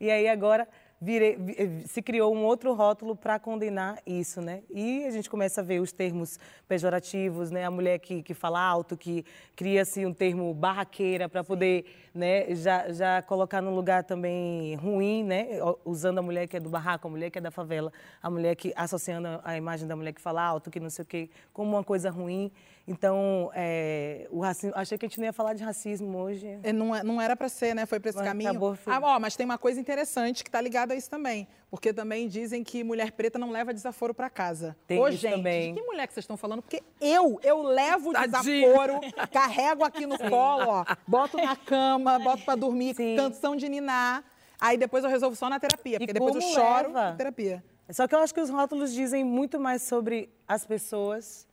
E 0.00 0.10
aí 0.10 0.26
agora 0.28 0.66
virei- 1.00 1.36
vi- 1.36 1.56
eh, 1.58 1.68
se 1.86 2.02
criou 2.02 2.34
um 2.34 2.44
outro 2.44 2.74
rótulo 2.74 3.16
para 3.16 3.38
condenar 3.38 3.98
isso, 4.06 4.40
né? 4.42 4.62
E 4.70 5.04
a 5.04 5.10
gente 5.10 5.30
começa 5.30 5.60
a 5.60 5.64
ver 5.64 5.80
os 5.80 5.92
termos 5.92 6.38
pejorativos, 6.68 7.50
né? 7.50 7.64
A 7.64 7.70
mulher 7.70 7.98
que, 7.98 8.22
que 8.22 8.34
fala 8.34 8.60
alto, 8.60 8.96
que 8.96 9.24
cria-se 9.56 10.04
um 10.04 10.12
termo 10.12 10.52
barraqueira 10.52 11.28
para 11.28 11.42
poder, 11.42 11.84
né? 12.14 12.54
Já, 12.54 12.92
já 12.92 13.22
colocar 13.22 13.60
num 13.62 13.74
lugar 13.74 14.04
também 14.04 14.74
ruim, 14.76 15.22
né? 15.24 15.46
Usando 15.84 16.18
a 16.18 16.22
mulher 16.22 16.46
que 16.48 16.56
é 16.56 16.60
do 16.60 16.68
barraco, 16.68 17.06
a 17.06 17.10
mulher 17.10 17.30
que 17.30 17.38
é 17.38 17.40
da 17.40 17.50
favela, 17.50 17.92
a 18.22 18.28
mulher 18.30 18.54
que 18.56 18.72
associando 18.76 19.40
a 19.44 19.56
imagem 19.56 19.86
da 19.86 19.94
mulher 19.96 20.12
que 20.12 20.20
fala 20.20 20.42
alto, 20.42 20.70
que 20.70 20.80
não 20.80 20.90
sei 20.90 21.02
o 21.02 21.06
quê, 21.06 21.30
como 21.52 21.70
uma 21.76 21.84
coisa 21.84 22.10
ruim. 22.10 22.50
Então, 22.88 23.50
é, 23.54 24.26
o 24.30 24.40
racismo, 24.40 24.72
achei 24.76 24.98
que 24.98 25.06
a 25.06 25.08
gente 25.08 25.18
não 25.18 25.26
ia 25.26 25.32
falar 25.32 25.54
de 25.54 25.62
racismo 25.62 26.18
hoje. 26.18 26.58
É, 26.62 26.72
Não, 26.72 26.94
é- 26.96 27.04
não 27.04 27.20
era 27.20 27.36
para 27.36 27.48
ser, 27.48 27.72
né? 27.74 27.86
Foi 27.86 28.00
para 28.00 28.08
esse 28.10 28.18
Mas 28.18 28.26
caminho. 28.26 28.50
acabou, 28.50 28.76
ah, 28.86 29.00
ó, 29.02 29.20
mas 29.20 29.36
tem 29.36 29.44
uma 29.46 29.58
coisa 29.58 29.78
interessante 29.78 30.42
que 30.42 30.48
está 30.48 30.60
ligada 30.60 30.92
a 30.92 30.96
isso 30.96 31.08
também. 31.08 31.46
Porque 31.70 31.92
também 31.92 32.26
dizem 32.26 32.64
que 32.64 32.82
mulher 32.82 33.12
preta 33.12 33.38
não 33.38 33.50
leva 33.50 33.72
desaforo 33.72 34.12
para 34.12 34.28
casa. 34.28 34.76
Tem 34.88 34.98
Ô, 34.98 35.06
isso 35.06 35.18
gente, 35.18 35.36
também. 35.36 35.72
de 35.74 35.80
que 35.80 35.86
mulher 35.86 36.06
que 36.08 36.12
vocês 36.12 36.24
estão 36.24 36.36
falando? 36.36 36.62
Porque 36.62 36.82
eu, 37.00 37.38
eu 37.44 37.62
levo 37.62 38.12
desaforo, 38.12 38.94
carrego 39.32 39.84
aqui 39.84 40.04
no 40.04 40.18
colo, 40.18 40.64
ó, 40.68 40.84
boto 41.06 41.36
na 41.36 41.54
cama, 41.54 42.18
boto 42.18 42.44
para 42.44 42.56
dormir, 42.58 42.94
Sim. 42.96 43.14
canção 43.16 43.54
de 43.54 43.68
ninar. 43.68 44.24
Aí 44.60 44.76
depois 44.76 45.04
eu 45.04 45.10
resolvo 45.10 45.36
só 45.36 45.48
na 45.48 45.60
terapia, 45.60 45.98
porque 45.98 46.12
depois 46.12 46.34
eu 46.34 46.40
choro 46.42 46.88
leva? 46.88 47.10
na 47.10 47.16
terapia. 47.16 47.64
Só 47.90 48.06
que 48.08 48.14
eu 48.14 48.18
acho 48.18 48.34
que 48.34 48.40
os 48.40 48.50
rótulos 48.50 48.92
dizem 48.92 49.22
muito 49.24 49.58
mais 49.60 49.82
sobre 49.82 50.28
as 50.48 50.66
pessoas 50.66 51.46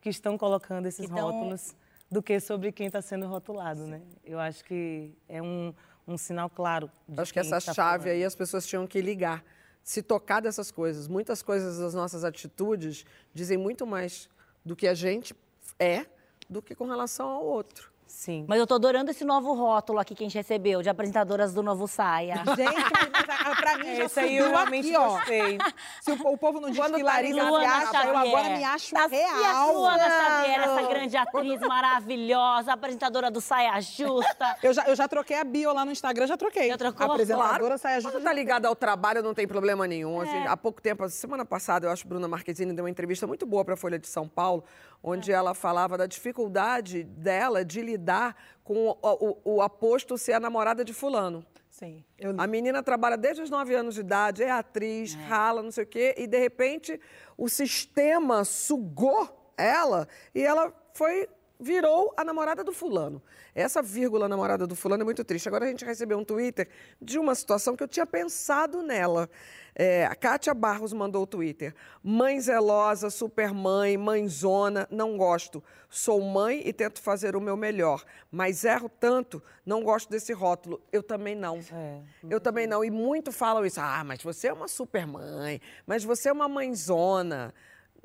que 0.00 0.08
estão 0.08 0.36
colocando 0.36 0.86
esses 0.86 1.06
Que 1.06 1.12
tão- 1.14 1.30
rótulos 1.30 1.74
do 2.10 2.20
que 2.20 2.40
sobre 2.40 2.72
quem 2.72 2.88
está 2.88 3.00
sendo 3.00 3.26
rotulado, 3.28 3.86
né? 3.86 4.02
Eu 4.24 4.40
acho 4.40 4.64
que 4.64 5.12
é 5.28 5.40
um, 5.40 5.72
um 6.08 6.16
sinal 6.18 6.50
claro. 6.50 6.90
de 7.08 7.20
Acho 7.20 7.32
que 7.32 7.38
essa 7.38 7.58
está 7.58 7.72
chave 7.72 8.04
falando. 8.04 8.16
aí 8.16 8.24
as 8.24 8.34
pessoas 8.34 8.66
tinham 8.66 8.84
que 8.86 9.00
ligar. 9.00 9.44
Se 9.82 10.02
tocar 10.02 10.40
dessas 10.40 10.70
coisas. 10.70 11.08
Muitas 11.08 11.42
coisas 11.42 11.78
das 11.78 11.94
nossas 11.94 12.24
atitudes 12.24 13.04
dizem 13.34 13.58
muito 13.58 13.86
mais 13.86 14.28
do 14.64 14.76
que 14.76 14.86
a 14.86 14.94
gente 14.94 15.34
é 15.78 16.06
do 16.48 16.60
que 16.60 16.74
com 16.74 16.86
relação 16.86 17.28
ao 17.28 17.44
outro. 17.44 17.90
Sim. 18.10 18.44
Mas 18.48 18.58
eu 18.58 18.66
tô 18.66 18.74
adorando 18.74 19.10
esse 19.10 19.24
novo 19.24 19.54
rótulo 19.54 19.98
aqui 19.98 20.14
que 20.14 20.24
a 20.24 20.26
gente 20.26 20.34
recebeu, 20.36 20.82
de 20.82 20.88
apresentadoras 20.90 21.54
do 21.54 21.62
Novo 21.62 21.86
Saia. 21.86 22.42
Gente, 22.56 22.74
mas, 23.12 23.24
ah, 23.28 23.54
pra 23.56 23.78
mim 23.78 23.94
já 23.96 24.04
Esse 24.04 24.20
aí 24.20 24.36
eu 24.36 24.44
subiu 24.44 24.56
realmente 24.58 24.88
aqui, 24.88 24.96
ó. 24.96 25.08
gostei. 25.10 25.58
Se 26.02 26.10
o, 26.12 26.32
o 26.32 26.36
povo 26.36 26.60
não 26.60 26.70
diz 26.70 26.78
Quando 26.78 26.96
que 26.96 27.04
tá 27.04 27.12
Larissa 27.12 27.42
Luana 27.44 27.66
acha, 27.68 27.84
eu 27.86 27.92
Xavier. 28.14 28.16
agora 28.34 28.48
me 28.50 28.64
acho 28.64 28.94
Tá- 28.94 29.06
real. 29.06 29.40
E 29.40 29.44
a 29.44 29.64
Luana 29.66 30.10
Xavier, 30.10 30.60
essa 30.60 30.82
grande 30.88 31.16
atriz 31.16 31.60
maravilhosa, 31.60 32.72
apresentadora 32.72 33.30
do 33.30 33.40
Saia 33.40 33.80
Justa. 33.80 34.56
Eu 34.62 34.72
já, 34.74 34.84
eu 34.88 34.94
já 34.96 35.08
troquei 35.08 35.38
a 35.38 35.44
bio 35.44 35.72
lá 35.72 35.84
no 35.84 35.90
Instagram, 35.92 36.26
já 36.26 36.36
troquei. 36.36 36.68
Já 36.68 36.76
trocou? 36.76 37.06
Apresentadora 37.12 37.58
Claro, 37.58 37.78
saia 37.78 38.00
justa. 38.00 38.18
quando 38.18 38.24
tá 38.24 38.32
ligado 38.32 38.66
ao 38.66 38.76
trabalho 38.76 39.22
não 39.22 39.32
tem 39.32 39.46
problema 39.46 39.86
nenhum. 39.86 40.20
A 40.20 40.24
gente- 40.24 40.46
há 40.48 40.56
pouco 40.56 40.82
tempo, 40.82 41.08
semana 41.08 41.44
passada, 41.44 41.86
eu 41.86 41.90
acho 41.90 42.02
que 42.02 42.08
Bruna 42.08 42.28
Marquezine 42.28 42.72
deu 42.72 42.84
uma 42.84 42.90
entrevista 42.90 43.26
muito 43.26 43.46
boa 43.46 43.64
para 43.64 43.74
a 43.74 43.76
Folha 43.76 43.98
de 43.98 44.06
São 44.08 44.28
Paulo, 44.28 44.64
onde 45.02 45.32
ela 45.32 45.54
falava 45.54 45.96
da 45.98 46.06
dificuldade 46.06 47.04
dela 47.04 47.64
de 47.64 47.80
lidar 47.80 48.36
com 48.64 48.88
o, 48.88 48.98
o- 49.02 49.54
o 49.56 49.62
aposto 49.62 50.16
ser 50.18 50.32
a 50.34 50.40
namorada 50.40 50.84
de 50.84 50.92
fulano. 50.92 51.44
Sim, 51.70 52.04
eu. 52.18 52.34
A 52.38 52.46
menina 52.46 52.82
trabalha 52.82 53.16
desde 53.16 53.42
os 53.42 53.48
9 53.50 53.74
anos 53.74 53.94
de 53.94 54.00
idade, 54.00 54.42
é 54.42 54.50
atriz, 54.50 55.14
rala, 55.14 55.62
não 55.62 55.70
sei 55.70 55.84
o 55.84 55.86
quê, 55.86 56.14
e 56.18 56.26
de 56.26 56.38
repente 56.38 57.00
o 57.38 57.48
sistema 57.48 58.44
sugou 58.44 59.52
ela 59.56 60.06
e 60.34 60.42
ela 60.42 60.72
foi 60.94 61.28
virou 61.62 62.12
a 62.16 62.24
namorada 62.24 62.64
do 62.64 62.72
fulano. 62.72 63.22
Essa 63.54 63.82
vírgula 63.82 64.26
namorada 64.26 64.66
do 64.66 64.74
fulano 64.74 65.02
é 65.02 65.04
muito 65.04 65.22
triste. 65.22 65.46
Agora 65.46 65.66
a 65.66 65.68
gente 65.68 65.84
recebeu 65.84 66.16
um 66.18 66.24
Twitter 66.24 66.68
de 67.00 67.18
uma 67.18 67.34
situação 67.34 67.76
que 67.76 67.82
eu 67.82 67.88
tinha 67.88 68.06
pensado 68.06 68.82
nela. 68.82 69.28
É, 69.74 70.04
a 70.06 70.14
Kátia 70.14 70.52
Barros 70.54 70.92
mandou 70.92 71.22
o 71.22 71.26
Twitter. 71.26 71.74
Mãe 72.02 72.40
zelosa, 72.40 73.10
supermãe, 73.10 73.96
mãezona, 73.96 74.86
não 74.90 75.16
gosto. 75.16 75.62
Sou 75.88 76.20
mãe 76.20 76.62
e 76.64 76.72
tento 76.72 77.00
fazer 77.00 77.34
o 77.34 77.40
meu 77.40 77.56
melhor, 77.56 78.04
mas 78.30 78.64
erro 78.64 78.88
tanto, 78.88 79.42
não 79.66 79.82
gosto 79.82 80.08
desse 80.08 80.32
rótulo. 80.32 80.80
Eu 80.92 81.02
também 81.02 81.34
não. 81.34 81.58
É, 81.72 82.00
Eu 82.28 82.40
também 82.40 82.66
não. 82.66 82.84
E 82.84 82.90
muito 82.90 83.32
falam 83.32 83.64
isso. 83.64 83.80
Ah, 83.80 84.04
mas 84.04 84.22
você 84.22 84.48
é 84.48 84.52
uma 84.52 84.68
supermãe, 84.68 85.60
mas 85.86 86.04
você 86.04 86.28
é 86.28 86.32
uma 86.32 86.48
mãezona. 86.48 87.52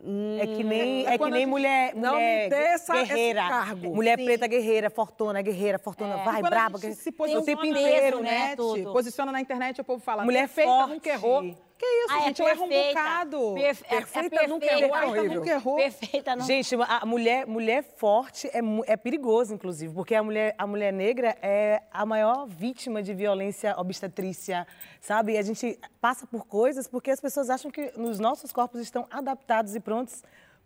Hum, 0.03 0.37
É 0.39 0.45
que 0.45 0.63
nem, 0.63 1.05
é 1.07 1.11
que 1.13 1.17
quando 1.17 1.33
a 1.33 1.35
nem 1.37 1.43
gente- 1.45 1.49
mulher, 1.51 1.95
Não 1.95 2.13
mulher 2.13 2.43
me 2.43 2.49
dê 2.49 2.55
essa- 2.63 2.97
esse 2.97 3.07
guerreira. 3.13 3.47
cargo. 3.47 3.95
Mulher 3.95 4.19
Sim. 4.19 4.25
preta 4.25 4.45
guerreira, 4.47 4.89
fortuna, 4.89 5.41
guerreira, 5.41 5.79
fortuna, 5.79 6.17
vai, 6.17 6.35
Quando 6.41 6.45
a 6.45 6.49
braba. 6.49 6.79
que- 6.79 6.93
se 6.93 7.09
o 7.09 7.13
posiciona 7.13 7.45
tempo 7.45 7.61
peso, 7.61 7.73
na 7.73 7.79
inteiro, 7.81 8.17
né? 8.17 8.23
né? 8.23 8.35
internet, 8.37 8.57
tudo. 8.57 8.91
posiciona 8.93 9.31
na 9.31 9.41
internet, 9.41 9.81
o 9.81 9.83
povo 9.85 10.03
fala, 10.03 10.23
Mulher 10.25 10.41
perfeita, 10.41 10.69
forte. 10.69 10.89
nunca 10.93 11.09
errou. 11.09 11.55
Que 11.77 11.85
isso, 11.85 12.13
Ah, 12.13 12.19
é 12.19 12.21
gente, 12.27 12.41
eu 12.41 12.47
erro 12.47 12.65
um 12.65 12.69
perfeita. 12.69 12.99
bocado. 13.01 13.53
Perfe- 13.53 13.85
é- 13.85 13.87
é 13.87 13.97
Perfeita 13.97 14.47
nunca 14.47 14.65
perfeita. 14.65 14.85
errou, 14.85 14.97
é 14.97 15.05
horrível. 15.19 15.39
Nunca 15.39 15.51
errou. 15.51 15.75
Perfeita, 15.75 16.35
não. 16.35 16.45
Gente, 16.45 16.75
a 16.75 17.05
mulher, 17.05 17.45
mulher 17.45 17.83
forte 17.83 18.47
é, 18.47 18.61
é 18.87 18.95
perigoso, 18.95 19.53
inclusive, 19.53 19.93
porque 19.93 20.15
a 20.15 20.23
mulher, 20.23 20.55
a 20.57 20.65
mulher 20.65 20.93
negra 20.93 21.35
é 21.41 21.81
a 21.91 22.05
maior 22.05 22.47
vítima 22.47 23.03
de 23.03 23.13
violência 23.13 23.75
obstetrícia, 23.77 24.65
sabe? 25.01 25.33
E 25.33 25.37
a 25.37 25.41
gente 25.41 25.77
passa 25.99 26.25
por 26.25 26.45
coisas 26.45 26.87
porque 26.87 27.11
as 27.11 27.19
pessoas 27.19 27.49
acham 27.49 27.69
que 27.69 27.91
os 27.97 28.19
nossos 28.19 28.53
corpos 28.53 28.79
estão 28.79 29.05
adaptados 29.11 29.75
e 29.75 29.79
prontos 29.81 30.23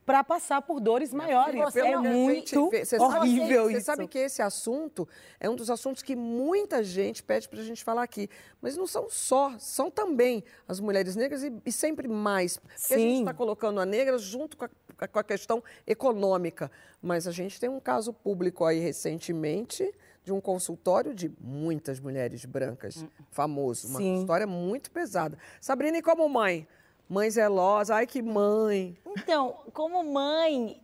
para 0.10 0.24
passar 0.24 0.64
por 0.64 0.80
dores 0.80 1.14
maiores. 1.14 1.62
você 1.62 1.82
É 1.82 1.96
muito 1.96 2.72
vê- 2.72 2.84
você 2.84 2.98
horrível 2.98 3.66
sabe, 3.66 3.72
isso. 3.74 3.80
Você 3.80 3.82
sabe 3.82 4.08
que 4.08 4.18
esse 4.18 4.42
assunto 4.42 5.08
é 5.40 5.48
um 5.48 5.56
dos 5.56 5.70
assuntos 5.70 6.02
que 6.02 6.16
muita 6.16 6.84
gente 6.84 7.22
pede 7.22 7.48
para 7.48 7.60
a 7.60 7.64
gente 7.64 7.84
falar 7.84 8.02
aqui. 8.02 8.28
Mas 8.60 8.76
não 8.76 8.88
são 8.88 9.08
só, 9.08 9.54
são 9.60 9.92
também 9.92 10.44
as 10.68 10.80
mulheres 10.80 11.16
negras 11.16 11.44
e, 11.44 11.54
e 11.64 11.72
sempre 11.72 12.08
mais. 12.08 12.58
Porque 12.58 12.96
a 12.96 12.98
gente 12.98 13.12
Sim. 13.18 13.20
está 13.20 13.36
colocando 13.36 13.80
a 13.80 13.86
negra 13.86 14.18
junto 14.18 14.58
com 14.58 14.66
a, 14.66 15.08
com 15.08 15.20
a 15.20 15.24
questão 15.24 15.64
econômica. 15.86 16.72
Mas 17.00 17.28
a 17.28 17.32
gente 17.32 17.60
tem 17.60 17.70
um 17.70 17.80
caso 17.80 18.12
público 18.12 18.66
aí 18.66 18.80
recentemente 18.80 19.94
de 20.24 20.34
um 20.34 20.42
consultório 20.42 21.14
de 21.14 21.32
muitas 21.40 22.00
mulheres 22.00 22.46
brancas, 22.46 23.06
famoso. 23.30 23.88
Uma 23.88 24.00
Sim. 24.00 24.22
história 24.22 24.48
muito 24.48 24.90
pesada. 24.90 25.38
Sabrina, 25.62 26.00
e 26.00 26.02
como 26.02 26.28
mãe? 26.28 26.68
Mãe 27.10 27.30
zelosa, 27.30 27.96
ai 27.96 28.06
que 28.06 28.22
mãe. 28.22 28.96
Então, 29.08 29.56
como 29.74 30.04
mãe, 30.04 30.80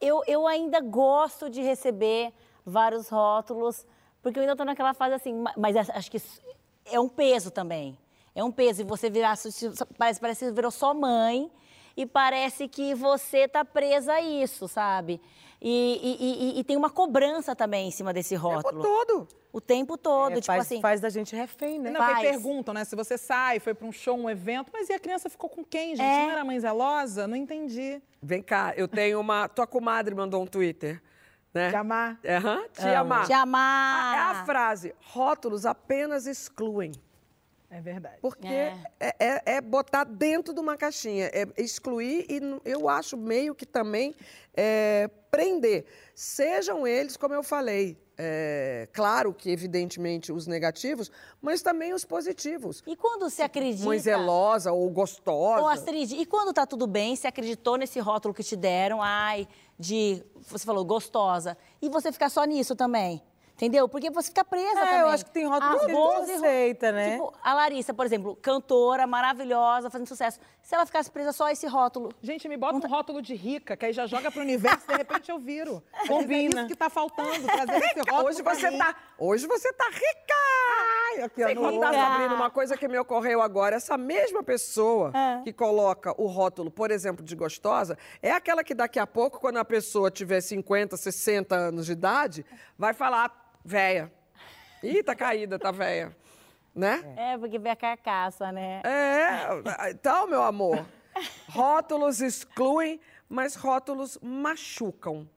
eu, 0.00 0.22
eu 0.26 0.46
ainda 0.46 0.80
gosto 0.80 1.50
de 1.50 1.60
receber 1.60 2.32
vários 2.64 3.08
rótulos, 3.08 3.86
porque 4.22 4.38
eu 4.38 4.42
ainda 4.42 4.52
estou 4.54 4.64
naquela 4.66 4.94
fase 4.94 5.14
assim, 5.14 5.34
ma- 5.34 5.52
mas 5.56 5.76
acho 5.76 6.10
que 6.10 6.20
é 6.86 6.98
um 6.98 7.08
peso 7.08 7.50
também. 7.50 7.98
É 8.34 8.42
um 8.42 8.50
peso. 8.50 8.80
E 8.80 8.84
você 8.84 9.10
virar, 9.10 9.36
parece, 9.98 10.20
parece 10.20 10.38
que 10.40 10.46
você 10.46 10.52
virou 10.52 10.70
só 10.70 10.94
mãe. 10.94 11.50
e 11.96 12.06
parece 12.06 12.68
que 12.68 12.94
você 12.94 13.48
tá 13.48 13.64
presa 13.64 14.12
a 14.12 14.20
isso, 14.22 14.68
sabe? 14.68 15.20
E, 15.60 15.98
e- 16.00 16.54
e- 16.56 16.60
e 16.60 16.64
tem 16.64 16.76
uma 16.76 16.88
cobrança 16.90 17.56
também 17.56 17.88
em 17.88 17.90
cima 17.90 18.12
desse 18.12 18.36
O 18.36 18.40
tempo 18.40 18.54
rótulo. 18.54 18.82
todo. 18.84 19.28
O 19.52 19.60
tempo 19.60 19.96
todo, 19.96 20.32
É, 20.32 20.34
tipo 20.36 20.46
faz, 20.46 20.60
assim. 20.60 20.80
faz 20.80 21.00
da 21.00 21.08
gente 21.08 21.34
refém, 21.34 21.78
né? 21.78 21.90
Não, 21.90 22.00
porque 22.00 22.12
Faz. 22.14 22.28
perguntam, 22.30 22.74
né? 22.74 22.84
Se 22.84 22.94
você 22.94 23.16
sai, 23.16 23.58
foi 23.58 23.72
pra 23.74 23.86
um 23.86 23.92
show, 23.92 24.16
um 24.16 24.28
evento, 24.28 24.70
mas 24.72 24.88
e 24.90 24.92
a 24.92 24.98
criança 24.98 25.30
ficou 25.30 25.48
com 25.48 25.64
quem, 25.64 25.96
gente? 25.96 26.06
É. 26.06 26.24
Não 26.26 26.30
era 26.32 26.44
mãe 26.44 26.60
zelosa? 26.60 27.26
Não 27.26 27.36
entendi. 27.36 28.02
Vem 28.22 28.42
cá, 28.42 28.74
eu 28.76 28.86
tenho 28.86 29.18
uma. 29.20 29.48
Tua 29.48 29.66
comadre 29.66 30.14
mandou 30.14 30.42
um 30.42 30.46
Twitter. 30.46 31.02
Né? 31.54 31.70
Te 31.70 31.76
amar. 31.76 32.20
Aham, 32.26 32.62
te 32.72 32.82
Amo. 32.82 32.96
amar. 32.98 33.26
Te 33.26 33.32
amar. 33.32 34.14
É 34.16 34.18
a 34.40 34.44
frase: 34.44 34.94
rótulos 35.00 35.64
apenas 35.64 36.26
excluem. 36.26 36.92
É 37.70 37.80
verdade. 37.80 38.16
Porque 38.20 38.46
É. 38.46 38.74
é, 39.00 39.14
é- 39.18 39.42
é 39.56 39.60
botar 39.60 40.04
dentro 40.04 40.52
de 40.54 40.60
uma 40.60 40.76
caixinha, 40.76 41.26
é 41.32 41.46
excluir 41.56 42.26
e 42.28 42.40
eu 42.64 42.88
acho 42.88 43.16
meio 43.16 43.54
que 43.54 43.64
também 43.66 44.14
é, 44.54 45.08
prender. 45.30 45.84
Sejam 46.14 46.86
eles, 46.86 47.16
como 47.16 47.32
eu 47.34 47.42
falei, 47.42 47.96
é, 48.20 48.88
claro 48.92 49.32
que 49.32 49.48
evidentemente 49.48 50.32
os 50.32 50.48
negativos, 50.48 51.08
mas 51.40 51.62
também 51.62 51.94
os 51.94 52.04
positivos. 52.04 52.82
E 52.84 52.96
quando 52.96 53.30
você 53.30 53.42
acredita. 53.42 53.84
Mãe 53.84 53.98
zelosa 53.98 54.72
ou 54.72 54.90
gostosa. 54.90 55.62
Ô, 55.62 55.68
Astrid, 55.68 56.12
e 56.12 56.26
quando 56.26 56.52
tá 56.52 56.66
tudo 56.66 56.88
bem, 56.88 57.14
você 57.14 57.28
acreditou 57.28 57.76
nesse 57.76 58.00
rótulo 58.00 58.34
que 58.34 58.42
te 58.42 58.56
deram, 58.56 59.00
ai, 59.00 59.46
de, 59.78 60.20
você 60.48 60.66
falou, 60.66 60.84
gostosa, 60.84 61.56
e 61.80 61.88
você 61.88 62.10
ficar 62.10 62.28
só 62.28 62.42
nisso 62.44 62.74
também? 62.74 63.22
Entendeu? 63.58 63.88
Porque 63.88 64.08
você 64.08 64.28
fica 64.28 64.44
presa 64.44 64.78
É, 64.78 64.84
também. 64.84 65.00
eu 65.00 65.08
acho 65.08 65.24
que 65.24 65.30
tem 65.32 65.44
rótulo 65.44 65.78
Ah, 65.82 65.86
que 65.86 65.92
Rose, 65.92 66.30
aceita, 66.32 66.92
né? 66.92 67.10
Tipo, 67.12 67.34
a 67.42 67.54
Larissa, 67.54 67.92
por 67.92 68.06
exemplo, 68.06 68.36
cantora, 68.36 69.04
maravilhosa, 69.04 69.90
fazendo 69.90 70.06
sucesso. 70.06 70.38
Se 70.62 70.76
ela 70.76 70.86
ficasse 70.86 71.10
presa 71.10 71.32
só 71.32 71.46
a 71.46 71.52
esse 71.52 71.66
rótulo, 71.66 72.12
Gente, 72.22 72.48
me 72.48 72.56
bota 72.56 72.76
um 72.86 72.88
rótulo 72.88 73.20
de 73.20 73.34
rica, 73.34 73.76
que 73.76 73.86
aí 73.86 73.92
já 73.92 74.06
joga 74.06 74.30
pro 74.30 74.42
universo 74.42 74.84
e 74.84 74.92
de 74.92 74.96
repente 74.98 75.28
eu 75.28 75.40
viro. 75.40 75.82
Vezes 75.92 76.04
É 76.04 76.06
Combina. 76.06 76.60
isso 76.60 76.68
que 76.68 76.76
tá 76.76 76.88
faltando, 76.88 77.30
trazer 77.46 77.78
esse 77.84 77.98
rótulo 77.98 78.28
Hoje 78.28 78.42
você 78.42 78.78
tá, 78.78 78.94
hoje 79.18 79.46
você 79.48 79.72
tá 79.72 79.86
rica! 79.90 80.34
Ai, 81.16 81.22
aqui, 81.24 81.42
ó, 81.42 81.46
Sem 81.48 81.54
no 81.56 81.62
contar. 81.62 81.92
Sabrina, 81.94 82.34
uma 82.36 82.50
coisa 82.50 82.76
que 82.76 82.86
me 82.86 82.96
ocorreu 82.98 83.42
agora. 83.42 83.74
Essa 83.74 83.98
mesma 83.98 84.40
pessoa 84.42 85.10
É. 85.12 85.42
que 85.42 85.52
coloca 85.52 86.14
o 86.16 86.26
rótulo, 86.28 86.70
por 86.70 86.92
exemplo, 86.92 87.24
de 87.24 87.34
gostosa, 87.34 87.98
é 88.22 88.30
aquela 88.30 88.62
que 88.62 88.72
daqui 88.74 89.00
a 89.00 89.06
pouco, 89.06 89.40
quando 89.40 89.56
a 89.56 89.64
pessoa 89.64 90.12
tiver 90.12 90.40
50, 90.40 90.96
60 90.96 91.56
anos 91.56 91.86
de 91.86 91.92
idade, 91.92 92.46
vai 92.78 92.92
falar, 92.94 93.47
véia. 93.68 94.10
Ih, 94.82 95.02
tá 95.02 95.14
caída, 95.14 95.58
tá 95.58 95.70
véia. 95.70 96.16
Né? 96.74 97.02
é 97.16 97.36
porque 97.36 97.58
vê 97.58 97.70
a 97.70 97.76
carcaça, 97.76 98.52
né? 98.52 98.82
É, 98.84 99.90
então, 99.90 100.28
meu 100.28 100.42
amor, 100.42 100.86
rótulos 101.48 102.20
excluem, 102.20 103.00
mas 103.28 103.56
rótulos 103.56 104.16
machucam, 104.22 105.28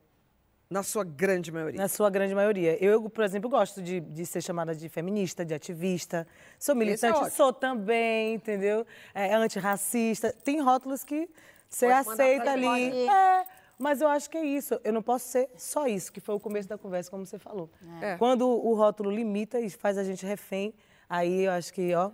na 0.69 0.84
sua 0.84 1.03
grande 1.03 1.51
maioria. 1.51 1.82
Na 1.82 1.88
sua 1.89 2.09
grande 2.09 2.34
maioria. 2.34 2.82
Eu, 2.82 3.09
por 3.09 3.25
exemplo, 3.25 3.49
gosto 3.49 3.82
de, 3.82 3.99
de 3.99 4.25
ser 4.25 4.41
chamada 4.41 4.73
de 4.73 4.88
feminista, 4.88 5.43
de 5.43 5.53
ativista. 5.53 6.25
Sou 6.57 6.75
militante, 6.75 7.17
ótimo. 7.17 7.32
sou 7.32 7.51
também, 7.51 8.36
entendeu? 8.36 8.86
É, 9.13 9.34
antirracista. 9.34 10.32
Tem 10.32 10.61
rótulos 10.61 11.03
que 11.03 11.27
você 11.67 11.88
aceita 11.88 12.51
ali. 12.51 13.09
É, 13.09 13.45
mas 13.82 13.99
eu 13.99 14.07
acho 14.07 14.29
que 14.29 14.38
é 14.38 14.45
isso. 14.45 14.79
Eu 14.84 14.93
não 14.93 15.01
posso 15.01 15.27
ser 15.27 15.49
só 15.57 15.88
isso, 15.88 16.11
que 16.11 16.19
foi 16.19 16.36
o 16.36 16.39
começo 16.39 16.69
da 16.69 16.77
conversa, 16.77 17.09
como 17.09 17.25
você 17.25 17.39
falou. 17.39 17.69
É. 17.99 18.15
Quando 18.15 18.47
o 18.47 18.75
rótulo 18.75 19.09
limita 19.09 19.59
e 19.59 19.69
faz 19.71 19.97
a 19.97 20.03
gente 20.03 20.23
refém, 20.23 20.73
aí 21.09 21.45
eu 21.45 21.51
acho 21.51 21.73
que, 21.73 21.93
ó, 21.95 22.11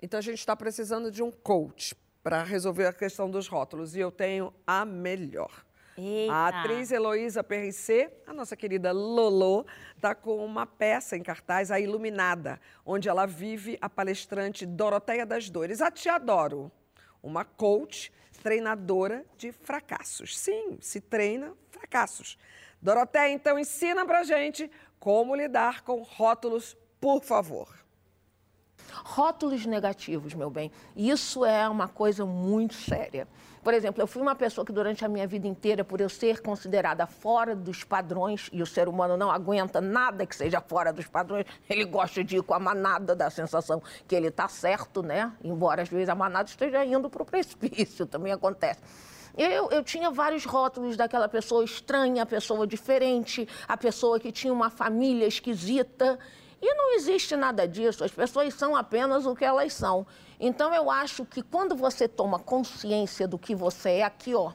Então 0.00 0.18
a 0.18 0.22
gente 0.22 0.38
está 0.38 0.54
precisando 0.54 1.10
de 1.10 1.22
um 1.22 1.30
coach 1.32 1.96
para 2.22 2.44
resolver 2.44 2.86
a 2.86 2.92
questão 2.92 3.28
dos 3.28 3.48
rótulos 3.48 3.96
e 3.96 4.00
eu 4.00 4.12
tenho 4.12 4.54
a 4.64 4.84
melhor. 4.84 5.64
Eita. 5.96 6.32
A 6.32 6.48
atriz 6.48 6.92
Heloísa 6.92 7.42
PRC, 7.42 8.08
a 8.24 8.32
nossa 8.32 8.56
querida 8.56 8.92
Lolo, 8.92 9.66
está 9.96 10.14
com 10.14 10.44
uma 10.44 10.64
peça 10.64 11.16
em 11.16 11.22
cartaz, 11.24 11.72
A 11.72 11.80
Iluminada, 11.80 12.60
onde 12.86 13.08
ela 13.08 13.26
vive 13.26 13.76
a 13.80 13.90
palestrante 13.90 14.64
Doroteia 14.64 15.26
das 15.26 15.50
Dores, 15.50 15.82
a 15.82 15.90
Te 15.90 16.08
Adoro, 16.08 16.70
uma 17.20 17.44
coach 17.44 18.12
treinadora 18.42 19.24
de 19.36 19.52
fracassos. 19.52 20.38
Sim, 20.38 20.78
se 20.80 21.00
treina 21.00 21.52
fracassos. 21.70 22.38
Doroteia, 22.80 23.32
então, 23.32 23.58
ensina 23.58 24.06
pra 24.06 24.22
gente 24.22 24.70
como 24.98 25.34
lidar 25.34 25.82
com 25.82 26.02
rótulos, 26.02 26.76
por 27.00 27.22
favor. 27.22 27.68
Rótulos 29.04 29.66
negativos, 29.66 30.34
meu 30.34 30.50
bem, 30.50 30.72
isso 30.96 31.44
é 31.44 31.68
uma 31.68 31.88
coisa 31.88 32.24
muito 32.24 32.74
séria. 32.74 33.28
Por 33.68 33.74
exemplo, 33.74 34.02
eu 34.02 34.06
fui 34.06 34.22
uma 34.22 34.34
pessoa 34.34 34.64
que 34.64 34.72
durante 34.72 35.04
a 35.04 35.08
minha 35.08 35.26
vida 35.26 35.46
inteira, 35.46 35.84
por 35.84 36.00
eu 36.00 36.08
ser 36.08 36.40
considerada 36.40 37.06
fora 37.06 37.54
dos 37.54 37.84
padrões, 37.84 38.48
e 38.50 38.62
o 38.62 38.66
ser 38.66 38.88
humano 38.88 39.14
não 39.14 39.30
aguenta 39.30 39.78
nada 39.78 40.24
que 40.24 40.34
seja 40.34 40.58
fora 40.58 40.90
dos 40.90 41.06
padrões, 41.06 41.44
ele 41.68 41.84
gosta 41.84 42.24
de 42.24 42.38
ir 42.38 42.42
com 42.42 42.54
a 42.54 42.58
manada, 42.58 43.14
da 43.14 43.28
sensação 43.28 43.82
que 44.06 44.14
ele 44.14 44.28
está 44.28 44.48
certo, 44.48 45.02
né? 45.02 45.30
Embora 45.44 45.82
às 45.82 45.90
vezes 45.90 46.08
a 46.08 46.14
manada 46.14 46.48
esteja 46.48 46.82
indo 46.82 47.10
para 47.10 47.22
o 47.22 47.26
precipício, 47.26 48.06
também 48.08 48.32
acontece. 48.32 48.80
Eu, 49.36 49.70
eu 49.70 49.84
tinha 49.84 50.10
vários 50.10 50.46
rótulos 50.46 50.96
daquela 50.96 51.28
pessoa 51.28 51.62
estranha, 51.62 52.22
a 52.22 52.26
pessoa 52.26 52.66
diferente, 52.66 53.46
a 53.68 53.76
pessoa 53.76 54.18
que 54.18 54.32
tinha 54.32 54.50
uma 54.50 54.70
família 54.70 55.26
esquisita. 55.26 56.18
E 56.60 56.74
não 56.74 56.94
existe 56.96 57.36
nada 57.36 57.68
disso, 57.68 58.02
as 58.02 58.10
pessoas 58.10 58.52
são 58.54 58.74
apenas 58.74 59.26
o 59.26 59.34
que 59.34 59.44
elas 59.44 59.72
são. 59.72 60.06
Então 60.40 60.74
eu 60.74 60.90
acho 60.90 61.24
que 61.24 61.40
quando 61.40 61.76
você 61.76 62.08
toma 62.08 62.38
consciência 62.38 63.28
do 63.28 63.38
que 63.38 63.54
você 63.54 63.90
é 63.90 64.04
aqui, 64.04 64.34
ó, 64.34 64.52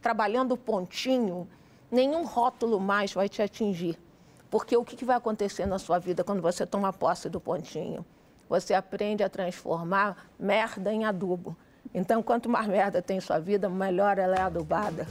trabalhando 0.00 0.52
o 0.52 0.56
pontinho, 0.56 1.46
nenhum 1.90 2.24
rótulo 2.24 2.80
mais 2.80 3.12
vai 3.12 3.28
te 3.28 3.42
atingir. 3.42 3.98
Porque 4.50 4.76
o 4.76 4.84
que 4.84 5.04
vai 5.04 5.16
acontecer 5.16 5.66
na 5.66 5.78
sua 5.78 5.98
vida 5.98 6.24
quando 6.24 6.40
você 6.40 6.66
toma 6.66 6.92
posse 6.92 7.28
do 7.28 7.40
pontinho? 7.40 8.04
Você 8.48 8.74
aprende 8.74 9.22
a 9.22 9.28
transformar 9.28 10.28
merda 10.38 10.92
em 10.92 11.04
adubo. 11.04 11.56
Então, 11.94 12.22
quanto 12.22 12.48
mais 12.48 12.66
merda 12.66 13.00
tem 13.00 13.16
em 13.18 13.20
sua 13.20 13.38
vida, 13.38 13.68
melhor 13.68 14.18
ela 14.18 14.36
é 14.36 14.40
adubada. 14.42 15.06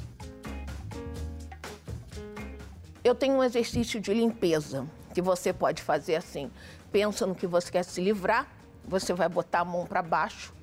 Eu 3.04 3.16
tenho 3.16 3.36
um 3.36 3.44
exercício 3.44 4.00
de 4.00 4.14
limpeza 4.14 4.88
que 5.14 5.22
você 5.22 5.53
pode 5.53 5.82
fazer 5.82 6.16
assim. 6.16 6.49
Pensa 6.91 7.26
no 7.26 7.36
que 7.36 7.47
você 7.47 7.72
quer 7.72 7.84
se 7.84 8.01
livrar, 8.01 8.47
você 8.84 9.14
vai 9.14 9.30
botar 9.30 9.59
a 9.59 9.66
mão 9.66 9.86
para 9.86 10.01
baixo, 10.01 10.53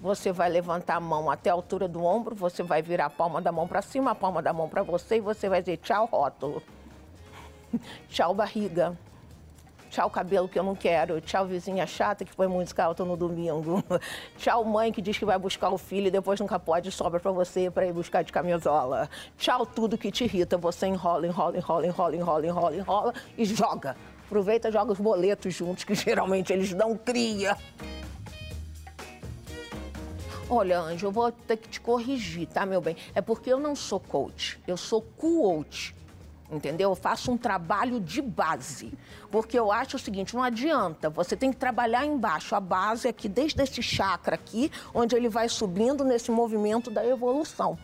você 0.00 0.32
vai 0.32 0.48
levantar 0.48 0.96
a 0.96 1.00
mão 1.00 1.30
até 1.30 1.50
a 1.50 1.52
altura 1.52 1.88
do 1.88 2.04
ombro, 2.04 2.34
você 2.34 2.62
vai 2.62 2.82
virar 2.82 3.06
a 3.06 3.10
palma 3.10 3.40
da 3.40 3.52
mão 3.52 3.66
para 3.66 3.82
cima, 3.82 4.10
a 4.10 4.14
palma 4.14 4.42
da 4.42 4.52
mão 4.52 4.68
para 4.68 4.82
você 4.82 5.16
e 5.16 5.20
você 5.20 5.48
vai 5.48 5.60
dizer 5.60 5.78
tchau 5.78 6.06
rótulo. 6.06 6.62
tchau 8.08 8.34
barriga. 8.34 8.96
Tchau 9.90 10.10
cabelo 10.10 10.48
que 10.48 10.58
eu 10.58 10.62
não 10.62 10.74
quero. 10.74 11.20
Tchau 11.20 11.46
vizinha 11.46 11.86
chata 11.86 12.24
que 12.24 12.32
foi 12.32 12.46
música 12.46 12.84
alta 12.84 13.04
no 13.04 13.16
domingo. 13.16 13.82
Tchau 14.36 14.64
mãe 14.64 14.92
que 14.92 15.00
diz 15.00 15.16
que 15.16 15.24
vai 15.24 15.38
buscar 15.38 15.70
o 15.70 15.78
filho 15.78 16.08
e 16.08 16.10
depois 16.10 16.40
nunca 16.40 16.58
pode 16.58 16.90
sobra 16.90 17.20
pra 17.20 17.30
você 17.30 17.70
para 17.70 17.86
ir 17.86 17.92
buscar 17.92 18.22
de 18.22 18.32
camisola. 18.32 19.08
Tchau 19.38 19.64
tudo 19.64 19.96
que 19.96 20.10
te 20.10 20.24
irrita. 20.24 20.56
Você 20.58 20.86
enrola, 20.86 21.26
enrola, 21.26 21.56
enrola, 21.56 21.86
enrola, 21.86 22.16
enrola, 22.16 22.46
enrola, 22.46 22.76
enrola 22.76 23.14
e 23.38 23.44
joga. 23.44 23.96
Aproveita 24.26 24.72
joga 24.72 24.92
os 24.92 24.98
boletos 24.98 25.54
juntos 25.54 25.84
que 25.84 25.94
geralmente 25.94 26.52
eles 26.52 26.74
dão 26.74 26.96
cria. 26.96 27.56
Olha, 30.48 30.78
Anjo, 30.78 31.08
eu 31.08 31.10
vou 31.10 31.32
ter 31.32 31.56
que 31.56 31.68
te 31.68 31.80
corrigir, 31.80 32.46
tá, 32.46 32.64
meu 32.64 32.80
bem? 32.80 32.96
É 33.14 33.20
porque 33.20 33.52
eu 33.52 33.58
não 33.58 33.74
sou 33.74 33.98
coach, 33.98 34.60
eu 34.66 34.76
sou 34.76 35.02
coach. 35.02 35.92
Entendeu? 36.50 36.90
Eu 36.90 36.94
faço 36.94 37.32
um 37.32 37.36
trabalho 37.36 38.00
de 38.00 38.22
base. 38.22 38.92
Porque 39.30 39.58
eu 39.58 39.72
acho 39.72 39.96
o 39.96 39.98
seguinte: 39.98 40.34
não 40.34 40.42
adianta, 40.42 41.10
você 41.10 41.36
tem 41.36 41.50
que 41.50 41.56
trabalhar 41.56 42.06
embaixo. 42.06 42.54
A 42.54 42.60
base 42.60 43.08
aqui, 43.08 43.28
desde 43.28 43.60
esse 43.62 43.82
chakra 43.82 44.36
aqui, 44.36 44.70
onde 44.94 45.16
ele 45.16 45.28
vai 45.28 45.48
subindo 45.48 46.04
nesse 46.04 46.30
movimento 46.30 46.90
da 46.90 47.04
evolução. 47.04 47.76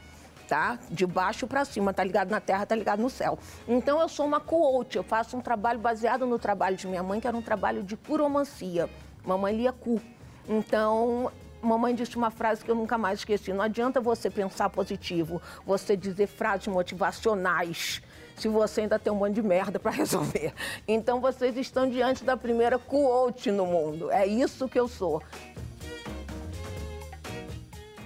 Tá? 0.49 0.79
De 0.91 1.07
baixo 1.07 1.47
para 1.47 1.65
cima, 1.65 1.95
tá 1.95 2.05
ligado 2.05 2.31
na 2.31 2.41
terra, 2.41 2.67
tá 2.67 2.75
ligado 2.75 3.01
no 3.01 3.09
céu. 3.09 3.39
Então 3.67 4.01
eu 4.01 4.09
sou 4.09 4.27
uma 4.27 4.39
coach, 4.39 4.97
eu 4.97 5.03
faço 5.03 5.37
um 5.37 5.41
trabalho 5.41 5.79
baseado 5.79 6.27
no 6.27 6.39
trabalho 6.39 6.77
de 6.77 6.87
minha 6.87 7.03
mãe, 7.03 7.21
que 7.21 7.27
era 7.27 7.37
um 7.37 7.43
trabalho 7.43 7.83
de 7.83 7.97
curomancia. 7.97 8.89
Mamãe 9.25 9.57
lia 9.57 9.73
cu. 9.73 10.01
Então, 10.47 11.33
mamãe 11.63 11.95
disse 11.95 12.17
uma 12.17 12.31
frase 12.31 12.65
que 12.65 12.71
eu 12.71 12.75
nunca 12.75 12.99
mais 12.99 13.21
esqueci: 13.21 13.53
não 13.53 13.63
adianta 13.63 14.01
você 14.01 14.29
pensar 14.29 14.69
positivo, 14.69 15.41
você 15.65 15.97
dizer 15.97 16.27
frases 16.27 16.67
motivacionais 16.67 18.03
se 18.37 18.49
você 18.49 18.83
ainda 18.83 18.99
tem 18.99 19.13
um 19.13 19.17
monte 19.17 19.35
de 19.35 19.43
merda 19.43 19.79
para 19.79 19.91
resolver. 19.93 20.53
Então 20.87 21.21
vocês 21.21 21.57
estão 21.57 21.89
diante 21.89 22.25
da 22.25 22.37
primeira 22.37 22.79
coach 22.79 23.51
no 23.51 23.67
mundo. 23.67 24.11
É 24.11 24.27
isso 24.27 24.69
que 24.69 24.79
eu 24.79 24.89
sou. 24.89 25.23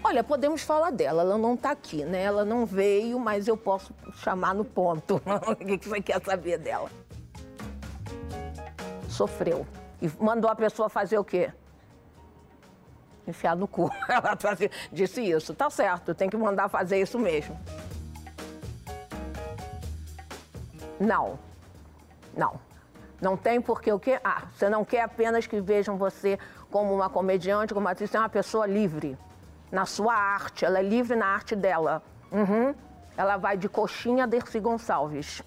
Olha, 0.03 0.22
podemos 0.22 0.62
falar 0.62 0.93
dela, 0.93 1.22
ela 1.22 1.37
não 1.37 1.55
está 1.55 1.72
aqui, 1.72 2.05
né? 2.05 2.22
Ela 2.22 2.45
não 2.45 2.64
veio, 2.64 3.18
mas 3.18 3.49
eu 3.49 3.57
posso 3.57 3.93
chamar 4.22 4.55
no 4.55 4.64
ponto. 4.64 5.20
o 5.27 5.57
que 5.57 5.89
você 5.89 6.01
quer 6.01 6.22
saber 6.24 6.59
dela? 6.59 6.89
Sofreu. 9.09 9.66
E 10.01 10.09
mandou 10.20 10.49
a 10.49 10.55
pessoa 10.55 10.89
fazer 10.89 11.18
o 11.18 11.24
quê? 11.24 11.51
enfiar 13.27 13.57
no 13.57 13.66
cu. 13.66 13.91
Ela 14.09 14.37
fazia- 14.37 14.70
disse 14.93 15.20
isso. 15.20 15.55
Tá 15.55 15.68
certo, 15.68 16.14
tem 16.14 16.31
que 16.31 16.37
mandar 16.37 16.68
fazer 16.68 17.01
isso 17.01 17.18
mesmo. 17.18 17.59
Não. 20.99 21.38
Não. 22.36 22.59
Não 23.20 23.36
tem 23.36 23.61
porque 23.61 23.90
o 23.90 23.99
quê? 23.99 24.20
Ah, 24.22 24.42
você 24.55 24.68
não 24.68 24.84
quer 24.84 25.03
apenas 25.03 25.47
que 25.47 25.61
vejam 25.61 25.97
você 25.97 26.38
como 26.70 26.94
uma 26.94 27.09
comediante, 27.09 27.72
como 27.72 27.88
atriz, 27.88 28.11
você 28.11 28.16
é 28.16 28.20
uma 28.20 28.28
pessoa 28.28 28.66
livre. 28.66 29.16
Na 29.70 29.86
sua 29.86 30.14
arte, 30.14 30.64
ela 30.64 30.78
é 30.78 30.82
livre 30.82 31.16
na 31.16 31.26
arte 31.26 31.57
dela. 31.57 32.03
Uhum. 32.30 32.74
Ela 33.16 33.36
vai 33.36 33.57
de 33.57 33.68
coxinha 33.68 34.24
a 34.24 34.26
Dercy 34.26 34.61
Gonçalves. 34.61 35.42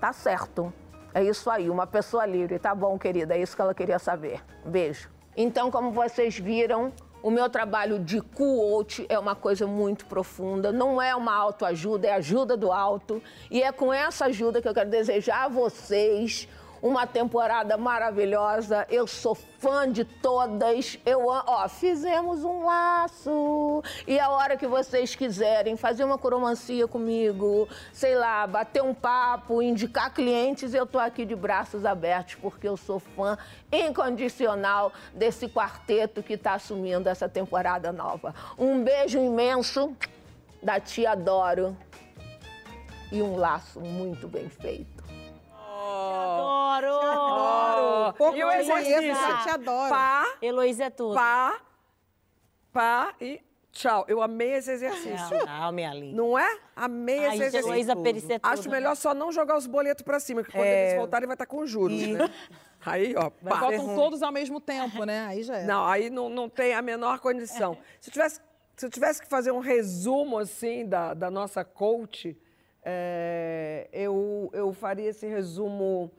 Tá 0.00 0.12
certo. 0.12 0.72
É 1.12 1.22
isso 1.22 1.50
aí, 1.50 1.68
uma 1.68 1.86
pessoa 1.86 2.24
livre. 2.24 2.58
Tá 2.58 2.74
bom, 2.74 2.98
querida, 2.98 3.34
é 3.34 3.42
isso 3.42 3.56
que 3.56 3.62
ela 3.62 3.74
queria 3.74 3.98
saber. 3.98 4.42
Beijo. 4.64 5.10
Então, 5.36 5.70
como 5.70 5.90
vocês 5.90 6.38
viram, 6.38 6.92
o 7.22 7.30
meu 7.30 7.48
trabalho 7.48 7.98
de 7.98 8.20
coach 8.20 9.04
é 9.08 9.18
uma 9.18 9.34
coisa 9.34 9.66
muito 9.66 10.06
profunda, 10.06 10.70
não 10.70 11.00
é 11.00 11.14
uma 11.14 11.34
autoajuda, 11.34 12.06
é 12.06 12.12
ajuda 12.12 12.56
do 12.56 12.70
alto. 12.70 13.22
E 13.50 13.62
é 13.62 13.72
com 13.72 13.92
essa 13.92 14.26
ajuda 14.26 14.62
que 14.62 14.68
eu 14.68 14.74
quero 14.74 14.90
desejar 14.90 15.44
a 15.44 15.48
vocês 15.48 16.48
uma 16.82 17.06
temporada 17.06 17.76
maravilhosa. 17.76 18.86
Eu 18.88 19.06
sou 19.06 19.34
fã 19.34 19.90
de 19.90 20.04
todas. 20.04 20.98
Eu, 21.04 21.26
ó, 21.26 21.68
fizemos 21.68 22.44
um 22.44 22.64
laço. 22.64 23.82
E 24.06 24.18
a 24.18 24.30
hora 24.30 24.56
que 24.56 24.66
vocês 24.66 25.14
quiserem 25.14 25.76
fazer 25.76 26.04
uma 26.04 26.18
coromancia 26.18 26.86
comigo, 26.86 27.68
sei 27.92 28.14
lá, 28.14 28.46
bater 28.46 28.82
um 28.82 28.94
papo, 28.94 29.62
indicar 29.62 30.12
clientes, 30.12 30.74
eu 30.74 30.86
tô 30.86 30.98
aqui 30.98 31.24
de 31.24 31.34
braços 31.34 31.84
abertos 31.84 32.36
porque 32.36 32.68
eu 32.68 32.76
sou 32.76 32.98
fã 32.98 33.36
incondicional 33.72 34.92
desse 35.14 35.48
quarteto 35.48 36.22
que 36.22 36.34
está 36.34 36.54
assumindo 36.54 37.08
essa 37.08 37.28
temporada 37.28 37.92
nova. 37.92 38.34
Um 38.58 38.82
beijo 38.82 39.18
imenso 39.18 39.94
da 40.62 40.80
tia 40.80 41.12
Adoro 41.12 41.76
e 43.10 43.22
um 43.22 43.36
laço 43.36 43.80
muito 43.80 44.28
bem 44.28 44.48
feito. 44.48 44.97
Adoro! 45.88 48.14
Pouco 48.16 48.36
E 48.36 48.44
o 48.44 48.50
exercício? 48.50 49.14
já 49.14 49.42
te 49.42 49.48
adoro. 49.50 49.90
Pá, 49.90 50.36
Heloísa 50.42 50.84
é 50.84 50.90
tudo. 50.90 51.14
pá, 51.14 51.60
pá 52.72 53.14
e 53.20 53.40
tchau. 53.72 54.04
Eu 54.08 54.22
amei 54.22 54.52
esse 54.54 54.70
exercício. 54.70 55.46
Não, 55.46 55.72
minha 55.72 55.92
linda. 55.94 56.16
Não 56.16 56.38
é? 56.38 56.58
Amei 56.74 57.18
Ai, 57.26 57.34
esse 57.34 57.44
exercício. 57.44 57.68
Heloísa 57.68 57.96
Perissé 57.96 58.34
é 58.34 58.38
tudo. 58.38 58.52
Acho 58.52 58.70
melhor 58.70 58.96
só 58.96 59.14
não 59.14 59.30
jogar 59.30 59.56
os 59.56 59.66
boletos 59.66 60.02
pra 60.02 60.18
cima, 60.20 60.42
que 60.42 60.50
quando 60.52 60.64
eles 60.64 60.96
voltarem 60.96 61.26
vai 61.26 61.34
estar 61.34 61.46
com 61.46 61.66
juros, 61.66 62.00
né? 62.06 62.30
Aí, 62.84 63.14
ó, 63.16 63.30
pá. 63.48 63.56
Botam 63.60 63.94
todos 63.94 64.22
ao 64.22 64.32
mesmo 64.32 64.60
tempo, 64.60 65.04
né? 65.04 65.26
Aí 65.26 65.42
já 65.42 65.58
é. 65.58 65.64
Não, 65.64 65.86
aí 65.86 66.10
não, 66.10 66.28
não 66.28 66.48
tem 66.48 66.74
a 66.74 66.82
menor 66.82 67.18
condição. 67.20 67.76
Se 68.00 68.08
eu 68.08 68.12
tivesse, 68.12 68.40
se 68.76 68.86
eu 68.86 68.90
tivesse 68.90 69.20
que 69.20 69.28
fazer 69.28 69.50
um 69.52 69.60
resumo, 69.60 70.38
assim, 70.38 70.86
da, 70.86 71.14
da 71.14 71.30
nossa 71.30 71.64
coach, 71.64 72.36
é, 72.90 73.88
eu, 73.92 74.50
eu 74.52 74.72
faria 74.72 75.10
esse 75.10 75.26
resumo... 75.26 76.10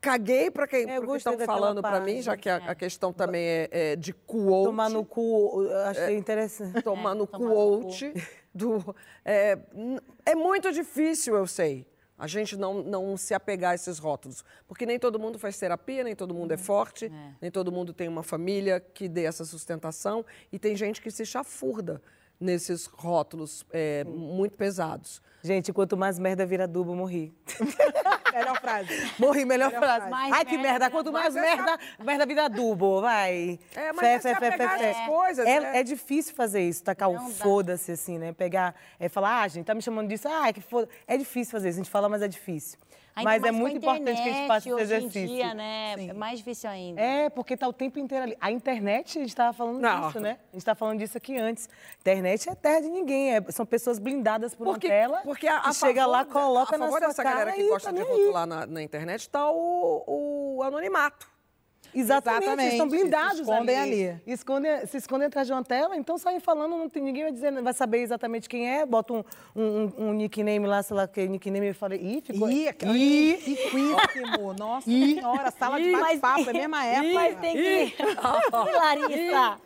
Caguei 0.00 0.50
para 0.50 0.66
quem 0.66 0.88
É, 0.88 0.98
estão 1.16 1.36
falando 1.40 1.82
para 1.82 2.00
mim, 2.00 2.22
já 2.22 2.36
que 2.36 2.48
a, 2.48 2.56
a 2.56 2.74
questão 2.74 3.12
também 3.12 3.44
é, 3.44 3.68
é 3.72 3.96
de 3.96 4.12
quote. 4.12 4.66
Tomar 4.66 4.88
no 4.88 5.04
cu, 5.04 5.68
achei 5.86 6.16
interessante. 6.16 6.82
tomar 6.82 7.16
no 7.16 7.26
tomar 7.26 7.44
no 7.44 7.50
quote 7.50 8.14
do. 8.54 8.94
É, 9.24 9.58
é 10.24 10.34
muito 10.36 10.72
difícil, 10.72 11.34
eu 11.34 11.48
sei, 11.48 11.84
a 12.16 12.26
gente 12.26 12.56
não, 12.56 12.82
não 12.82 13.16
se 13.16 13.32
apegar 13.32 13.72
a 13.72 13.74
esses 13.74 13.98
rótulos. 13.98 14.44
Porque 14.66 14.84
nem 14.84 14.98
todo 14.98 15.18
mundo 15.18 15.38
faz 15.38 15.56
terapia, 15.56 16.02
nem 16.02 16.16
todo 16.16 16.34
mundo 16.34 16.52
é 16.52 16.56
forte, 16.56 17.10
nem 17.40 17.50
todo 17.50 17.70
mundo 17.70 17.92
tem 17.92 18.08
uma 18.08 18.22
família 18.22 18.80
que 18.80 19.08
dê 19.08 19.24
essa 19.24 19.44
sustentação. 19.44 20.26
E 20.52 20.58
tem 20.58 20.76
gente 20.76 21.00
que 21.00 21.10
se 21.10 21.24
chafurda 21.24 22.02
nesses 22.40 22.86
rótulos 22.86 23.64
é, 23.72 24.04
muito 24.04 24.56
pesados. 24.56 25.20
Gente, 25.42 25.72
quanto 25.72 25.96
mais 25.96 26.18
merda 26.18 26.44
vira 26.44 26.64
adubo, 26.64 26.94
morri. 26.94 27.32
Melhor 28.32 28.60
frase. 28.60 29.12
Morri, 29.18 29.44
melhor 29.44 29.70
frase. 29.70 30.08
Mais 30.10 30.32
Ai, 30.32 30.44
que 30.44 30.58
merda 30.58 30.90
Quanto 30.90 31.10
mais 31.10 31.34
merda, 31.34 31.78
merda 31.98 32.26
vira 32.26 32.44
adubo, 32.44 33.00
vai. 33.00 33.58
É, 33.74 33.92
mas 33.92 34.04
é 34.04 34.18
se 34.20 34.28
apegar 34.28 34.80
às 34.80 35.06
coisas, 35.06 35.46
É, 35.46 35.60
né? 35.60 35.78
é 35.80 35.82
difícil 35.82 36.34
fazer 36.34 36.62
isso, 36.62 36.84
tacar 36.84 37.08
o 37.08 37.18
foda-se, 37.30 37.90
assim, 37.90 38.18
né? 38.18 38.32
Pegar, 38.32 38.74
é, 39.00 39.08
falar, 39.08 39.42
ah, 39.42 39.48
gente, 39.48 39.64
tá 39.64 39.74
me 39.74 39.82
chamando 39.82 40.08
disso, 40.08 40.28
ah, 40.28 40.52
que 40.52 40.60
foda 40.60 40.88
É 41.06 41.16
difícil 41.16 41.50
fazer 41.50 41.70
isso, 41.70 41.78
a 41.80 41.82
gente 41.82 41.90
fala, 41.90 42.08
mas 42.08 42.22
é 42.22 42.28
difícil. 42.28 42.78
Ainda 43.18 43.30
mas 43.30 43.42
é 43.42 43.48
a 43.48 43.52
muito 43.52 43.76
importante 43.76 44.22
que 44.22 44.28
a 44.28 44.32
gente 44.32 44.46
faça 44.46 44.68
esse 44.68 44.68
internet 44.68 44.84
hoje 44.84 44.94
em 44.94 45.08
exercício. 45.08 45.28
dia, 45.36 45.54
né? 45.54 45.94
É 46.08 46.12
mais 46.12 46.38
difícil 46.38 46.70
ainda. 46.70 47.00
É, 47.00 47.28
porque 47.30 47.56
tá 47.56 47.66
o 47.66 47.72
tempo 47.72 47.98
inteiro 47.98 48.24
ali. 48.24 48.36
A 48.40 48.50
internet, 48.50 49.18
a 49.18 49.20
gente 49.20 49.30
estava 49.30 49.52
falando 49.52 49.80
Não. 49.80 50.06
disso, 50.06 50.20
né? 50.20 50.30
A 50.30 50.52
gente 50.52 50.58
estava 50.58 50.76
falando 50.78 50.98
disso 50.98 51.16
aqui 51.18 51.36
antes. 51.36 51.68
Internet 52.00 52.48
é 52.48 52.54
terra 52.54 52.80
de 52.80 52.88
ninguém. 52.88 53.34
é- 53.36 53.42
são 53.50 53.66
pessoas 53.66 53.98
blindadas 53.98 54.54
por 54.54 54.64
Porque, 54.66 54.86
uma 54.86 54.92
tela. 54.94 55.20
porque 55.24 55.48
a, 55.48 55.60
a 55.60 55.72
chega 55.72 56.02
favor 56.02 56.12
lá, 56.12 56.24
coloca 56.24 56.74
a 56.76 56.78
na 56.78 56.84
favor 56.86 56.98
sua 57.00 57.08
dessa 57.08 57.22
cara 57.22 57.38
galera 57.40 57.56
que 57.56 57.68
gosta 57.68 57.92
tá 57.92 57.96
de 57.96 58.02
rotular 58.02 58.46
na, 58.46 58.66
na 58.66 58.82
internet 58.82 59.20
está 59.20 59.50
o, 59.50 60.04
o 60.56 60.62
anonimato. 60.62 61.28
Exatamente, 62.00 62.44
eles 62.60 62.72
estão 62.72 62.86
Exatamente, 62.86 63.02
blindados 63.02 63.36
se 63.36 63.42
escondem 63.42 63.76
ali. 63.78 64.08
ali. 64.08 64.20
Escondem, 64.26 64.86
se 64.86 64.96
escondem 64.96 65.26
atrás 65.26 65.46
de 65.46 65.52
uma 65.52 65.64
tela, 65.64 65.96
então 65.96 66.16
saem 66.18 66.40
falando, 66.40 66.76
não 66.76 66.88
tem, 66.88 67.02
ninguém 67.02 67.24
vai 67.24 67.32
dizer, 67.32 67.52
vai 67.62 67.72
saber 67.72 67.98
exatamente 67.98 68.48
quem 68.48 68.70
é, 68.70 68.84
bota 68.86 69.12
um, 69.12 69.24
um, 69.54 69.62
um- 69.64 69.92
um 70.08 70.12
nickname 70.12 70.66
lá, 70.66 70.82
sei 70.82 70.96
lá 70.96 71.06
que 71.08 71.26
nickname, 71.28 71.68
e 71.68 71.72
fala, 71.72 71.94
ih, 71.96 72.20
ficou... 72.24 72.50
Ih, 72.50 72.68
ih, 72.84 73.32
riquíssimo. 73.36 74.52
Nossa 74.58 74.84
senhora, 74.90 75.50
sala 75.50 75.80
de 75.80 75.92
bate-papo, 75.92 76.46
é 76.46 76.50
a 76.50 76.52
mesma 76.52 76.84
época. 76.84 77.14
Mas 77.14 77.40
tem 77.40 77.54
que... 77.54 77.84
Ih, 77.84 77.94
Larissa! 78.76 79.58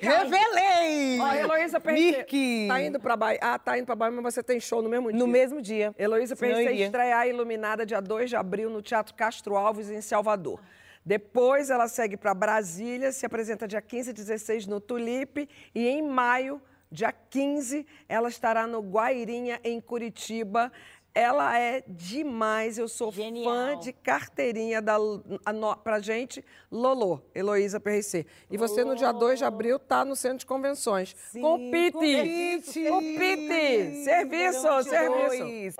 Revelei! 0.00 1.20
Ó, 1.20 1.32
Heloísa 1.32 1.80
Perricê 1.80 2.26
tá 2.68 2.82
indo 2.82 2.98
pra 3.00 3.16
Bahia. 3.16 3.38
Ah, 3.40 3.58
tá 3.58 3.78
indo 3.78 3.86
pra 3.86 3.94
Bahia, 3.94 4.20
mas 4.20 4.34
você 4.34 4.42
tem 4.42 4.58
show 4.58 4.82
no 4.82 4.88
mesmo 4.88 5.10
dia. 5.10 5.18
No 5.18 5.26
mesmo 5.26 5.62
dia. 5.62 5.94
Heloísa 5.98 6.34
Perricê 6.36 6.72
estrear 6.72 7.26
Iluminada 7.28 7.86
dia 7.86 8.00
2 8.00 8.30
de 8.30 8.36
abril 8.36 8.68
no 8.70 8.82
Teatro 8.82 9.14
Castro 9.14 9.56
Alves, 9.56 9.90
em 9.90 10.00
Salvador. 10.00 10.60
Depois 11.06 11.70
ela 11.70 11.86
segue 11.86 12.16
para 12.16 12.34
Brasília, 12.34 13.12
se 13.12 13.24
apresenta 13.24 13.68
dia 13.68 13.80
15 13.80 14.10
e 14.10 14.12
16 14.12 14.66
no 14.66 14.80
Tulipe. 14.80 15.48
E 15.72 15.86
em 15.86 16.02
maio, 16.02 16.60
dia 16.90 17.12
15, 17.12 17.86
ela 18.08 18.28
estará 18.28 18.66
no 18.66 18.80
Guairinha, 18.80 19.60
em 19.62 19.80
Curitiba. 19.80 20.72
Ela 21.14 21.56
é 21.58 21.82
demais, 21.88 22.76
eu 22.76 22.88
sou 22.88 23.10
Genial. 23.12 23.44
fã 23.50 23.78
de 23.78 23.90
carteirinha 23.92 24.82
da, 24.82 24.96
a 25.46 25.52
no, 25.52 25.74
pra 25.76 25.98
gente, 25.98 26.44
Lolo, 26.70 27.24
Heloísa 27.34 27.80
Perricê. 27.80 28.26
E 28.50 28.58
você, 28.58 28.84
no 28.84 28.94
dia 28.94 29.12
2 29.12 29.38
de 29.38 29.44
abril, 29.44 29.78
tá 29.78 30.04
no 30.04 30.14
Centro 30.16 30.38
de 30.38 30.46
Convenções. 30.46 31.14
Sim, 31.30 31.40
com 31.40 31.70
Pite! 31.70 31.92
convite. 31.92 32.88
Com 32.88 33.00
Pite! 33.00 34.04
Serviço, 34.04 34.82
serviço! 34.82 35.78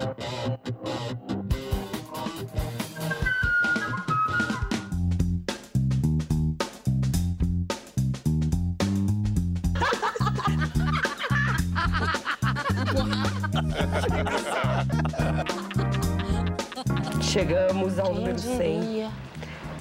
Chegamos 17.22 17.99
ao 17.99 18.14
número 18.14 18.39
100. 18.39 18.81
diria? 18.81 19.11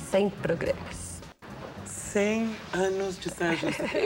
100 0.09 0.29
programas. 0.29 1.21
100 1.85 2.55
anos 2.73 3.17
de 3.17 3.25
Justa. 3.25 3.45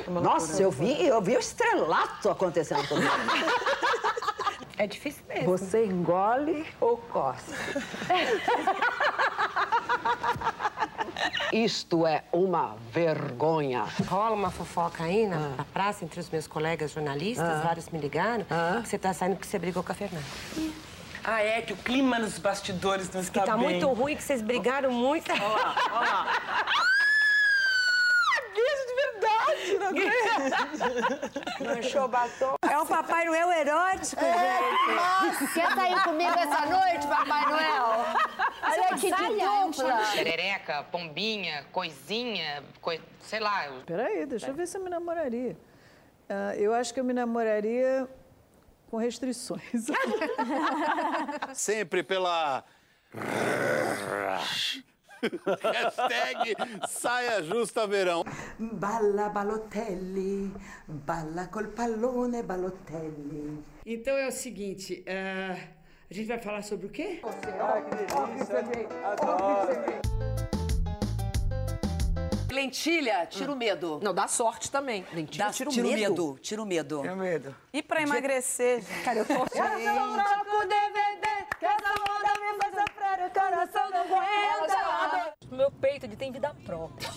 Nossa, 0.22 0.62
eu 0.62 0.72
vi, 0.72 1.06
eu 1.06 1.22
vi 1.22 1.36
o 1.36 1.40
estrelato 1.40 2.30
acontecendo 2.30 2.88
comigo. 2.88 3.10
É 4.80 4.88
difícil 4.88 5.22
mesmo. 5.28 5.46
Você 5.58 5.86
engole 5.86 6.66
ou 6.80 6.96
coça? 6.98 7.54
Isto 11.52 12.08
é 12.08 12.24
uma 12.32 12.78
vergonha. 12.90 13.84
Rola 14.08 14.34
uma 14.36 14.50
fofoca 14.50 15.04
aí 15.04 15.28
na, 15.28 15.36
Ah. 15.36 15.54
na 15.58 15.66
praça 15.66 16.06
entre 16.06 16.22
os 16.22 16.30
meus 16.30 16.48
colegas 16.48 16.92
jornalistas, 16.92 17.62
vários 17.62 17.90
me 17.90 18.00
ligaram, 18.00 18.46
Ah. 18.50 18.80
que 18.82 18.88
você 18.88 18.98
tá 18.98 19.14
saindo 19.14 19.36
porque 19.36 19.50
você 19.50 19.60
brigou 19.60 19.84
com 19.84 19.92
a 19.92 19.96
Fernanda. 19.96 20.26
Ah, 21.26 21.44
é 21.44 21.62
que 21.62 21.74
o 21.74 21.78
clima 21.78 22.18
nos 22.18 22.40
bastidores 22.40 23.12
não 23.12 23.20
está 23.20 23.42
Que 23.42 23.46
tá 23.48 23.58
bem. 23.58 23.64
muito 23.66 23.86
ruim, 23.90 24.16
que 24.16 24.24
vocês 24.24 24.42
brigaram 24.42 24.94
muito. 24.94 25.30
Manchou 31.64 32.08
batom. 32.08 32.56
É 32.70 32.78
um 32.78 32.86
Papai 32.86 33.26
Noel 33.26 33.52
erótico, 33.52 34.22
gente. 34.22 35.54
Quer 35.54 35.72
sair 35.76 36.04
comigo 36.04 36.32
essa 36.38 36.66
noite, 36.66 37.08
Papai 37.08 37.46
Noel? 37.46 38.06
Olha 38.64 38.88
que 38.98 39.12
de 39.12 39.46
dupla. 39.46 40.02
Perereca, 40.14 40.84
pombinha, 40.92 41.66
coisinha, 41.72 42.64
coi... 42.82 43.02
sei 43.22 43.40
lá. 43.40 43.68
eu- 43.68 43.82
Peraí, 43.86 44.26
deixa 44.26 44.48
eu 44.48 44.54
ver 44.54 44.68
se 44.68 44.78
eu 44.78 44.84
me 44.84 44.90
namoraria. 44.90 45.58
Ah, 46.30 46.56
eu 46.56 46.74
acho 46.74 46.94
que 46.94 47.00
eu 47.00 47.04
me 47.04 47.14
namoraria 47.14 48.08
com 48.90 48.98
restrições. 48.98 49.62
Sempre 51.54 52.04
pela 52.04 52.64
Hashtag 55.62 56.56
saia 56.88 57.44
justa 57.44 57.86
verão. 57.88 58.24
Balla 58.58 59.30
Balotelli, 59.30 60.52
balla 60.88 61.48
col 61.48 61.68
pallone 61.68 62.44
Balotelli. 62.44 63.64
Então 63.86 64.16
é 64.18 64.28
o 64.28 64.32
seguinte, 64.32 65.04
ah, 65.08 65.58
a 66.10 66.14
gente 66.14 66.28
vai 66.28 66.40
falar 66.40 66.62
sobre 66.64 66.88
o 66.88 66.90
quê? 66.90 67.22
Lentilha, 72.52 73.26
tira 73.28 73.52
o 73.52 73.56
medo. 73.56 74.00
Não, 74.02 74.14
dá 74.14 74.28
sorte 74.28 74.72
também. 74.72 75.06
Lentilha, 75.14 75.46
Dá- 75.46 75.52
tira 75.52 75.70
o 75.70 75.74
tira 75.74 75.86
o 75.88 75.90
medo. 75.92 76.00
medo, 76.02 76.40
tira 76.42 76.62
o 76.64 76.66
medo. 76.66 77.02
Tira 77.02 77.14
o 77.14 77.18
medo. 77.18 77.56
E 77.72 77.84
pra 77.84 78.02
emagrecer, 78.02 78.82
gente? 78.82 79.04
Cara, 79.04 79.20
eu 79.20 79.26
tô... 79.26 79.34
Meu 85.52 85.72
peito, 85.72 86.06
ele 86.06 86.16
tem 86.16 86.32
vida 86.32 86.56
própria. 86.66 87.10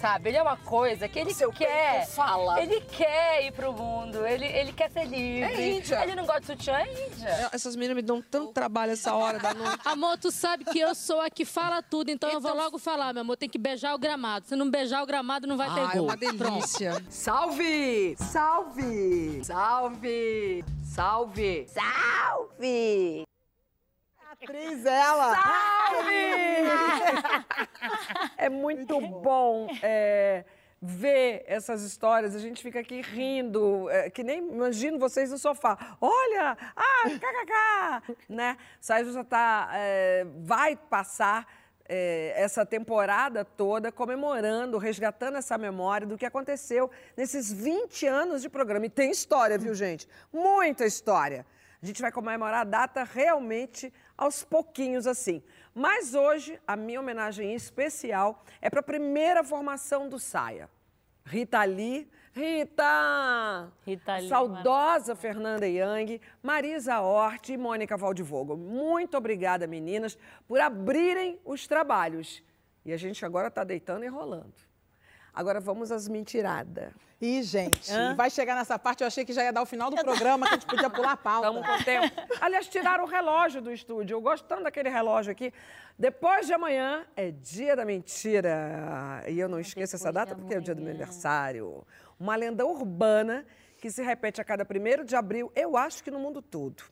Sabe? 0.00 0.28
Ele 0.28 0.36
é 0.36 0.42
uma 0.42 0.58
coisa 0.58 1.08
que 1.08 1.18
ele 1.18 1.32
quer. 1.50 2.00
peito 2.00 2.10
fala. 2.14 2.60
Ele 2.60 2.82
quer 2.82 3.46
ir 3.46 3.52
pro 3.52 3.72
mundo, 3.72 4.26
ele, 4.26 4.44
ele 4.44 4.70
quer 4.72 4.90
ser 4.90 5.04
livre. 5.06 5.42
É 5.42 5.70
Índia. 5.70 6.02
Ele 6.02 6.14
não 6.14 6.26
gosta 6.26 6.40
de 6.42 6.46
sutiã, 6.48 6.76
é 6.76 7.06
Índia. 7.08 7.48
Essas 7.50 7.74
meninas 7.74 7.96
me 7.96 8.02
dão 8.02 8.20
tanto 8.20 8.52
trabalho 8.52 8.92
essa 8.92 9.14
hora 9.14 9.38
da 9.38 9.54
noite. 9.54 9.80
Amor, 9.88 10.18
tu 10.18 10.30
sabe 10.30 10.64
que 10.66 10.78
eu 10.78 10.94
sou 10.94 11.20
a 11.22 11.30
que 11.30 11.46
fala 11.46 11.82
tudo, 11.82 12.10
então, 12.10 12.28
eu 12.30 12.40
vou 12.40 12.54
logo 12.54 12.78
falar, 12.78 13.14
meu 13.14 13.22
amor, 13.22 13.36
tem 13.38 13.48
que 13.48 13.58
beijar 13.58 13.94
o 13.94 13.98
gramado. 13.98 14.46
Se 14.46 14.54
não 14.54 14.70
beijar 14.70 15.02
o 15.02 15.06
gramado, 15.06 15.46
não 15.46 15.56
vai 15.56 15.72
ter 15.72 15.80
Ah, 15.80 15.90
é 15.90 15.96
gol. 15.96 16.04
uma 16.04 16.16
delícia. 16.16 17.02
Salve! 17.08 18.16
Salve! 18.18 19.40
Salve! 19.44 20.64
Salve! 20.84 21.66
Salve! 21.68 23.24
Atriz 24.42 24.84
ela! 24.84 25.36
É 28.36 28.48
muito 28.48 29.00
bom 29.00 29.68
é, 29.82 30.44
ver 30.80 31.44
essas 31.46 31.82
histórias. 31.82 32.34
A 32.34 32.38
gente 32.38 32.62
fica 32.62 32.80
aqui 32.80 33.00
rindo, 33.00 33.88
é, 33.90 34.10
que 34.10 34.22
nem 34.22 34.38
imagino 34.38 34.98
vocês 34.98 35.30
no 35.30 35.38
sofá. 35.38 35.96
Olha, 36.00 36.56
ah, 36.76 37.08
kkk, 37.08 38.16
né? 38.28 38.56
Sérgio 38.80 39.12
já 39.12 39.24
tá, 39.24 39.70
é, 39.72 40.26
vai 40.40 40.76
passar 40.76 41.46
é, 41.88 42.32
essa 42.36 42.66
temporada 42.66 43.44
toda 43.44 43.90
comemorando, 43.90 44.78
resgatando 44.78 45.38
essa 45.38 45.56
memória 45.56 46.06
do 46.06 46.18
que 46.18 46.26
aconteceu 46.26 46.90
nesses 47.16 47.52
20 47.52 48.06
anos 48.06 48.42
de 48.42 48.48
programa. 48.48 48.86
E 48.86 48.90
tem 48.90 49.10
história, 49.10 49.58
viu, 49.58 49.74
gente? 49.74 50.08
Muita 50.32 50.84
história. 50.84 51.46
A 51.82 51.86
gente 51.86 52.02
vai 52.02 52.10
comemorar 52.10 52.62
a 52.62 52.64
data 52.64 53.04
realmente 53.04 53.92
aos 54.16 54.44
pouquinhos 54.44 55.06
assim. 55.06 55.42
Mas 55.74 56.14
hoje, 56.14 56.58
a 56.66 56.74
minha 56.76 57.00
homenagem 57.00 57.54
especial 57.54 58.42
é 58.60 58.70
para 58.70 58.80
a 58.80 58.82
primeira 58.82 59.44
formação 59.44 60.08
do 60.08 60.18
Saia. 60.18 60.70
Rita 61.24 61.62
Lee, 61.64 62.08
Rita! 62.32 63.72
Rita 63.84 64.18
Lee, 64.18 64.28
Saudosa 64.28 65.16
Fernanda 65.16 65.66
Young, 65.66 66.20
Marisa 66.42 67.00
Hort 67.00 67.48
e 67.48 67.56
Mônica 67.56 67.96
Valdivogo. 67.96 68.56
Muito 68.56 69.16
obrigada, 69.16 69.66
meninas, 69.66 70.18
por 70.46 70.60
abrirem 70.60 71.40
os 71.44 71.66
trabalhos. 71.66 72.42
E 72.84 72.92
a 72.92 72.96
gente 72.96 73.24
agora 73.24 73.48
está 73.48 73.64
deitando 73.64 74.04
e 74.04 74.08
rolando. 74.08 74.65
Agora 75.36 75.60
vamos 75.60 75.92
às 75.92 76.08
mentiradas. 76.08 76.94
Ih, 77.20 77.42
gente, 77.42 77.92
Hã? 77.92 78.14
vai 78.14 78.30
chegar 78.30 78.54
nessa 78.54 78.78
parte, 78.78 79.02
eu 79.02 79.06
achei 79.06 79.22
que 79.22 79.34
já 79.34 79.44
ia 79.44 79.52
dar 79.52 79.60
o 79.60 79.66
final 79.66 79.90
do 79.90 79.96
programa, 79.96 80.46
que 80.46 80.54
a 80.54 80.56
gente 80.56 80.66
podia 80.66 80.88
pular 80.88 81.12
a 81.12 81.16
pauta. 81.16 81.48
Estamos 81.48 81.66
com 81.78 81.84
tempo. 81.84 82.16
Aliás, 82.40 82.66
tiraram 82.68 83.04
o 83.04 83.06
relógio 83.06 83.60
do 83.60 83.70
estúdio. 83.70 84.14
Eu 84.14 84.20
gosto 84.22 84.46
tanto 84.46 84.62
daquele 84.62 84.88
relógio 84.88 85.30
aqui. 85.30 85.52
Depois 85.98 86.46
de 86.46 86.54
amanhã 86.54 87.06
é 87.14 87.30
dia 87.30 87.76
da 87.76 87.84
mentira. 87.84 89.22
E 89.28 89.38
eu 89.38 89.46
não 89.46 89.60
esqueço 89.60 89.94
essa 89.96 90.10
data 90.10 90.34
porque 90.34 90.54
é 90.54 90.58
o 90.58 90.62
dia 90.62 90.74
do 90.74 90.80
meu 90.80 90.90
aniversário. 90.90 91.86
Uma 92.18 92.34
lenda 92.34 92.64
urbana 92.64 93.44
que 93.76 93.90
se 93.90 94.02
repete 94.02 94.40
a 94.40 94.44
cada 94.44 94.64
primeiro 94.64 95.04
de 95.04 95.14
abril, 95.14 95.52
eu 95.54 95.76
acho 95.76 96.02
que 96.02 96.10
no 96.10 96.18
mundo 96.18 96.40
todo. 96.40 96.82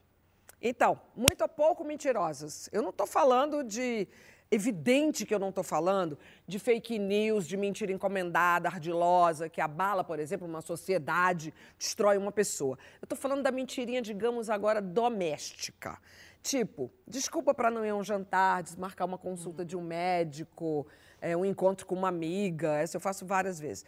Então, 0.60 1.00
muito 1.16 1.40
ou 1.40 1.48
pouco 1.48 1.82
mentirosas. 1.82 2.68
Eu 2.72 2.82
não 2.82 2.90
estou 2.90 3.06
falando 3.06 3.64
de. 3.64 4.06
Evidente 4.54 5.26
que 5.26 5.34
eu 5.34 5.38
não 5.40 5.48
estou 5.48 5.64
falando 5.64 6.16
de 6.46 6.60
fake 6.60 6.96
news, 6.96 7.44
de 7.44 7.56
mentira 7.56 7.90
encomendada, 7.90 8.68
ardilosa, 8.68 9.48
que 9.48 9.60
abala, 9.60 10.04
por 10.04 10.20
exemplo, 10.20 10.46
uma 10.46 10.60
sociedade, 10.60 11.52
destrói 11.76 12.16
uma 12.16 12.30
pessoa. 12.30 12.78
Eu 13.02 13.04
estou 13.06 13.18
falando 13.18 13.42
da 13.42 13.50
mentirinha, 13.50 14.00
digamos 14.00 14.48
agora, 14.48 14.80
doméstica. 14.80 15.98
Tipo, 16.40 16.88
desculpa 17.04 17.52
para 17.52 17.68
não 17.68 17.84
ir 17.84 17.88
a 17.88 17.96
um 17.96 18.04
jantar, 18.04 18.62
desmarcar 18.62 19.08
uma 19.08 19.18
consulta 19.18 19.64
de 19.64 19.76
um 19.76 19.82
médico, 19.82 20.86
é, 21.20 21.36
um 21.36 21.44
encontro 21.44 21.84
com 21.84 21.96
uma 21.96 22.08
amiga. 22.08 22.76
Essa 22.76 22.98
eu 22.98 23.00
faço 23.00 23.26
várias 23.26 23.58
vezes. 23.58 23.84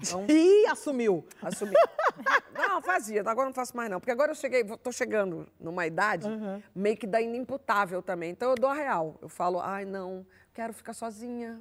Então, 0.00 0.26
Ih, 0.28 0.66
assumiu. 0.66 1.24
Assumi. 1.42 1.72
Não, 2.54 2.82
fazia, 2.82 3.20
agora 3.20 3.46
não 3.46 3.54
faço 3.54 3.76
mais 3.76 3.90
não. 3.90 3.98
Porque 4.00 4.10
agora 4.10 4.30
eu 4.32 4.34
cheguei, 4.34 4.64
tô 4.64 4.92
chegando 4.92 5.46
numa 5.58 5.86
idade 5.86 6.28
meio 6.74 6.96
que 6.96 7.06
da 7.06 7.20
inimputável 7.20 8.02
também. 8.02 8.30
Então 8.30 8.50
eu 8.50 8.54
dou 8.56 8.68
a 8.68 8.74
real. 8.74 9.16
Eu 9.22 9.28
falo, 9.28 9.60
ai 9.60 9.84
não, 9.84 10.26
quero 10.52 10.72
ficar 10.72 10.92
sozinha. 10.92 11.60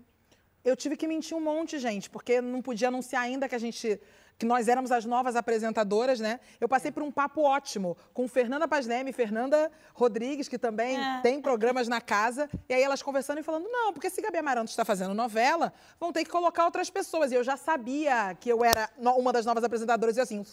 Eu 0.65 0.75
tive 0.75 0.97
que 0.97 1.07
mentir 1.07 1.38
um 1.38 1.39
monte, 1.39 1.79
gente, 1.79 2.09
porque 2.09 2.41
não 2.41 2.61
podia 2.61 2.89
anunciar 2.89 3.21
ainda 3.23 3.47
que 3.47 3.55
a 3.55 3.59
gente 3.59 3.99
que 4.38 4.45
nós 4.45 4.67
éramos 4.67 4.91
as 4.91 5.03
novas 5.03 5.35
apresentadoras, 5.35 6.19
né? 6.19 6.39
Eu 6.61 6.69
passei 6.69 6.91
por 6.91 7.01
um 7.01 7.11
papo 7.11 7.41
ótimo 7.41 7.97
com 8.13 8.27
Fernanda 8.27 8.67
Pasleme 8.67 9.09
e 9.09 9.13
Fernanda 9.13 9.71
Rodrigues, 9.93 10.47
que 10.47 10.59
também 10.59 10.99
tem 11.23 11.41
programas 11.41 11.88
na 11.88 11.99
casa, 11.99 12.49
e 12.69 12.73
aí 12.73 12.83
elas 12.83 13.01
conversando 13.01 13.39
e 13.39 13.43
falando: 13.43 13.67
"Não, 13.69 13.91
porque 13.91 14.09
se 14.09 14.21
Gabi 14.21 14.38
Amaranto 14.38 14.69
está 14.69 14.85
fazendo 14.85 15.13
novela, 15.13 15.73
vão 15.99 16.11
ter 16.13 16.23
que 16.23 16.29
colocar 16.29 16.65
outras 16.65 16.89
pessoas". 16.89 17.31
E 17.31 17.35
eu 17.35 17.43
já 17.43 17.57
sabia 17.57 18.35
que 18.39 18.49
eu 18.49 18.63
era 18.63 18.89
uma 18.97 19.33
das 19.33 19.45
novas 19.45 19.63
apresentadoras 19.63 20.17
e 20.17 20.21
assim, 20.21 20.43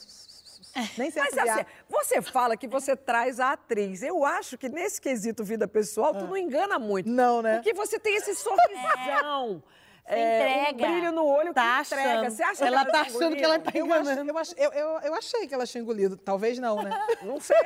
nem 0.96 1.10
sei 1.10 1.22
Mas 1.22 1.36
assim, 1.36 1.64
você 1.88 2.22
fala 2.22 2.56
que 2.56 2.66
você 2.66 2.96
traz 2.96 3.38
a 3.38 3.52
atriz. 3.52 4.02
Eu 4.02 4.24
acho 4.24 4.56
que 4.56 4.68
nesse 4.68 5.00
quesito 5.00 5.44
vida 5.44 5.68
pessoal, 5.68 6.14
tu 6.14 6.24
não 6.24 6.36
engana 6.36 6.78
muito. 6.78 7.08
Não, 7.08 7.42
né? 7.42 7.56
Porque 7.56 7.74
você 7.74 7.98
tem 7.98 8.16
esse 8.16 8.34
sorrisão. 8.34 9.62
Você 9.62 9.74
é, 10.06 10.70
entrega. 10.70 10.86
Um 10.86 10.92
brilho 10.92 11.12
no 11.12 11.24
olho 11.24 11.54
Tá 11.54 11.82
que 11.84 11.94
entrega. 11.94 12.30
Você 12.30 12.42
acha 12.42 12.66
ela 12.66 12.84
que 12.84 12.92
tá 12.92 12.98
ela 12.98 13.06
achando 13.06 13.36
que 13.36 13.44
ela 13.44 13.58
tá 13.58 13.70
engoliu? 13.78 14.00
enganando. 14.02 14.30
Eu, 14.30 14.38
ach- 14.38 14.54
eu, 14.56 14.72
eu, 14.72 14.88
eu 15.00 15.14
achei 15.14 15.46
que 15.46 15.54
ela 15.54 15.66
tinha 15.66 15.80
engolido. 15.82 16.16
Talvez 16.16 16.58
não, 16.58 16.82
né? 16.82 16.90
Não 17.22 17.40
sei. 17.40 17.56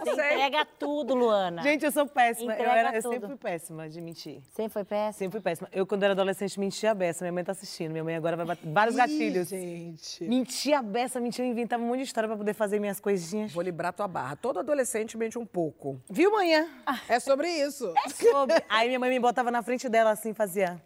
Você 0.00 0.10
entrega 0.10 0.66
tudo, 0.78 1.14
Luana. 1.14 1.62
Gente, 1.62 1.84
eu 1.84 1.92
sou 1.92 2.06
péssima. 2.06 2.54
Eu, 2.54 2.70
era, 2.70 2.94
eu 2.96 3.02
sempre 3.02 3.26
fui 3.28 3.36
péssima 3.36 3.88
de 3.88 4.00
mentir. 4.00 4.40
Sempre 4.54 4.72
foi 4.72 4.84
péssima? 4.84 5.12
Sempre 5.12 5.32
fui 5.32 5.40
péssima. 5.40 5.68
Eu, 5.72 5.86
quando 5.86 6.02
era 6.02 6.12
adolescente, 6.12 6.58
mentia 6.58 6.90
a 6.90 6.94
beça. 6.94 7.24
Minha 7.24 7.32
mãe 7.32 7.44
tá 7.44 7.52
assistindo. 7.52 7.92
Minha 7.92 8.04
mãe 8.04 8.16
agora 8.16 8.36
vai 8.36 8.46
bater 8.46 8.68
vários 8.70 8.94
Ih, 8.94 8.98
gatilhos. 8.98 9.48
gente. 9.48 10.24
Mentia 10.24 10.78
a 10.80 10.82
beça, 10.82 11.20
mentia, 11.20 11.44
eu 11.44 11.48
inventava 11.48 11.82
um 11.82 11.86
monte 11.86 11.98
de 11.98 12.04
história 12.04 12.28
pra 12.28 12.36
poder 12.36 12.54
fazer 12.54 12.80
minhas 12.80 12.98
coisinhas. 13.00 13.52
Vou 13.52 13.62
librar 13.62 13.92
tua 13.92 14.08
barra. 14.08 14.36
Todo 14.36 14.58
adolescente 14.58 15.16
mente 15.16 15.38
um 15.38 15.46
pouco. 15.46 16.00
Viu, 16.10 16.30
manhã? 16.32 16.68
É 17.08 17.20
sobre 17.20 17.48
isso. 17.48 17.92
É 18.04 18.08
sobre. 18.08 18.56
Aí 18.68 18.88
minha 18.88 18.98
mãe 18.98 19.10
me 19.10 19.20
botava 19.20 19.50
na 19.50 19.62
frente 19.62 19.88
dela 19.88 20.10
assim, 20.10 20.34
fazia... 20.34 20.80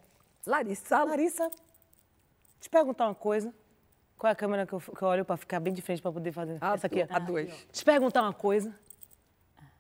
Larissa. 0.47 1.05
Larissa, 1.05 1.51
te 2.61 2.69
perguntar 2.71 3.07
uma 3.07 3.15
coisa. 3.15 3.53
Qual 4.19 4.29
é 4.29 4.33
a 4.33 4.37
câmera 4.37 4.67
que 4.67 4.73
eu, 4.73 4.81
que 4.81 5.03
eu 5.03 5.09
olho 5.09 5.25
pra 5.25 5.37
ficar 5.37 5.61
bem 5.61 5.73
de 5.73 5.81
frente 5.81 6.03
pra 6.03 6.13
poder 6.13 6.33
fazer? 6.33 6.59
Essa 6.63 6.87
aqui. 6.87 7.03
A 7.09 7.19
dois. 7.19 7.67
Te 7.73 7.85
perguntar 7.85 8.23
uma 8.23 8.35
coisa. 8.35 8.75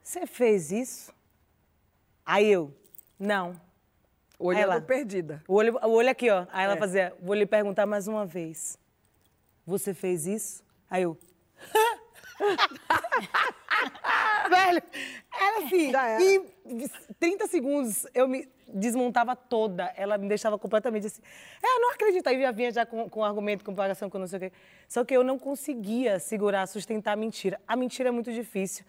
Você 0.03 0.27
fez 0.27 0.73
isso? 0.73 1.13
Aí 2.25 2.51
eu, 2.51 2.75
não. 3.19 3.61
Olhando 4.39 4.63
ela, 4.63 4.81
perdida. 4.81 5.43
O 5.47 5.55
olho, 5.55 5.77
o 5.83 5.91
olho 5.91 6.09
aqui, 6.09 6.31
ó. 6.31 6.47
Aí 6.51 6.65
ela 6.65 6.75
É. 6.75 6.79
fazia, 6.79 7.15
vou 7.21 7.35
lhe 7.35 7.45
perguntar 7.45 7.85
mais 7.85 8.09
uma 8.09 8.25
vez. 8.25 8.79
Você 9.67 9.93
fez 9.93 10.27
isso? 10.27 10.65
Aí 10.89 11.03
eu. 11.03 11.19
Velho, 14.49 14.83
era 15.33 15.67
assim. 15.67 15.93
Em 16.65 16.89
30 17.19 17.47
segundos 17.47 18.07
eu 18.15 18.27
me 18.27 18.49
desmontava 18.75 19.35
toda. 19.37 19.93
Ela 19.97 20.17
me 20.19 20.29
deixava 20.29 20.59
completamente 20.59 21.07
assim. 21.07 21.23
É, 21.63 21.79
não 21.81 21.93
acredito. 21.93 22.27
Aí 22.27 22.41
já 22.41 22.51
vinha 22.53 22.71
já 22.73 22.87
com, 22.87 23.09
com 23.09 23.25
argumento, 23.25 23.65
comparação 23.65 24.09
com 24.11 24.19
não 24.19 24.27
sei 24.27 24.37
o 24.39 24.41
quê. 24.41 24.53
Só 24.89 25.05
que 25.05 25.17
eu 25.17 25.23
não 25.25 25.39
conseguia 25.39 26.19
segurar, 26.19 26.67
sustentar 26.67 27.13
a 27.13 27.17
mentira. 27.17 27.61
A 27.67 27.77
mentira 27.77 28.09
é 28.09 28.13
muito 28.13 28.33
difícil. 28.33 28.85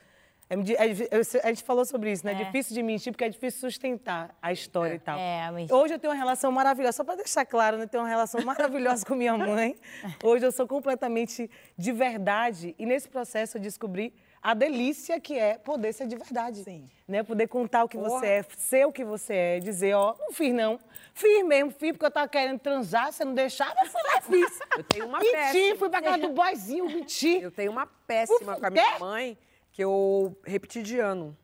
É 0.50 0.54
é 0.56 0.92
eu- 1.12 1.22
a 1.44 1.48
gente 1.48 1.64
falou 1.64 1.86
sobre 1.86 2.12
isso, 2.12 2.26
né? 2.26 2.34
É 2.34 2.36
difícil 2.44 2.74
de 2.74 2.84
mentir 2.84 3.14
porque 3.14 3.24
é 3.24 3.30
difícil 3.30 3.62
sustentar 3.62 4.36
a 4.42 4.52
história 4.52 4.96
e 4.96 5.00
tal. 5.00 5.18
É, 5.18 5.44
a 5.46 5.52
mentira. 5.52 5.78
Hoje 5.78 5.94
eu 5.94 6.00
tenho 6.00 6.12
uma 6.12 6.20
relação 6.20 6.52
maravilhosa, 6.52 6.98
só 6.98 7.04
para 7.06 7.16
deixar 7.16 7.46
claro, 7.46 7.78
né? 7.78 7.86
Eu 7.86 7.88
tenho 7.88 8.04
uma 8.04 8.10
relação 8.10 8.42
maravilhosa 8.44 9.06
com 9.06 9.16
minha 9.16 9.38
mãe. 9.38 9.78
Hoje 10.22 10.46
eu 10.46 10.52
sou 10.52 10.68
completamente 10.68 11.50
de 11.78 11.92
verdade 11.94 12.76
e 12.78 12.86
nesse 12.86 13.08
processo 13.08 13.58
eu 13.58 13.62
descobri 13.62 14.14
a 14.42 14.54
delícia 14.54 15.20
que 15.20 15.38
é 15.38 15.58
poder 15.58 15.94
ser 15.94 16.08
de 16.08 16.16
verdade. 16.16 16.64
Sim. 16.64 16.90
Né? 17.08 17.22
Poder 17.22 17.48
contar 17.48 17.84
o 17.84 17.90
que 17.90 17.98
você 17.98 18.26
é, 18.26 18.46
ser 18.58 18.88
o 18.88 18.92
que 18.92 19.04
você 19.04 19.34
é, 19.34 19.60
dizer, 19.60 19.94
ó, 19.94 20.16
não 20.20 20.32
fiz 20.32 20.54
não. 20.54 20.80
Fiz 21.14 21.46
mesmo, 21.46 21.72
fiz 21.72 21.92
porque 21.92 22.06
eu 22.06 22.12
tava 22.12 22.28
querendo 22.28 22.60
transar, 22.60 23.12
você 23.12 23.24
não 23.24 23.34
deixava, 23.34 23.76
eu 23.82 23.88
fui 23.88 24.02
lá 24.04 24.22
fiz. 24.22 24.60
Eu 24.78 24.84
tenho 24.84 25.08
uma 25.08 25.20
menti, 25.20 25.32
péssima. 25.32 25.78
fui 25.78 25.90
pra 25.90 26.02
casa 26.02 26.18
do 26.18 26.30
boyzinho, 26.30 26.86
menti. 26.86 27.42
Eu 27.42 27.52
tenho 27.52 27.72
uma 27.72 27.86
péssima 27.86 28.58
com 28.58 28.66
a 28.66 28.70
minha 28.70 29.00
mãe 29.00 29.38
que 29.72 29.84
eu 29.84 30.36
repeti 30.44 30.82
de 30.82 31.00
ano, 31.00 31.38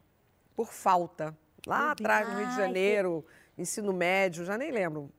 por 0.55 0.71
falta. 0.71 1.37
Lá 1.65 1.91
atrás, 1.91 2.27
no 2.27 2.39
Rio 2.39 2.47
de 2.47 2.55
Janeiro, 2.55 3.25
ensino 3.57 3.91
médio, 3.91 4.45
já 4.45 4.57
nem 4.57 4.71
lembro. 4.71 5.11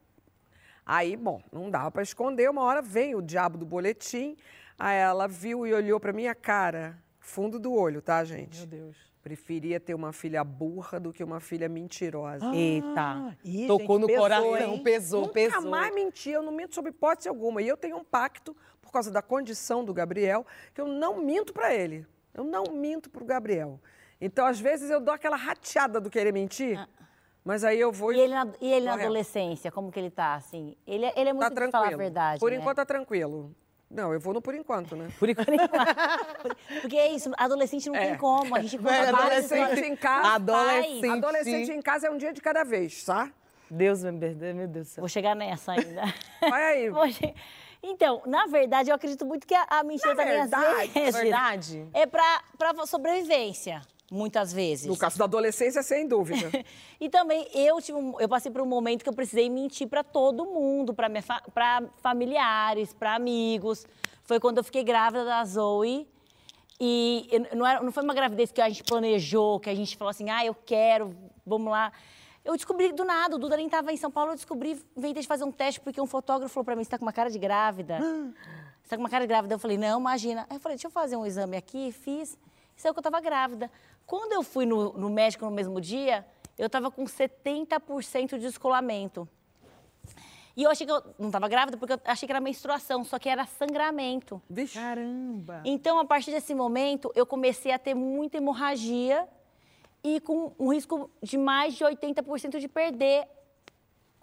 Aí, 0.84 1.16
bom, 1.16 1.42
não 1.52 1.70
dava 1.70 1.90
para 1.90 2.02
esconder. 2.02 2.48
Uma 2.48 2.62
hora 2.62 2.80
vem 2.80 3.14
o 3.14 3.20
diabo 3.20 3.58
do 3.58 3.66
boletim. 3.66 4.36
Aí 4.78 4.96
ela 4.96 5.28
viu 5.28 5.66
e 5.66 5.74
olhou 5.74 6.00
para 6.00 6.12
minha 6.12 6.34
cara, 6.34 6.98
fundo 7.28 7.58
do 7.58 7.72
olho, 7.74 8.00
tá, 8.00 8.24
gente? 8.24 8.58
Meu 8.58 8.66
Deus. 8.66 8.96
Preferia 9.22 9.78
ter 9.78 9.94
uma 9.94 10.12
filha 10.12 10.42
burra 10.42 10.98
do 10.98 11.12
que 11.12 11.22
uma 11.22 11.38
filha 11.40 11.68
mentirosa. 11.68 12.46
Ah, 12.48 12.56
Eita. 12.56 13.36
Ih, 13.44 13.66
Tocou 13.66 13.96
gente, 13.96 14.00
no 14.00 14.06
pesou, 14.06 14.22
coração, 14.22 14.56
hein? 14.56 14.82
pesou, 14.82 15.20
Nunca 15.22 15.34
pesou. 15.34 15.70
mais 15.70 15.94
menti, 15.94 16.30
eu 16.30 16.42
não 16.42 16.52
minto 16.52 16.74
sob 16.74 16.88
hipótese 16.88 17.28
alguma. 17.28 17.60
E 17.60 17.68
eu 17.68 17.76
tenho 17.76 17.98
um 17.98 18.04
pacto, 18.04 18.56
por 18.80 18.90
causa 18.90 19.10
da 19.10 19.20
condição 19.20 19.84
do 19.84 19.92
Gabriel, 19.92 20.46
que 20.74 20.80
eu 20.80 20.88
não 20.88 21.18
minto 21.22 21.52
para 21.52 21.74
ele. 21.74 22.06
Eu 22.32 22.44
não 22.44 22.64
minto 22.72 23.10
pro 23.10 23.24
Gabriel. 23.24 23.78
Então, 24.20 24.46
às 24.46 24.58
vezes, 24.58 24.88
eu 24.90 25.00
dou 25.00 25.12
aquela 25.12 25.36
rateada 25.36 26.00
do 26.00 26.08
querer 26.08 26.32
mentir, 26.32 26.78
mas 27.44 27.64
aí 27.64 27.78
eu 27.78 27.92
vou 27.92 28.12
E 28.12 28.18
ele, 28.20 28.34
na, 28.34 28.48
e 28.60 28.72
ele 28.72 28.86
na 28.86 28.94
adolescência, 28.94 29.70
como 29.70 29.92
que 29.92 29.98
ele 30.00 30.10
tá, 30.10 30.34
assim? 30.34 30.74
Ele, 30.86 31.04
é- 31.04 31.12
ele 31.16 31.30
é 31.30 31.32
muito 31.32 31.42
Tá 31.44 31.48
de 31.50 31.54
tranquilo. 31.54 31.84
falar 31.84 31.94
a 31.94 31.96
verdade, 31.98 32.40
Por 32.40 32.50
né? 32.50 32.56
enquanto 32.56 32.76
tá 32.76 32.86
tranquilo. 32.86 33.54
Não, 33.90 34.12
eu 34.12 34.20
vou 34.20 34.34
no 34.34 34.42
por 34.42 34.54
enquanto, 34.54 34.94
né? 34.94 35.08
Por 35.18 35.28
enquanto. 35.30 35.48
Porque 36.82 36.96
é 36.96 37.10
isso, 37.12 37.30
adolescente 37.38 37.86
não 37.88 37.94
tem 37.94 38.16
como, 38.16 38.54
a 38.54 38.60
gente 38.60 38.76
conta 38.76 38.92
É, 38.94 39.12
várias 39.12 39.50
adolescente 39.50 39.86
em 39.86 39.96
casa. 39.96 40.28
Adolescente. 40.34 41.08
Adolescente 41.08 41.72
em 41.72 41.80
casa 41.82 42.06
é 42.06 42.10
um 42.10 42.16
dia 42.18 42.32
de 42.32 42.40
cada 42.40 42.64
vez, 42.64 43.02
tá? 43.04 43.30
Deus 43.70 44.02
me 44.02 44.18
perdoe, 44.18 44.52
meu 44.54 44.68
Deus 44.68 44.86
do 44.88 44.90
céu. 44.90 45.02
Vou 45.02 45.08
chegar 45.08 45.34
nessa 45.34 45.72
ainda. 45.72 46.02
Vai 46.40 46.64
aí. 46.86 46.90
Che- 47.12 47.34
Então, 47.82 48.22
na 48.26 48.46
verdade, 48.46 48.90
eu 48.90 48.94
acredito 48.94 49.24
muito 49.24 49.46
que 49.46 49.54
a, 49.54 49.64
a 49.70 49.82
mentira 49.84 50.14
Na 50.14 50.22
também, 50.22 50.38
verdade, 50.38 50.88
vezes, 50.92 51.20
verdade. 51.20 51.88
é 51.94 52.06
pra, 52.06 52.42
pra 52.58 52.86
sobrevivência, 52.86 53.80
muitas 54.10 54.52
vezes. 54.52 54.86
No 54.86 54.96
caso 54.96 55.18
da 55.18 55.24
adolescência, 55.24 55.82
sem 55.82 56.06
dúvida. 56.06 56.50
E 57.00 57.08
também 57.08 57.46
eu 57.54 57.80
tive 57.80 57.96
eu 58.18 58.28
passei 58.28 58.50
por 58.50 58.60
um 58.60 58.66
momento 58.66 59.04
que 59.04 59.08
eu 59.08 59.12
precisei 59.12 59.48
mentir 59.48 59.86
para 59.86 60.02
todo 60.02 60.44
mundo, 60.44 60.92
para 60.92 61.08
para 61.54 61.84
familiares, 62.02 62.92
para 62.92 63.14
amigos. 63.14 63.86
Foi 64.24 64.40
quando 64.40 64.58
eu 64.58 64.64
fiquei 64.64 64.82
grávida 64.82 65.24
da 65.24 65.44
Zoe. 65.44 66.08
E 66.80 67.28
não, 67.54 67.66
era- 67.66 67.82
não 67.82 67.90
foi 67.92 68.02
uma 68.02 68.14
gravidez 68.14 68.52
que 68.52 68.60
a 68.60 68.68
gente 68.68 68.84
planejou, 68.84 69.58
que 69.60 69.68
a 69.70 69.74
gente 69.74 69.96
falou 69.96 70.10
assim, 70.10 70.30
ah, 70.30 70.44
eu 70.44 70.54
quero, 70.54 71.14
vamos 71.44 71.70
lá. 71.70 71.92
Eu 72.44 72.54
descobri 72.54 72.92
do 72.92 73.04
nada, 73.04 73.34
o 73.36 73.38
Duda 73.38 73.56
nem 73.56 73.66
estava 73.66 73.92
em 73.92 73.96
São 73.96 74.10
Paulo, 74.10 74.30
eu 74.32 74.36
descobri, 74.36 74.80
inventei 74.96 75.22
de 75.22 75.28
fazer 75.28 75.44
um 75.44 75.50
teste, 75.52 75.80
porque 75.80 76.00
um 76.00 76.06
fotógrafo 76.06 76.54
falou 76.54 76.64
para 76.64 76.76
mim, 76.76 76.84
você 76.84 76.90
tá 76.90 76.98
com 76.98 77.04
uma 77.04 77.12
cara 77.12 77.30
de 77.30 77.38
grávida. 77.38 77.98
Você 78.80 78.90
tá 78.90 78.96
com 78.96 79.02
uma 79.02 79.10
cara 79.10 79.24
de 79.24 79.28
grávida? 79.28 79.54
Eu 79.54 79.58
falei, 79.58 79.76
não, 79.76 80.00
imagina. 80.00 80.46
Aí 80.48 80.56
eu 80.56 80.60
falei, 80.60 80.76
deixa 80.76 80.86
eu 80.86 80.90
fazer 80.90 81.14
um 81.14 81.26
exame 81.26 81.58
aqui, 81.58 81.92
fiz. 81.92 82.38
Isso 82.78 82.86
é 82.86 82.90
o 82.92 82.94
que 82.94 83.00
eu 83.00 83.02
tava 83.02 83.20
grávida. 83.20 83.68
Quando 84.06 84.32
eu 84.32 84.42
fui 84.44 84.64
no, 84.64 84.92
no 84.92 85.10
médico 85.10 85.44
no 85.44 85.50
mesmo 85.50 85.80
dia, 85.80 86.24
eu 86.56 86.70
tava 86.70 86.92
com 86.92 87.04
70% 87.04 88.28
de 88.30 88.38
descolamento. 88.38 89.28
E 90.56 90.62
eu 90.62 90.70
achei 90.70 90.86
que 90.86 90.92
eu 90.92 91.02
não 91.18 91.28
tava 91.28 91.48
grávida 91.48 91.76
porque 91.76 91.94
eu 91.94 92.00
achei 92.04 92.24
que 92.24 92.32
era 92.32 92.40
menstruação, 92.40 93.02
só 93.02 93.18
que 93.18 93.28
era 93.28 93.44
sangramento. 93.46 94.40
Caramba. 94.78 95.60
Então, 95.64 95.98
a 95.98 96.04
partir 96.04 96.30
desse 96.30 96.54
momento, 96.54 97.10
eu 97.16 97.26
comecei 97.26 97.72
a 97.72 97.78
ter 97.80 97.94
muita 97.94 98.36
hemorragia 98.36 99.28
e 100.04 100.20
com 100.20 100.52
um 100.56 100.72
risco 100.72 101.10
de 101.20 101.36
mais 101.36 101.74
de 101.74 101.84
80% 101.84 102.60
de 102.60 102.68
perder 102.68 103.26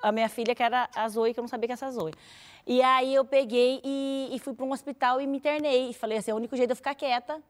a 0.01 0.14
minha 0.14 0.30
filha, 0.30 0.56
que 0.56 0.64
era 0.64 0.89
a 0.95 1.10
Zoe, 1.10 1.34
que 1.34 1.39
eu 1.39 1.43
não 1.43 1.49
sabia 1.49 1.68
que 1.68 1.74
era 1.74 1.80
essa 1.80 1.91
Zoe. 1.91 2.14
E 2.66 2.82
aí 2.82 3.14
eu 3.14 3.26
peguei 3.26 3.82
e, 3.84 4.30
e 4.32 4.39
fui 4.39 4.53
para 4.53 4.66
um 4.66 4.72
hospital 4.72 5.20
e 5.20 5.28
me 5.28 5.38
internei. 5.38 5.89
E 5.89 5.93
falei 5.93 6.18
assim, 6.18 6.32
é 6.32 6.34
o 6.34 6.38
único 6.38 6.56
jeito 6.56 6.70
de 6.70 6.72
eu 6.72 6.78
ficar 6.78 6.95
quieta. 6.95 7.41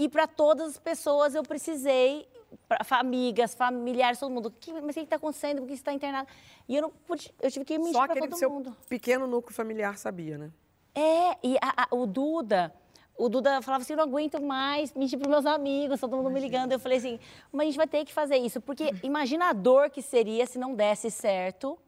E 0.00 0.08
para 0.08 0.26
todas 0.26 0.70
as 0.70 0.78
pessoas 0.78 1.34
eu 1.34 1.42
precisei, 1.42 2.26
pra, 2.66 2.78
amigas, 2.98 3.54
familiares, 3.54 4.18
todo 4.18 4.32
mundo. 4.32 4.50
"Que- 4.50 4.72
mas 4.72 4.82
o 4.82 4.92
que 4.94 5.00
está 5.00 5.16
acontecendo? 5.16 5.58
Por 5.58 5.66
que 5.68 5.74
você 5.74 5.80
está 5.82 5.92
internada? 5.92 6.26
E 6.66 6.74
eu 6.74 6.80
não 6.82 6.90
pude, 6.90 7.30
eu 7.38 7.50
tive 7.50 7.66
que 7.66 7.76
mentir 7.78 7.92
para 8.06 8.14
todo 8.18 8.34
seu 8.36 8.48
mundo. 8.48 8.74
pequeno 8.88 9.26
núcleo 9.26 9.54
familiar 9.54 9.98
sabia, 9.98 10.38
né? 10.38 10.50
É, 10.94 11.36
e 11.42 11.56
a- 11.60 11.84
a- 11.84 11.88
o 11.94 12.06
Duda, 12.06 12.72
o 13.16 13.28
Duda 13.28 13.60
falava 13.60 13.82
assim, 13.82 13.92
eu 13.92 13.98
não 13.98 14.04
aguento 14.04 14.40
mais 14.40 14.94
mentir 14.94 15.18
para 15.18 15.28
meus 15.28 15.44
amigos, 15.44 16.00
todo 16.00 16.16
mundo 16.16 16.30
me 16.30 16.40
ligando. 16.40 16.72
Eu 16.72 16.80
falei 16.80 16.96
assim, 16.96 17.20
mas 17.52 17.60
a 17.60 17.64
gente 17.66 17.76
vai 17.76 17.86
ter 17.86 18.02
que 18.06 18.12
fazer 18.14 18.36
isso, 18.38 18.58
porque 18.60 18.90
imagina 19.02 19.50
a 19.50 19.52
dor 19.52 19.90
que 19.90 20.00
seria 20.00 20.46
se 20.46 20.58
não 20.58 20.74
desse 20.74 21.10
certo, 21.10 21.78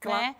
Claro. 0.00 0.22
né? 0.22 0.36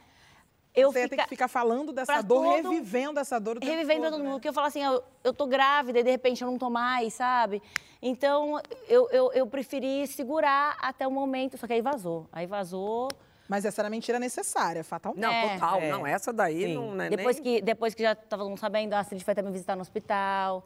Eu 0.76 0.92
Você 0.92 0.98
ia 1.00 1.04
ter 1.08 1.10
fica- 1.16 1.22
que 1.22 1.28
ficar 1.30 1.48
falando 1.48 1.90
dessa 1.90 2.20
dor, 2.20 2.44
todo- 2.56 2.70
revivendo 2.70 3.18
essa 3.18 3.40
dor 3.40 3.56
o 3.56 3.60
tempo 3.60 3.72
revivendo 3.72 4.02
todo, 4.02 4.10
todo 4.12 4.22
né? 4.22 4.28
mundo, 4.28 4.40
que 4.42 4.48
eu 4.48 4.52
falo 4.52 4.66
assim, 4.66 4.82
eu, 4.84 5.02
eu 5.24 5.32
tô 5.32 5.46
grávida 5.46 5.98
e 6.00 6.02
de 6.02 6.10
repente 6.10 6.44
eu 6.44 6.50
não 6.50 6.58
tô 6.58 6.68
mais, 6.68 7.14
sabe? 7.14 7.62
Então, 8.02 8.60
eu, 8.86 9.08
eu, 9.10 9.32
eu 9.32 9.46
preferi 9.46 10.06
segurar 10.06 10.76
até 10.80 11.06
o 11.06 11.10
momento, 11.10 11.56
só 11.56 11.66
que 11.66 11.72
aí 11.72 11.80
vazou. 11.80 12.26
Aí 12.30 12.46
vazou. 12.46 13.08
Mas 13.48 13.64
essa 13.64 13.80
era 13.80 13.88
mentira 13.88 14.18
necessária, 14.18 14.84
fatalmente. 14.84 15.22
Não, 15.22 15.30
É. 15.32 15.54
total. 15.54 15.80
É. 15.80 15.90
Não, 15.90 16.06
essa 16.06 16.30
daí 16.32 16.64
Sim. 16.64 16.74
não 16.74 17.00
é 17.02 17.08
depois, 17.08 17.40
nem... 17.40 17.42
que, 17.56 17.62
depois 17.62 17.94
que 17.94 18.02
já 18.02 18.14
tava 18.14 18.42
todo 18.42 18.50
mundo 18.50 18.58
sabendo, 18.58 18.92
a 18.92 19.00
Astrid 19.00 19.24
foi 19.24 19.32
até 19.32 19.40
me 19.40 19.50
visitar 19.50 19.76
no 19.76 19.82
hospital. 19.82 20.62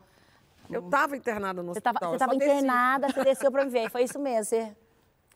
Eu 0.68 0.82
tava 0.88 1.16
internada 1.16 1.62
no 1.62 1.72
Você 1.74 1.80
tava, 1.80 1.96
hospital. 1.96 2.10
você 2.10 2.14
eu 2.16 2.18
tava 2.18 2.32
só 2.32 2.38
desci. 2.38 2.50
internada, 2.52 3.08
você 3.12 3.24
desceu 3.24 3.52
pra 3.52 3.64
me 3.64 3.70
ver. 3.70 3.90
Foi 3.90 4.02
isso 4.02 4.18
mesmo, 4.18 4.44
você... 4.44 4.76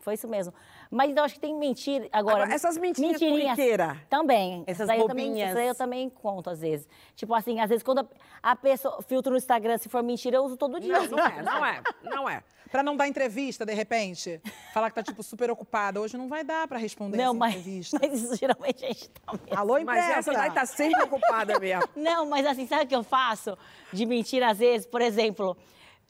Foi 0.01 0.14
isso 0.14 0.29
mesmo. 0.29 0.53
Mas 0.95 1.11
então, 1.11 1.24
acho 1.24 1.34
que 1.34 1.40
tem 1.40 1.55
mentira. 1.55 2.09
Agora, 2.12 2.36
Agora, 2.36 2.55
essas 2.55 2.78
mentirinhas 2.78 3.20
mentirinhas 3.20 3.57
corriqueira. 3.57 4.01
Também. 4.09 4.62
Essas 4.66 4.86
daí 4.86 5.01
eu 5.01 5.09
também, 5.09 5.26
bobinhas. 5.28 5.51
Isso 5.51 5.59
aí 5.59 5.66
eu 5.66 5.74
também 5.74 6.09
conto, 6.09 6.51
às 6.51 6.61
vezes. 6.61 6.88
Tipo 7.16 7.34
assim, 7.34 7.59
às 7.59 7.68
vezes 7.68 7.82
quando 7.82 8.01
a, 8.01 8.53
a 8.53 8.57
pessoa 8.57 9.03
filtro 9.03 9.32
no 9.32 9.36
Instagram, 9.36 9.76
se 9.76 9.88
for 9.88 10.03
mentira, 10.03 10.36
eu 10.36 10.45
uso 10.45 10.57
todo 10.57 10.78
dia. 10.78 10.92
Não, 10.92 11.09
não 11.09 11.26
é, 11.26 11.42
não 11.42 11.66
é, 11.66 11.82
não 12.05 12.28
é. 12.28 12.42
Pra 12.70 12.82
não 12.82 12.97
dar 12.97 13.09
entrevista, 13.09 13.66
de 13.66 13.74
repente. 13.74 14.40
Falar 14.72 14.88
que 14.90 14.97
tá, 14.97 15.03
tipo, 15.03 15.22
super 15.22 15.51
ocupada. 15.51 16.01
Hoje 16.01 16.16
não 16.16 16.28
vai 16.28 16.42
dar 16.45 16.66
pra 16.68 16.78
responder 16.78 17.16
Não, 17.16 17.30
essa 17.30 17.34
mas, 17.34 17.55
entrevista. 17.57 17.99
mas 18.03 18.22
isso 18.22 18.36
geralmente 18.36 18.84
a 18.84 18.88
gente 18.88 19.11
tá 19.11 19.32
mesmo. 19.32 19.59
Alô, 19.59 19.74
Mas 19.74 19.82
empresa? 19.82 20.18
essa 20.18 20.32
daí 20.32 20.51
tá 20.53 20.66
sempre 20.66 21.03
ocupada 21.03 21.59
mesmo. 21.59 21.88
Não, 21.97 22.26
mas 22.26 22.47
assim, 22.47 22.66
sabe 22.66 22.84
o 22.84 22.86
que 22.86 22.97
eu 22.97 23.03
faço 23.03 23.57
de 23.92 24.07
mentira 24.07 24.51
às 24.51 24.59
vezes? 24.59 24.86
Por 24.86 25.01
exemplo, 25.01 25.57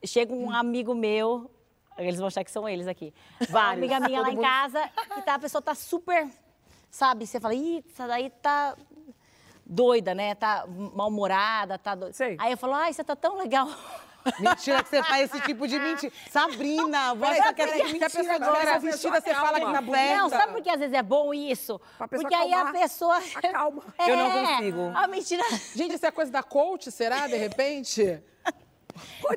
chega 0.04 0.32
um 0.32 0.50
amigo 0.50 0.94
meu, 0.94 1.50
eles 1.98 2.18
vão 2.18 2.26
achar 2.28 2.44
que 2.44 2.50
são 2.50 2.68
eles 2.68 2.86
aqui. 2.86 3.12
Uma 3.48 3.60
Vários. 3.60 3.78
amiga 3.90 4.00
minha 4.08 4.20
lá 4.20 4.30
em 4.30 4.40
casa, 4.40 4.90
e 5.18 5.22
tá, 5.22 5.34
a 5.34 5.38
pessoa 5.38 5.62
tá 5.62 5.74
super, 5.74 6.28
sabe? 6.90 7.26
Você 7.26 7.38
fala, 7.40 7.54
ih, 7.54 7.84
essa 7.90 8.06
daí 8.06 8.30
tá 8.30 8.76
doida, 9.64 10.14
né? 10.14 10.34
Tá 10.34 10.64
mal-humorada, 10.68 11.78
tá 11.78 11.94
doida. 11.94 12.14
Aí 12.38 12.52
eu 12.52 12.58
falo, 12.58 12.74
ai, 12.74 12.92
você 12.92 13.02
tá 13.04 13.16
tão 13.16 13.36
legal. 13.38 13.68
Mentira 14.40 14.82
que 14.82 14.88
você 14.88 15.02
faz 15.02 15.30
esse 15.30 15.42
tipo 15.42 15.68
de 15.68 15.78
mentira. 15.80 16.10
Sabrina, 16.30 17.14
Peraí, 17.14 17.40
achar 17.40 17.52
que 17.52 17.60
é 17.60 17.66
que 17.66 18.04
a 18.04 18.08
pessoa 18.08 18.34
agora. 18.34 18.58
tiver 18.60 18.78
vestida, 18.80 19.20
você 19.20 19.34
fala 19.34 19.60
que 19.60 19.70
tá 19.70 19.82
bonita. 19.82 20.16
Não, 20.16 20.28
sabe 20.30 20.52
por 20.54 20.62
que 20.62 20.70
às 20.70 20.78
vezes 20.80 20.94
é 20.94 21.02
bom 21.02 21.34
isso? 21.34 21.78
Pra 21.98 22.08
pessoa 22.08 22.22
Porque 22.30 22.34
aí 22.34 22.54
a 22.54 22.64
pessoa... 22.72 23.18
Acalma. 23.34 23.82
Eu 23.98 24.16
não 24.16 24.26
É, 24.32 24.56
consigo. 24.56 24.92
A 24.94 25.06
mentira... 25.08 25.42
Gente, 25.74 25.96
isso 25.96 26.06
é 26.06 26.10
coisa 26.10 26.32
da 26.32 26.42
coach, 26.42 26.90
será, 26.90 27.26
de 27.26 27.36
repente? 27.36 28.22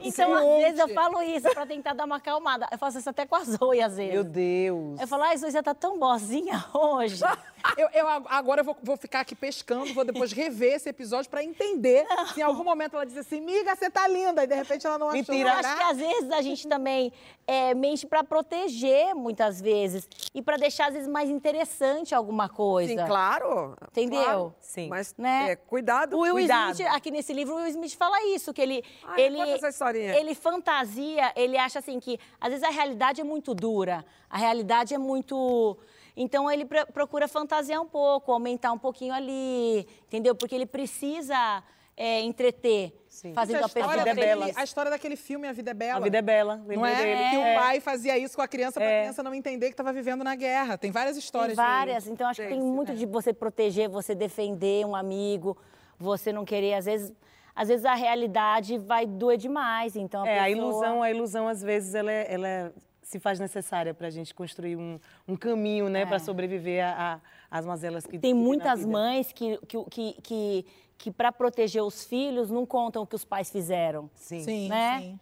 Então, 0.01 0.33
às 0.33 0.63
vezes, 0.63 0.79
eu 0.79 0.89
falo 0.89 1.21
isso 1.21 1.49
pra 1.51 1.65
tentar 1.65 1.93
dar 1.93 2.05
uma 2.05 2.17
acalmada. 2.17 2.67
Eu 2.71 2.77
faço 2.77 2.97
isso 2.99 3.09
até 3.09 3.25
com 3.25 3.35
a 3.35 3.43
Zoe, 3.43 3.81
às 3.81 3.95
vezes. 3.97 4.13
Meu 4.13 4.23
Deus. 4.23 4.99
Eu 4.99 5.07
falo, 5.07 5.23
ai, 5.23 5.37
Zoe, 5.37 5.51
você 5.51 5.63
tá 5.63 5.73
tão 5.73 5.97
boazinha 5.97 6.63
hoje. 6.73 7.23
Eu, 7.75 7.89
eu 7.91 8.07
ag- 8.07 8.25
agora 8.29 8.61
eu 8.61 8.65
vou, 8.65 8.77
vou 8.81 8.95
ficar 8.95 9.19
aqui 9.21 9.35
pescando, 9.35 9.93
vou 9.93 10.05
depois 10.05 10.31
rever 10.31 10.75
esse 10.75 10.87
episódio 10.87 11.29
pra 11.29 11.43
entender 11.43 12.05
se 12.33 12.39
em 12.39 12.43
algum 12.43 12.63
momento 12.63 12.95
ela 12.95 13.05
diz 13.05 13.17
assim, 13.17 13.41
miga, 13.41 13.75
você 13.75 13.89
tá 13.89 14.07
linda, 14.07 14.43
e 14.43 14.47
de 14.47 14.55
repente 14.55 14.87
ela 14.87 14.97
não 14.97 15.09
achou. 15.09 15.35
Eu 15.35 15.47
acho 15.49 15.75
que 15.75 15.83
às 15.83 15.97
vezes 15.97 16.31
a 16.31 16.41
gente 16.41 16.65
também 16.67 17.11
é, 17.45 17.73
mente 17.73 18.05
pra 18.07 18.23
proteger, 18.23 19.13
muitas 19.15 19.59
vezes. 19.59 20.07
E 20.33 20.41
pra 20.41 20.55
deixar, 20.55 20.87
às 20.87 20.93
vezes, 20.93 21.09
mais 21.09 21.29
interessante 21.29 22.15
alguma 22.15 22.47
coisa. 22.47 22.89
Sim, 23.01 23.05
claro. 23.05 23.75
Entendeu? 23.91 24.23
Claro. 24.23 24.55
Sim. 24.61 24.87
Mas 24.87 25.13
Né? 25.17 25.51
é, 25.51 25.55
cuidado. 25.57 26.15
O 26.15 26.21
Will 26.21 26.33
cuidado. 26.35 26.73
Smith, 26.73 26.87
aqui 26.93 27.11
nesse 27.11 27.33
livro, 27.33 27.53
o 27.55 27.57
Will 27.57 27.67
Smith 27.67 27.95
fala 27.97 28.23
isso, 28.27 28.53
que 28.53 28.61
ele, 28.61 28.83
Ai, 29.03 29.21
ele, 29.21 29.41
conta 29.53 29.57
essa 29.57 29.69
historinha. 29.69 30.15
ele 30.19 30.33
fantasia, 30.35 31.31
ele 31.35 31.57
acha 31.57 31.79
assim 31.79 31.99
que, 31.99 32.19
às 32.39 32.49
vezes, 32.49 32.63
a 32.63 32.69
realidade 32.69 33.21
é 33.21 33.23
muito 33.23 33.53
dura, 33.53 34.05
a 34.29 34.37
realidade 34.37 34.93
é 34.93 34.97
muito... 34.97 35.77
Então, 36.19 36.49
ele 36.49 36.65
pro- 36.65 36.87
procura 36.87 37.27
fantasiar 37.27 37.79
um 37.81 37.85
pouco, 37.87 38.31
aumentar 38.31 38.71
um 38.71 38.77
pouquinho 38.79 39.13
ali, 39.13 39.87
entendeu? 40.07 40.33
Porque 40.33 40.55
ele 40.55 40.65
precisa 40.65 41.63
é, 41.95 42.21
entreter, 42.21 42.91
fazendo 43.35 43.57
Gente, 43.59 43.65
a 43.65 43.69
pessoa 43.69 43.93
história 43.95 44.15
feliz. 44.15 44.35
daquele- 44.39 44.53
A 44.59 44.63
história 44.63 44.91
daquele 44.91 45.15
filme 45.15 45.47
A 45.47 45.51
Vida 45.51 45.71
é 45.71 45.73
Bela. 45.75 45.99
A 45.99 46.03
Vida 46.03 46.17
é 46.17 46.21
Bela, 46.21 46.57
Não 46.67 46.85
é? 46.85 46.95
dele. 46.95 47.29
Que 47.29 47.35
É. 47.35 47.51
o 47.55 47.59
pai 47.59 47.79
fazia 47.79 48.17
isso 48.17 48.35
com 48.35 48.41
a 48.41 48.47
criança 48.47 48.79
pra 48.79 48.89
É. 48.89 49.01
criança 49.01 49.21
não 49.23 49.33
entender 49.33 49.67
que 49.67 49.73
estava 49.73 49.93
vivendo 49.93 50.23
na 50.23 50.35
guerra. 50.35 50.75
Tem 50.77 50.89
várias 50.91 51.15
Tem 51.15 51.23
histórias. 51.23 51.55
várias. 51.55 52.03
de- 52.05 52.11
Então, 52.11 52.27
acho 52.27 52.41
que 52.41 52.47
tem 52.47 52.59
muito 52.61 52.95
de 52.95 53.05
você 53.05 53.31
proteger, 53.33 53.87
você 53.89 54.13
defender 54.15 54.85
um 54.87 54.95
amigo, 54.95 55.55
você 55.99 56.31
não 56.33 56.43
querer, 56.45 56.73
às 56.75 56.85
vezes... 56.85 57.13
Às 57.57 57.69
vezes 57.69 57.85
a 57.85 57.95
realidade 57.95 58.77
vai 58.77 59.07
doer 59.07 59.35
demais, 59.37 59.95
então 59.95 60.23
a 60.23 60.27
É, 60.29 60.39
a 60.39 60.43
pessoa- 60.45 60.57
ilusão, 60.69 61.01
a 61.03 61.09
ilusão, 61.11 61.47
às 61.47 61.61
vezes, 61.63 61.95
ela, 61.95 62.11
é- 62.11 62.31
ela 62.33 62.47
é- 62.47 62.71
se 63.01 63.19
faz 63.19 63.39
necessária 63.39 63.93
para 63.95 64.05
a 64.07 64.09
gente 64.11 64.31
construir 64.35 64.75
um, 64.75 64.99
um 65.27 65.35
caminho, 65.35 65.89
né, 65.89 66.05
para 66.05 66.19
sobreviver 66.19 66.85
a- 66.85 67.15
a- 67.15 67.57
às 67.57 67.65
mazelas 67.65 68.05
que 68.05 68.17
É. 68.17 68.19
Tem 68.19 68.33
que 68.35 68.39
muitas 68.39 68.79
vida. 68.81 68.91
mães 68.91 69.31
que, 69.33 69.57
que, 69.67 69.83
que, 69.89 70.13
que, 70.21 70.65
que 70.99 71.11
para 71.11 71.31
proteger 71.31 71.81
os 71.83 72.03
filhos, 72.05 72.51
não 72.51 72.65
contam 72.65 73.01
o 73.03 73.07
que 73.07 73.15
os 73.15 73.25
pais 73.25 73.49
fizeram. 73.49 74.09
Sim. 74.13 74.41
Sim, 74.43 74.69
né? 74.69 74.99
sim. 75.01 75.19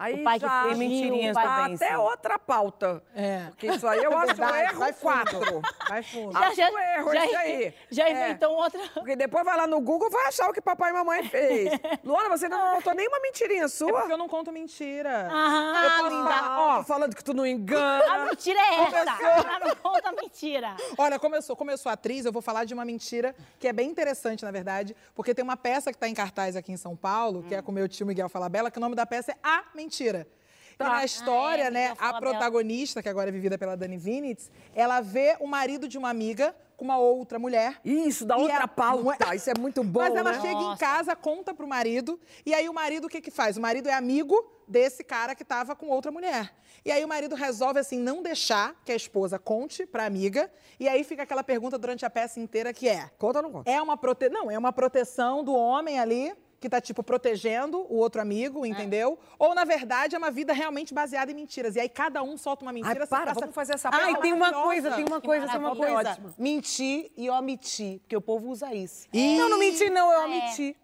Aí 0.00 0.14
o 0.20 0.24
pai 0.24 0.38
que 0.40 0.46
já 0.46 0.62
Tem 0.64 0.76
mentirinhas 0.76 1.36
também, 1.36 1.74
até 1.74 1.88
sim. 1.88 1.94
outra 1.94 2.38
pauta. 2.38 3.02
É. 3.14 3.44
Porque 3.50 3.66
isso 3.66 3.86
aí 3.86 4.02
eu 4.02 4.10
acho 4.16 4.32
um 4.32 4.34
Verdade, 4.34 4.62
erro 4.70 4.78
vai 4.78 4.92
quatro. 4.94 5.62
Vai 5.88 6.02
fundo. 6.02 6.36
Acho 6.38 6.56
Já- 6.56 6.70
um 6.70 6.78
erro 6.78 7.12
já- 7.12 7.26
isso 7.26 7.36
aí. 7.36 7.74
já 7.90 8.08
É. 8.08 8.10
inventou 8.10 8.52
outra. 8.56 8.80
Porque 8.94 9.14
depois 9.14 9.44
vai 9.44 9.56
lá 9.58 9.66
no 9.66 9.78
Google 9.80 10.08
vai 10.10 10.26
achar 10.26 10.48
o 10.48 10.52
que 10.54 10.60
papai 10.62 10.90
e 10.90 10.94
mamãe 10.94 11.28
fez. 11.28 11.70
Luana, 12.02 12.30
você 12.30 12.46
ainda 12.46 12.56
não 12.56 12.76
contou 12.76 12.94
nenhuma 12.94 13.20
mentirinha 13.20 13.64
É 13.64 13.68
sua? 13.68 13.92
porque 13.92 14.12
eu 14.12 14.16
não 14.16 14.28
conto 14.28 14.50
mentira. 14.50 15.28
Aham, 15.30 15.84
eu 15.84 15.90
posso 15.90 16.08
linda. 16.16 16.30
falar, 16.30 16.78
Ó, 16.78 16.82
falando 16.84 17.14
que 17.14 17.22
tu 17.22 17.34
não 17.34 17.46
engana. 17.46 18.04
A 18.10 18.24
mentira 18.24 18.58
é 18.58 18.74
essa. 18.82 19.04
Começou. 19.04 19.26
Ela 19.28 19.58
não 19.60 19.76
conta 19.76 20.12
mentira. 20.12 20.76
Olha, 20.96 21.18
como 21.18 21.36
eu, 21.36 21.42
sou, 21.42 21.54
como 21.54 21.70
eu 21.70 21.76
sou 21.76 21.92
atriz, 21.92 22.24
eu 22.24 22.32
vou 22.32 22.40
falar 22.40 22.64
de 22.64 22.72
uma 22.72 22.86
mentira 22.86 23.34
que 23.58 23.68
é 23.68 23.72
bem 23.72 23.90
interessante, 23.90 24.44
na 24.44 24.50
verdade, 24.50 24.96
porque 25.14 25.34
tem 25.34 25.42
uma 25.44 25.58
peça 25.58 25.90
que 25.90 25.96
está 25.96 26.08
em 26.08 26.14
cartaz 26.14 26.56
aqui 26.56 26.72
em 26.72 26.76
São 26.78 26.96
Paulo, 26.96 27.42
que 27.42 27.54
é 27.54 27.60
com 27.60 27.70
meu 27.70 27.86
tio 27.86 28.06
Miguel 28.06 28.30
Falabella, 28.30 28.70
que 28.70 28.78
o 28.78 28.80
nome 28.80 28.94
da 28.96 29.04
peça 29.04 29.32
é 29.32 29.36
A 29.42 29.62
Mentira. 29.74 29.89
E 29.90 30.82
na 30.82 31.04
história, 31.04 31.64
Ah, 31.64 31.68
é, 31.68 31.70
né, 31.70 31.94
a 31.98 32.14
protagonista, 32.18 33.02
que 33.02 33.08
agora 33.08 33.28
é 33.28 33.32
vivida 33.32 33.58
pela 33.58 33.76
Dani 33.76 33.98
Vinitz, 33.98 34.50
ela 34.74 35.02
vê 35.02 35.36
o 35.38 35.46
marido 35.46 35.86
de 35.86 35.98
uma 35.98 36.08
amiga 36.08 36.56
com 36.74 36.86
uma 36.86 36.96
outra 36.96 37.38
mulher. 37.38 37.78
Isso, 37.84 38.24
da 38.24 38.38
E 38.38 38.40
outra 38.40 38.56
ela- 38.56 38.68
pauta. 38.68 39.34
Isso 39.36 39.50
é 39.50 39.54
muito 39.58 39.84
bom, 39.84 40.00
Mas 40.00 40.14
ela 40.14 40.32
né? 40.32 40.40
chega 40.40 40.54
em 40.58 40.64
Nossa. 40.64 40.78
casa, 40.78 41.14
conta 41.14 41.52
pro 41.52 41.68
marido, 41.68 42.18
e 42.46 42.54
aí 42.54 42.66
o 42.66 42.72
marido 42.72 43.04
o 43.04 43.10
que 43.10 43.20
que 43.20 43.30
faz? 43.30 43.58
O 43.58 43.60
marido 43.60 43.90
é 43.90 43.92
amigo 43.92 44.42
desse 44.66 45.04
cara 45.04 45.34
que 45.34 45.44
tava 45.44 45.76
com 45.76 45.88
outra 45.90 46.10
mulher. 46.10 46.50
E 46.82 46.90
aí 46.90 47.04
o 47.04 47.08
marido 47.08 47.34
resolve, 47.34 47.78
assim, 47.78 47.98
não 47.98 48.22
deixar 48.22 48.74
que 48.82 48.90
a 48.90 48.96
esposa 48.96 49.38
conte 49.38 49.84
pra 49.84 50.06
amiga, 50.06 50.50
e 50.78 50.88
aí 50.88 51.04
fica 51.04 51.24
aquela 51.24 51.44
pergunta 51.44 51.76
durante 51.76 52.06
a 52.06 52.10
peça 52.10 52.40
inteira 52.40 52.72
que 52.72 52.88
é... 52.88 53.10
Conta 53.18 53.40
ou 53.40 53.42
não 53.42 53.52
conta? 53.52 53.70
É 53.70 53.82
uma 53.82 53.98
prote... 53.98 54.30
Não, 54.30 54.50
é 54.50 54.56
uma 54.56 54.72
proteção 54.72 55.44
do 55.44 55.52
homem 55.54 55.98
ali, 56.00 56.32
que 56.60 56.68
tá, 56.68 56.78
tipo, 56.78 57.02
protegendo 57.02 57.78
o 57.88 57.96
outro 57.96 58.20
amigo, 58.20 58.66
entendeu? 58.66 59.18
Ou, 59.38 59.54
na 59.54 59.64
verdade, 59.64 60.14
é 60.14 60.18
uma 60.18 60.30
vida 60.30 60.52
realmente 60.52 60.92
baseada 60.92 61.32
em 61.32 61.34
mentiras. 61.34 61.74
E 61.74 61.80
aí 61.80 61.88
cada 61.88 62.22
um 62.22 62.36
solta 62.36 62.62
uma 62.66 62.72
mentira... 62.72 62.92
Ai, 62.92 63.00
você 63.00 63.06
para, 63.08 63.26
passa- 63.28 63.40
vamos 63.40 63.54
fazer 63.54 63.74
essa 63.74 63.88
Ah, 63.90 63.96
e 63.96 64.04
pauta 64.12 64.20
tem 64.20 64.32
uma 64.34 64.52
coisa, 64.52 64.90
tem 64.94 65.04
uma 65.06 65.20
coisa, 65.22 65.46
tem 65.48 65.56
uma 65.58 65.74
maravilha, 65.74 65.94
coisa. 65.94 66.10
ótimo. 66.10 66.34
Mentir 66.38 67.10
e 67.16 67.30
omitir, 67.30 68.00
porque 68.00 68.14
o 68.14 68.20
povo 68.20 68.50
usa 68.50 68.74
isso. 68.74 69.08
Ih. 69.10 69.38
Não, 69.38 69.48
não 69.48 69.58
menti 69.58 69.88
não, 69.88 70.12
eu 70.12 70.20
omiti. 70.26 70.76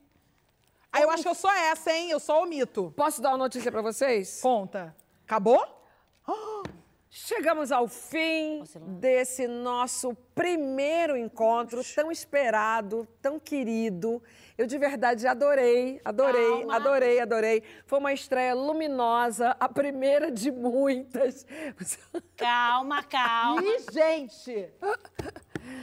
Aí 0.90 1.02
eu 1.02 1.10
acho 1.10 1.22
que 1.22 1.28
eu 1.28 1.34
sou 1.34 1.50
essa, 1.50 1.92
hein? 1.92 2.10
Eu 2.10 2.18
só 2.18 2.42
omito. 2.42 2.90
Posso 2.96 3.20
dar 3.20 3.28
uma 3.28 3.36
notícia 3.38 3.70
pra 3.70 3.82
vocês? 3.82 4.40
Conta. 4.40 4.96
Acabou? 5.26 5.62
Chegamos 7.08 7.72
ao 7.72 7.88
fim 7.88 8.62
desse 8.98 9.46
nosso 9.48 10.14
primeiro 10.34 11.16
encontro, 11.16 11.80
tão 11.94 12.12
esperado, 12.12 13.08
tão 13.22 13.38
querido. 13.40 14.22
Eu 14.58 14.66
de 14.66 14.78
verdade 14.78 15.26
adorei, 15.26 16.00
adorei, 16.04 16.58
Calma. 16.60 16.76
adorei, 16.76 17.20
adorei. 17.20 17.62
Foi 17.84 17.98
uma 17.98 18.12
estreia 18.12 18.54
luminosa, 18.54 19.54
a 19.60 19.68
primeira 19.68 20.30
de 20.30 20.50
muitas. 20.50 21.46
Calma, 22.36 23.02
calma. 23.02 23.62
Ih, 23.62 23.84
gente! 23.92 24.68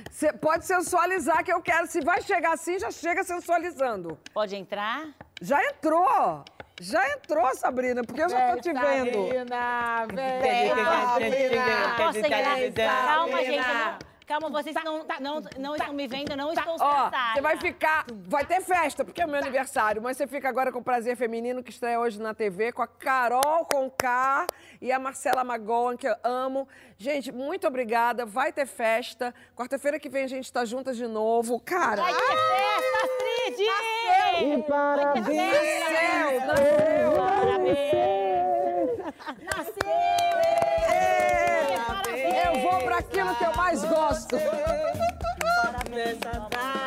Você 0.10 0.34
pode 0.34 0.66
sensualizar 0.66 1.44
que 1.44 1.52
eu 1.54 1.62
quero. 1.62 1.86
Se 1.88 2.02
vai 2.02 2.22
chegar 2.22 2.54
assim, 2.54 2.80
já 2.80 2.90
chega 2.90 3.24
sensualizando. 3.24 4.18
Pode 4.34 4.56
entrar? 4.56 5.08
Já 5.42 5.64
entrou! 5.66 6.44
Já 6.82 7.08
entrou, 7.12 7.56
Sabrina, 7.56 8.02
porque 8.04 8.22
eu 8.24 8.30
já 8.30 8.54
tô 8.56 8.62
te 8.62 8.74
vendo. 8.74 9.12
Sabrina, 9.12 9.46
Posso 11.98 12.18
entrar? 12.20 13.06
Calma, 13.06 13.32
Sabrina. 13.38 13.64
gente. 13.64 14.13
Calma, 14.26 14.50
vocês 14.50 14.76
não, 14.84 15.06
não, 15.20 15.42
não 15.60 15.76
estão 15.76 15.94
me 15.94 16.08
vendo, 16.08 16.32
eu 16.32 16.38
não 16.38 16.54
estou 16.54 16.78
saia. 16.78 17.34
você 17.34 17.42
vai 17.42 17.58
ficar. 17.58 18.06
Vai 18.28 18.46
ter 18.46 18.62
festa, 18.62 19.04
porque 19.04 19.22
é 19.22 19.26
o 19.26 19.30
meu 19.30 19.40
aniversário, 19.40 20.02
mas 20.02 20.18
você 20.18 20.26
fica 20.28 20.48
agora 20.48 20.72
com 20.72 20.80
o 20.80 20.84
Prazer 20.84 21.16
Feminino, 21.18 21.62
que 21.62 21.72
estreia 21.72 22.00
hoje 22.00 22.22
na 22.22 22.34
TV, 22.34 22.72
com 22.72 22.82
a 22.82 22.88
Carol 22.88 23.66
Conká 23.66 24.48
e 24.82 24.92
a 24.92 25.00
Marcela 25.00 25.44
Magoan, 25.44 25.98
que 25.98 26.08
eu 26.08 26.16
amo. 26.24 26.68
Gente, 26.98 27.32
muito 27.32 27.68
obrigada. 27.68 28.26
Vai 28.26 28.54
ter 28.54 28.66
festa. 28.66 29.34
Quarta-feira 29.56 30.00
que 30.00 30.10
vem 30.10 30.24
a 30.24 30.28
gente 30.28 30.52
tá 30.52 30.64
juntas 30.64 30.96
de 30.96 31.08
novo. 31.08 31.60
Cara. 31.60 32.02
Vai 32.02 32.14
ter 32.14 32.22
festa, 32.22 32.98
Astrid! 33.04 33.62
E 34.42 34.64
parabéns! 34.64 35.26
Nasceu! 35.80 36.40
Nasceu! 36.48 37.12
Parabéns! 37.18 37.84
Eu 42.34 42.62
vou 42.62 42.80
para 42.82 42.98
aquilo 42.98 43.36
que 43.36 43.44
eu 43.44 43.56
mais 43.56 43.84
gosto. 43.84 44.38
Data. 46.20 46.83